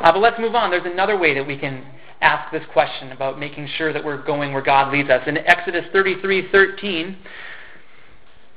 Uh, 0.00 0.12
but 0.12 0.20
let's 0.20 0.38
move 0.38 0.54
on. 0.54 0.70
There's 0.70 0.86
another 0.86 1.18
way 1.18 1.34
that 1.34 1.44
we 1.44 1.58
can 1.58 1.84
ask 2.20 2.52
this 2.52 2.62
question 2.72 3.10
about 3.10 3.40
making 3.40 3.68
sure 3.76 3.92
that 3.92 4.04
we're 4.04 4.22
going 4.22 4.52
where 4.52 4.62
God 4.62 4.92
leads 4.92 5.10
us. 5.10 5.22
In 5.26 5.38
Exodus 5.38 5.84
33:13, 5.92 7.16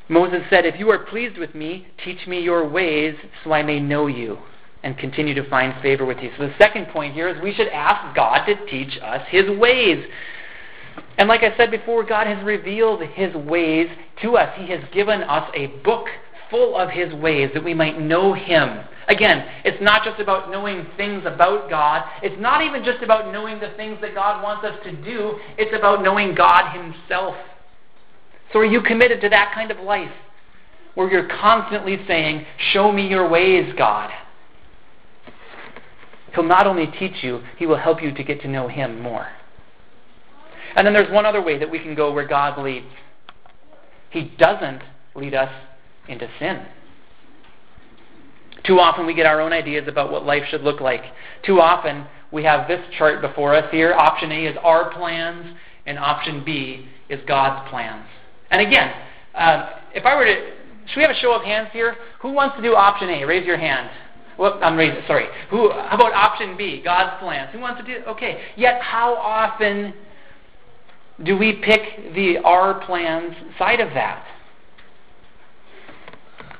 Moses 0.09 0.43
said, 0.49 0.65
"If 0.65 0.77
you 0.77 0.91
are 0.91 0.99
pleased 0.99 1.37
with 1.37 1.55
me, 1.55 1.87
teach 2.03 2.27
me 2.27 2.39
your 2.39 2.65
ways, 2.65 3.15
so 3.43 3.51
I 3.51 3.63
may 3.63 3.79
know 3.79 4.05
you 4.05 4.37
and 4.83 4.97
continue 4.97 5.33
to 5.35 5.43
find 5.49 5.79
favor 5.81 6.05
with 6.05 6.19
you." 6.19 6.31
So 6.37 6.47
the 6.47 6.53
second 6.57 6.87
point 6.87 7.13
here 7.13 7.27
is 7.27 7.41
we 7.41 7.53
should 7.53 7.67
ask 7.69 8.15
God 8.15 8.45
to 8.45 8.55
teach 8.67 8.97
us 9.01 9.25
His 9.29 9.49
ways. 9.49 10.05
And 11.17 11.29
like 11.29 11.43
I 11.43 11.55
said 11.55 11.71
before, 11.71 12.03
God 12.03 12.27
has 12.27 12.43
revealed 12.43 13.01
His 13.01 13.33
ways 13.33 13.89
to 14.21 14.37
us. 14.37 14.53
He 14.57 14.67
has 14.71 14.83
given 14.91 15.23
us 15.23 15.49
a 15.55 15.67
book 15.83 16.07
full 16.49 16.75
of 16.75 16.89
His 16.89 17.13
ways 17.13 17.51
that 17.53 17.63
we 17.63 17.73
might 17.73 17.99
know 17.99 18.33
Him 18.33 18.81
Again, 19.07 19.45
it's 19.65 19.81
not 19.81 20.03
just 20.05 20.21
about 20.21 20.51
knowing 20.51 20.85
things 20.95 21.23
about 21.25 21.69
God. 21.69 22.03
It's 22.23 22.39
not 22.39 22.63
even 22.63 22.83
just 22.83 23.03
about 23.03 23.33
knowing 23.33 23.59
the 23.59 23.73
things 23.75 23.97
that 24.01 24.15
God 24.15 24.41
wants 24.43 24.63
us 24.63 24.77
to 24.83 24.91
do. 25.03 25.37
It's 25.57 25.75
about 25.75 26.03
knowing 26.03 26.35
God 26.35 26.71
Himself. 26.71 27.35
So 28.53 28.59
are 28.59 28.65
you 28.65 28.81
committed 28.81 29.19
to 29.21 29.29
that 29.29 29.51
kind 29.53 29.71
of 29.71 29.79
life? 29.79 30.11
Where 30.95 31.11
you're 31.11 31.27
constantly 31.27 31.99
saying, 32.07 32.45
Show 32.71 32.91
me 32.91 33.07
your 33.07 33.27
ways, 33.29 33.73
God. 33.77 34.11
He'll 36.33 36.43
not 36.43 36.67
only 36.67 36.87
teach 36.87 37.23
you, 37.23 37.41
He 37.57 37.65
will 37.65 37.77
help 37.77 38.01
you 38.01 38.13
to 38.13 38.23
get 38.23 38.41
to 38.41 38.47
know 38.47 38.67
Him 38.67 39.01
more. 39.01 39.27
And 40.75 40.87
then 40.87 40.93
there's 40.93 41.11
one 41.11 41.25
other 41.25 41.41
way 41.41 41.57
that 41.57 41.69
we 41.69 41.79
can 41.79 41.95
go 41.95 42.13
where 42.13 42.27
God 42.27 42.61
leads. 42.61 42.85
He 44.09 44.31
doesn't 44.37 44.81
lead 45.15 45.33
us 45.33 45.51
into 46.07 46.29
sin. 46.39 46.65
Too 48.63 48.79
often 48.79 49.05
we 49.05 49.13
get 49.13 49.25
our 49.25 49.41
own 49.41 49.53
ideas 49.53 49.87
about 49.87 50.11
what 50.11 50.25
life 50.25 50.43
should 50.49 50.61
look 50.61 50.79
like. 50.79 51.01
Too 51.43 51.59
often 51.59 52.05
we 52.31 52.43
have 52.43 52.67
this 52.67 52.79
chart 52.97 53.21
before 53.21 53.55
us 53.55 53.69
here. 53.71 53.93
Option 53.93 54.31
A 54.31 54.45
is 54.45 54.57
our 54.63 54.91
plans, 54.93 55.57
and 55.85 55.97
option 55.97 56.43
B 56.45 56.87
is 57.09 57.19
God's 57.27 57.69
plans. 57.69 58.05
And 58.51 58.61
again, 58.61 58.93
uh, 59.33 59.69
if 59.93 60.05
I 60.05 60.15
were 60.15 60.25
to, 60.25 60.51
should 60.87 60.97
we 60.97 61.01
have 61.03 61.11
a 61.11 61.19
show 61.19 61.33
of 61.33 61.43
hands 61.43 61.69
here? 61.73 61.95
Who 62.21 62.31
wants 62.31 62.55
to 62.57 62.61
do 62.61 62.75
option 62.75 63.09
A? 63.09 63.25
Raise 63.25 63.45
your 63.45 63.57
hand. 63.57 63.89
Whoop, 64.37 64.55
I'm 64.61 64.77
raising, 64.77 65.01
sorry. 65.07 65.25
Who, 65.49 65.71
how 65.71 65.95
about 65.95 66.13
option 66.13 66.57
B, 66.57 66.81
God's 66.83 67.19
plans? 67.19 67.49
Who 67.53 67.59
wants 67.59 67.81
to 67.81 67.85
do, 67.85 68.03
okay. 68.05 68.41
Yet 68.55 68.81
how 68.81 69.15
often 69.15 69.93
do 71.23 71.37
we 71.37 71.53
pick 71.53 72.13
the 72.15 72.37
our 72.43 72.85
plans 72.85 73.35
side 73.57 73.79
of 73.79 73.93
that? 73.93 74.25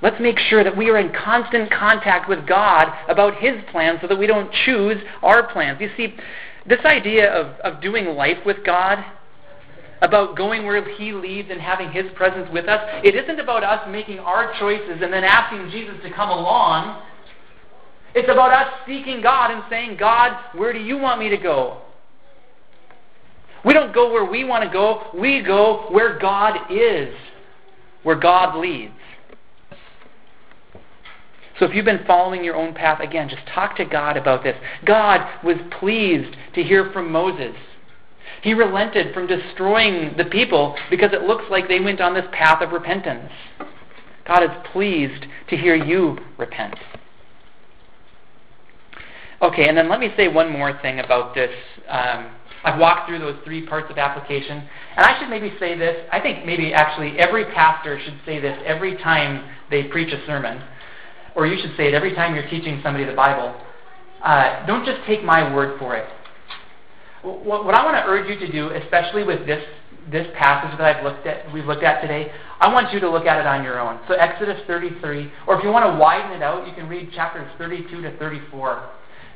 Let's 0.02 0.20
make 0.20 0.40
sure 0.40 0.64
that 0.64 0.76
we 0.76 0.90
are 0.90 0.98
in 0.98 1.14
constant 1.14 1.72
contact 1.72 2.28
with 2.28 2.48
God 2.48 2.92
about 3.08 3.36
His 3.36 3.56
plans 3.72 4.00
so 4.02 4.08
that 4.08 4.18
we 4.18 4.26
don't 4.26 4.52
choose 4.66 4.98
our 5.22 5.52
plans. 5.52 5.80
You 5.80 5.92
see, 5.96 6.16
this 6.66 6.80
idea 6.86 7.32
of, 7.32 7.60
of 7.60 7.82
doing 7.82 8.06
life 8.08 8.40
with 8.46 8.64
God, 8.66 9.04
about 10.02 10.36
going 10.36 10.66
where 10.66 10.84
He 10.96 11.14
leads 11.14 11.50
and 11.52 11.62
having 11.62 11.92
His 11.92 12.06
presence 12.16 12.50
with 12.52 12.68
us, 12.68 12.82
it 13.04 13.16
isn't 13.16 13.40
about 13.40 13.64
us 13.64 13.88
making 13.90 14.20
our 14.20 14.52
choices 14.60 15.00
and 15.02 15.14
then 15.14 15.24
asking 15.24 15.70
Jesus 15.70 15.96
to 16.04 16.12
come 16.12 16.30
along. 16.30 17.04
It's 18.14 18.30
about 18.30 18.52
us 18.52 18.74
seeking 18.86 19.22
God 19.22 19.52
and 19.52 19.64
saying, 19.70 19.98
God, 19.98 20.38
where 20.56 20.74
do 20.74 20.80
you 20.80 20.98
want 20.98 21.20
me 21.20 21.30
to 21.30 21.38
go? 21.38 21.82
We 23.64 23.74
don't 23.74 23.94
go 23.94 24.12
where 24.12 24.26
we 24.26 24.44
want 24.44 24.64
to 24.64 24.70
go, 24.70 25.04
we 25.14 25.42
go 25.42 25.86
where 25.92 26.18
God 26.18 26.72
is, 26.72 27.14
where 28.04 28.16
God 28.16 28.60
leads. 28.60 28.94
So 31.60 31.66
if 31.66 31.76
you've 31.76 31.86
been 31.86 32.04
following 32.08 32.44
your 32.44 32.56
own 32.56 32.74
path, 32.74 33.02
again, 33.02 33.30
just 33.30 33.46
talk 33.54 33.76
to 33.78 33.86
God 33.86 34.18
about 34.18 34.44
this. 34.44 34.58
God 34.84 35.22
was 35.44 35.58
pleased 35.80 36.36
to 36.56 36.64
hear 36.64 36.92
from 36.92 37.12
Moses. 37.12 37.56
He 38.42 38.56
relented 38.56 39.14
from 39.14 39.28
destroying 39.28 40.18
the 40.18 40.26
people 40.26 40.76
because 40.90 41.12
it 41.14 41.22
looks 41.22 41.44
like 41.52 41.68
they 41.68 41.80
went 41.80 42.02
on 42.02 42.16
this 42.16 42.26
path 42.32 42.64
of 42.64 42.72
repentance. 42.72 43.32
God 44.26 44.44
is 44.44 44.50
pleased 44.72 45.28
to 45.50 45.56
hear 45.56 45.76
you 45.76 46.18
repent. 46.40 46.76
Okay, 49.42 49.68
and 49.68 49.78
then 49.78 49.90
let 49.90 50.00
me 50.00 50.14
say 50.16 50.28
one 50.28 50.52
more 50.52 50.80
thing 50.82 51.00
about 51.00 51.34
this. 51.34 51.52
Um, 51.88 52.32
I've 52.64 52.80
walked 52.80 53.10
through 53.10 53.20
those 53.20 53.38
three 53.44 53.66
parts 53.66 53.90
of 53.90 53.98
application, 53.98 54.58
and 54.58 55.06
I 55.06 55.20
should 55.20 55.30
maybe 55.30 55.52
say 55.60 55.76
this. 55.78 56.06
I 56.12 56.20
think 56.20 56.46
maybe 56.46 56.74
actually 56.74 57.18
every 57.18 57.46
pastor 57.46 58.00
should 58.04 58.20
say 58.26 58.40
this 58.40 58.58
every 58.66 58.98
time 58.98 59.50
they 59.72 59.86
preach 59.86 60.14
a 60.14 60.24
sermon 60.28 60.62
or 61.36 61.48
you 61.48 61.60
should 61.62 61.76
say 61.78 61.88
it 61.88 61.94
every 61.94 62.14
time 62.14 62.36
you're 62.36 62.50
teaching 62.50 62.80
somebody 62.84 63.06
the 63.06 63.14
Bible, 63.14 63.56
uh, 64.24 64.66
don't 64.66 64.86
just 64.86 65.00
take 65.08 65.24
my 65.24 65.54
word 65.54 65.80
for 65.80 65.96
it. 65.96 66.08
What, 67.24 67.66
what 67.66 67.76
I 67.76 67.86
want 67.86 67.96
to 67.98 68.10
urge 68.10 68.30
you 68.30 68.46
to 68.46 68.52
do, 68.52 68.70
especially 68.70 69.24
with 69.24 69.46
this 69.46 69.64
this 70.12 70.28
passage 70.36 70.76
that 70.80 70.98
I've 70.98 71.04
looked 71.04 71.28
at, 71.28 71.54
we've 71.54 71.66
looked 71.66 71.84
at 71.84 72.02
today, 72.02 72.32
I 72.60 72.74
want 72.74 72.92
you 72.92 73.00
to 73.00 73.10
look 73.10 73.28
at 73.28 73.40
it 73.40 73.46
on 73.46 73.64
your 73.64 73.80
own. 73.80 74.00
So 74.08 74.16
Exodus 74.16 74.60
33, 74.66 75.32
or 75.46 75.58
if 75.58 75.64
you 75.64 75.70
want 75.70 75.86
to 75.86 76.00
widen 76.00 76.32
it 76.32 76.42
out, 76.42 76.68
you 76.68 76.74
can 76.74 76.90
read 76.90 77.12
chapters 77.14 77.48
32 77.60 78.02
to 78.02 78.18
34. 78.18 78.90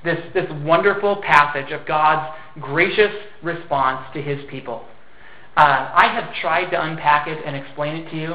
This 0.05 0.19
this 0.33 0.45
wonderful 0.63 1.17
passage 1.23 1.71
of 1.71 1.85
God's 1.85 2.33
gracious 2.61 3.11
response 3.43 4.05
to 4.13 4.21
His 4.21 4.39
people. 4.49 4.85
Uh, 5.57 5.91
I 5.93 6.11
have 6.13 6.33
tried 6.35 6.69
to 6.71 6.81
unpack 6.81 7.27
it 7.27 7.39
and 7.45 7.55
explain 7.55 7.95
it 7.95 8.09
to 8.11 8.15
you. 8.15 8.33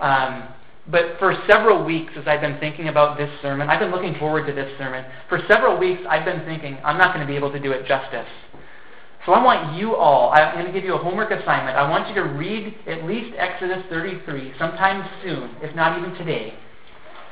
Um, 0.00 0.48
but 0.90 1.18
for 1.18 1.34
several 1.48 1.84
weeks, 1.84 2.12
as 2.16 2.26
I've 2.26 2.40
been 2.40 2.58
thinking 2.58 2.88
about 2.88 3.16
this 3.16 3.30
sermon, 3.40 3.70
I've 3.70 3.80
been 3.80 3.90
looking 3.90 4.18
forward 4.18 4.46
to 4.46 4.52
this 4.52 4.70
sermon. 4.76 5.04
For 5.28 5.40
several 5.48 5.78
weeks, 5.78 6.02
I've 6.08 6.24
been 6.24 6.44
thinking, 6.44 6.76
I'm 6.84 6.98
not 6.98 7.14
going 7.14 7.26
to 7.26 7.30
be 7.30 7.36
able 7.36 7.52
to 7.52 7.60
do 7.60 7.72
it 7.72 7.86
justice. 7.86 8.28
So 9.24 9.32
I 9.32 9.42
want 9.42 9.78
you 9.78 9.96
all, 9.96 10.30
I'm 10.32 10.54
going 10.54 10.66
to 10.66 10.72
give 10.72 10.84
you 10.84 10.94
a 10.94 10.98
homework 10.98 11.30
assignment. 11.30 11.78
I 11.78 11.88
want 11.88 12.08
you 12.08 12.14
to 12.16 12.24
read 12.24 12.74
at 12.86 13.04
least 13.04 13.34
Exodus 13.38 13.82
33 13.88 14.52
sometime 14.58 15.08
soon, 15.22 15.56
if 15.62 15.74
not 15.74 15.98
even 15.98 16.12
today. 16.18 16.52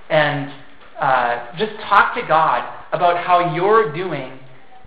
And 0.08 0.50
uh, 0.98 1.56
just 1.58 1.72
talk 1.88 2.14
to 2.14 2.22
God 2.26 2.81
about 2.92 3.24
how 3.24 3.54
you're 3.54 3.92
doing 3.92 4.38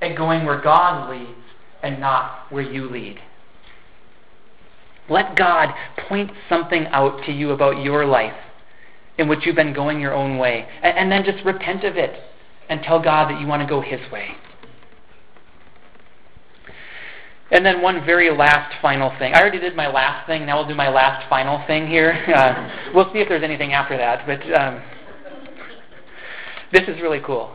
at 0.01 0.15
going 0.15 0.45
where 0.45 0.61
God 0.61 1.09
leads 1.09 1.39
and 1.81 1.99
not 1.99 2.51
where 2.51 2.63
you 2.63 2.89
lead. 2.89 3.19
Let 5.09 5.35
God 5.35 5.73
point 6.09 6.31
something 6.49 6.87
out 6.87 7.23
to 7.25 7.31
you 7.31 7.51
about 7.51 7.83
your 7.83 8.05
life 8.05 8.35
in 9.17 9.27
which 9.27 9.45
you've 9.45 9.55
been 9.55 9.73
going 9.73 9.99
your 9.99 10.13
own 10.13 10.37
way. 10.37 10.67
And, 10.81 10.97
and 10.97 11.11
then 11.11 11.23
just 11.23 11.45
repent 11.45 11.83
of 11.83 11.95
it 11.95 12.19
and 12.69 12.81
tell 12.81 13.01
God 13.01 13.29
that 13.29 13.39
you 13.39 13.47
want 13.47 13.61
to 13.61 13.67
go 13.67 13.81
His 13.81 13.99
way. 14.11 14.29
And 17.51 17.63
then 17.63 17.81
one 17.81 18.03
very 18.05 18.35
last 18.35 18.73
final 18.81 19.11
thing. 19.19 19.33
I 19.33 19.39
already 19.39 19.59
did 19.59 19.75
my 19.75 19.87
last 19.87 20.25
thing. 20.25 20.45
Now 20.45 20.57
we'll 20.57 20.67
do 20.67 20.75
my 20.75 20.89
last 20.89 21.29
final 21.29 21.65
thing 21.67 21.87
here. 21.87 22.23
Uh, 22.35 22.91
we'll 22.93 23.11
see 23.13 23.19
if 23.19 23.29
there's 23.29 23.43
anything 23.43 23.71
after 23.71 23.95
that. 23.95 24.25
But 24.25 24.41
um, 24.59 24.81
this 26.73 26.83
is 26.87 27.01
really 27.01 27.21
cool. 27.23 27.54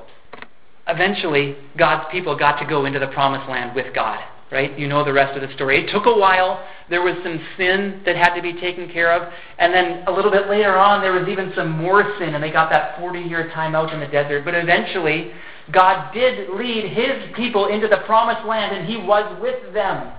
Eventually, 0.90 1.56
God's 1.78 2.06
people 2.10 2.36
got 2.36 2.58
to 2.60 2.66
go 2.66 2.84
into 2.84 2.98
the 2.98 3.08
promised 3.08 3.48
land 3.48 3.74
with 3.74 3.94
God 3.94 4.20
right? 4.50 4.76
You 4.78 4.88
know 4.88 5.04
the 5.04 5.12
rest 5.12 5.36
of 5.40 5.48
the 5.48 5.54
story. 5.54 5.84
It 5.84 5.92
took 5.92 6.06
a 6.06 6.18
while. 6.18 6.66
There 6.88 7.02
was 7.02 7.14
some 7.22 7.40
sin 7.56 8.02
that 8.04 8.16
had 8.16 8.34
to 8.34 8.42
be 8.42 8.52
taken 8.60 8.90
care 8.90 9.12
of. 9.12 9.32
And 9.58 9.72
then 9.72 10.04
a 10.06 10.12
little 10.12 10.30
bit 10.30 10.48
later 10.48 10.76
on, 10.76 11.00
there 11.00 11.12
was 11.12 11.28
even 11.28 11.52
some 11.54 11.70
more 11.70 12.02
sin, 12.18 12.34
and 12.34 12.42
they 12.42 12.50
got 12.50 12.70
that 12.70 12.98
40 12.98 13.20
year 13.20 13.50
time 13.50 13.74
out 13.74 13.92
in 13.92 14.00
the 14.00 14.06
desert. 14.06 14.44
But 14.44 14.54
eventually, 14.54 15.32
God 15.72 16.12
did 16.12 16.50
lead 16.50 16.90
his 16.90 17.34
people 17.36 17.68
into 17.68 17.86
the 17.86 17.98
promised 18.06 18.46
land, 18.46 18.76
and 18.76 18.88
he 18.88 18.96
was 18.96 19.40
with 19.40 19.72
them. 19.72 20.12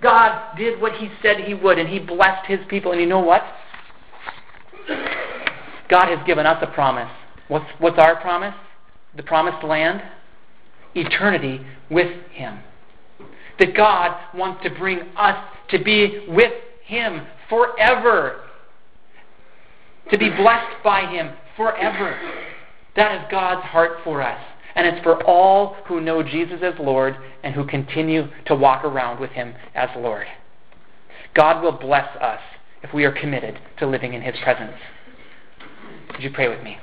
God 0.00 0.56
did 0.56 0.80
what 0.80 0.92
he 0.92 1.10
said 1.22 1.40
he 1.40 1.54
would, 1.54 1.78
and 1.78 1.88
he 1.88 1.98
blessed 1.98 2.46
his 2.46 2.60
people. 2.68 2.92
And 2.92 3.00
you 3.00 3.06
know 3.06 3.20
what? 3.20 3.42
God 5.90 6.08
has 6.08 6.24
given 6.26 6.46
us 6.46 6.62
a 6.62 6.68
promise. 6.68 7.10
What's, 7.48 7.66
what's 7.78 7.98
our 7.98 8.20
promise? 8.20 8.54
The 9.16 9.22
promised 9.22 9.64
land? 9.64 10.02
eternity 10.94 11.60
with 11.90 12.10
Him. 12.32 12.58
That 13.58 13.74
God 13.76 14.16
wants 14.34 14.62
to 14.64 14.70
bring 14.70 15.00
us 15.16 15.36
to 15.70 15.82
be 15.82 16.24
with 16.28 16.52
Him 16.84 17.26
forever. 17.48 18.42
To 20.10 20.18
be 20.18 20.30
blessed 20.30 20.82
by 20.84 21.06
Him 21.06 21.32
forever. 21.56 22.18
That 22.96 23.20
is 23.20 23.28
God's 23.30 23.66
heart 23.66 23.98
for 24.04 24.22
us. 24.22 24.40
And 24.74 24.86
it's 24.86 25.02
for 25.02 25.22
all 25.24 25.76
who 25.86 26.00
know 26.00 26.22
Jesus 26.22 26.60
as 26.62 26.74
Lord 26.78 27.16
and 27.42 27.54
who 27.54 27.66
continue 27.66 28.28
to 28.46 28.54
walk 28.54 28.84
around 28.84 29.20
with 29.20 29.30
Him 29.30 29.54
as 29.74 29.88
Lord. 29.96 30.26
God 31.34 31.62
will 31.62 31.72
bless 31.72 32.08
us 32.20 32.40
if 32.82 32.94
we 32.94 33.04
are 33.04 33.12
committed 33.12 33.58
to 33.78 33.86
living 33.86 34.14
in 34.14 34.22
His 34.22 34.36
presence. 34.42 34.76
Would 36.12 36.22
you 36.22 36.30
pray 36.30 36.48
with 36.48 36.62
me? 36.62 36.78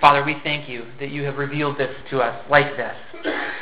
Father, 0.00 0.24
we 0.24 0.36
thank 0.42 0.68
you 0.68 0.84
that 1.00 1.10
you 1.10 1.22
have 1.24 1.36
revealed 1.36 1.78
this 1.78 1.94
to 2.10 2.20
us 2.20 2.44
like 2.50 2.76
this. 2.76 2.94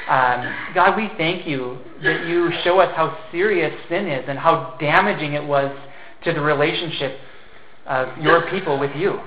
Um, 0.08 0.54
God, 0.74 0.96
we 0.96 1.10
thank 1.16 1.46
you 1.46 1.78
that 2.02 2.26
you 2.26 2.50
show 2.62 2.80
us 2.80 2.94
how 2.96 3.16
serious 3.30 3.72
sin 3.88 4.06
is 4.06 4.24
and 4.28 4.38
how 4.38 4.76
damaging 4.80 5.34
it 5.34 5.44
was 5.44 5.74
to 6.24 6.32
the 6.32 6.40
relationship 6.40 7.18
of 7.86 8.16
your 8.18 8.50
people 8.50 8.78
with 8.78 8.94
you. 8.96 9.20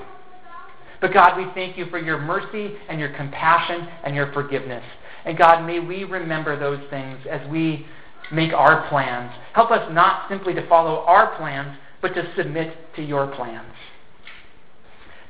But 1.00 1.14
God, 1.14 1.38
we 1.38 1.46
thank 1.54 1.78
you 1.78 1.86
for 1.88 2.00
your 2.00 2.20
mercy 2.20 2.74
and 2.90 3.00
your 3.00 3.16
compassion 3.16 3.88
and 4.04 4.16
your 4.16 4.32
forgiveness. 4.34 4.84
And 5.26 5.38
God, 5.38 5.66
may 5.66 5.80
we 5.80 6.04
remember 6.04 6.60
those 6.60 6.80
things 6.90 7.20
as 7.30 7.48
we 7.50 7.86
make 8.32 8.54
our 8.54 8.88
plans. 8.90 9.32
Help 9.54 9.72
us 9.72 9.88
not 9.94 10.28
simply 10.30 10.54
to 10.56 10.68
follow 10.68 11.04
our 11.06 11.38
plans, 11.38 11.78
but 12.02 12.14
to 12.16 12.34
submit 12.36 12.76
to 12.96 13.04
your 13.04 13.28
plans. 13.28 13.74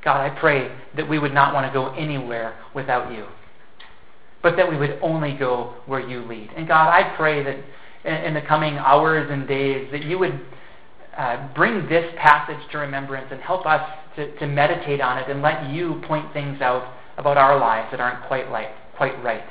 God, 0.08 0.22
I 0.22 0.40
pray 0.40 0.74
that 0.96 1.06
we 1.06 1.18
would 1.18 1.34
not 1.34 1.52
want 1.52 1.66
to 1.66 1.70
go 1.70 1.92
anywhere 1.94 2.58
without 2.74 3.12
you, 3.12 3.26
but 4.42 4.56
that 4.56 4.66
we 4.66 4.74
would 4.74 4.98
only 5.02 5.34
go 5.34 5.74
where 5.84 6.00
you 6.00 6.24
lead. 6.24 6.48
And 6.56 6.66
God, 6.66 6.88
I 6.88 7.14
pray 7.14 7.42
that 7.42 8.26
in, 8.26 8.32
the 8.32 8.40
coming 8.40 8.78
hours 8.78 9.28
and 9.30 9.46
days 9.46 9.86
that 9.92 10.04
you 10.04 10.18
would 10.18 10.40
uh, 11.14 11.52
bring 11.54 11.86
this 11.90 12.10
passage 12.16 12.56
to 12.72 12.78
remembrance 12.78 13.26
and 13.30 13.38
help 13.42 13.66
us 13.66 13.82
to, 14.16 14.34
to 14.38 14.46
meditate 14.46 15.02
on 15.02 15.18
it 15.18 15.28
and 15.28 15.42
let 15.42 15.68
you 15.68 16.00
point 16.06 16.32
things 16.32 16.62
out 16.62 16.90
about 17.18 17.36
our 17.36 17.60
lives 17.60 17.88
that 17.90 18.00
aren't 18.00 18.26
quite, 18.28 18.46
quite 18.96 19.22
right. 19.22 19.44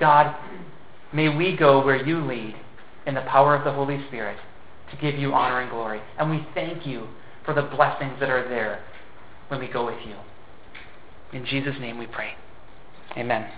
God, 0.00 0.34
may 1.14 1.28
we 1.28 1.56
go 1.56 1.84
where 1.84 2.04
you 2.04 2.26
lead 2.26 2.56
in 3.06 3.14
the 3.14 3.20
power 3.20 3.54
of 3.54 3.62
the 3.62 3.72
Holy 3.72 4.04
Spirit 4.08 4.38
to 4.90 4.96
give 4.96 5.14
you 5.14 5.34
honor 5.34 5.60
and 5.60 5.70
glory. 5.70 6.00
And 6.18 6.28
we 6.28 6.44
thank 6.52 6.84
you 6.84 7.06
for 7.44 7.54
the 7.54 7.62
blessings 7.62 8.18
that 8.18 8.28
are 8.28 8.48
there 8.48 8.84
when 9.48 9.60
we 9.60 9.68
go 9.68 9.86
with 9.86 9.98
you. 10.06 10.16
In 11.32 11.44
Jesus' 11.44 11.76
name 11.80 11.98
we 11.98 12.06
pray. 12.06 12.34
Amen. 13.16 13.50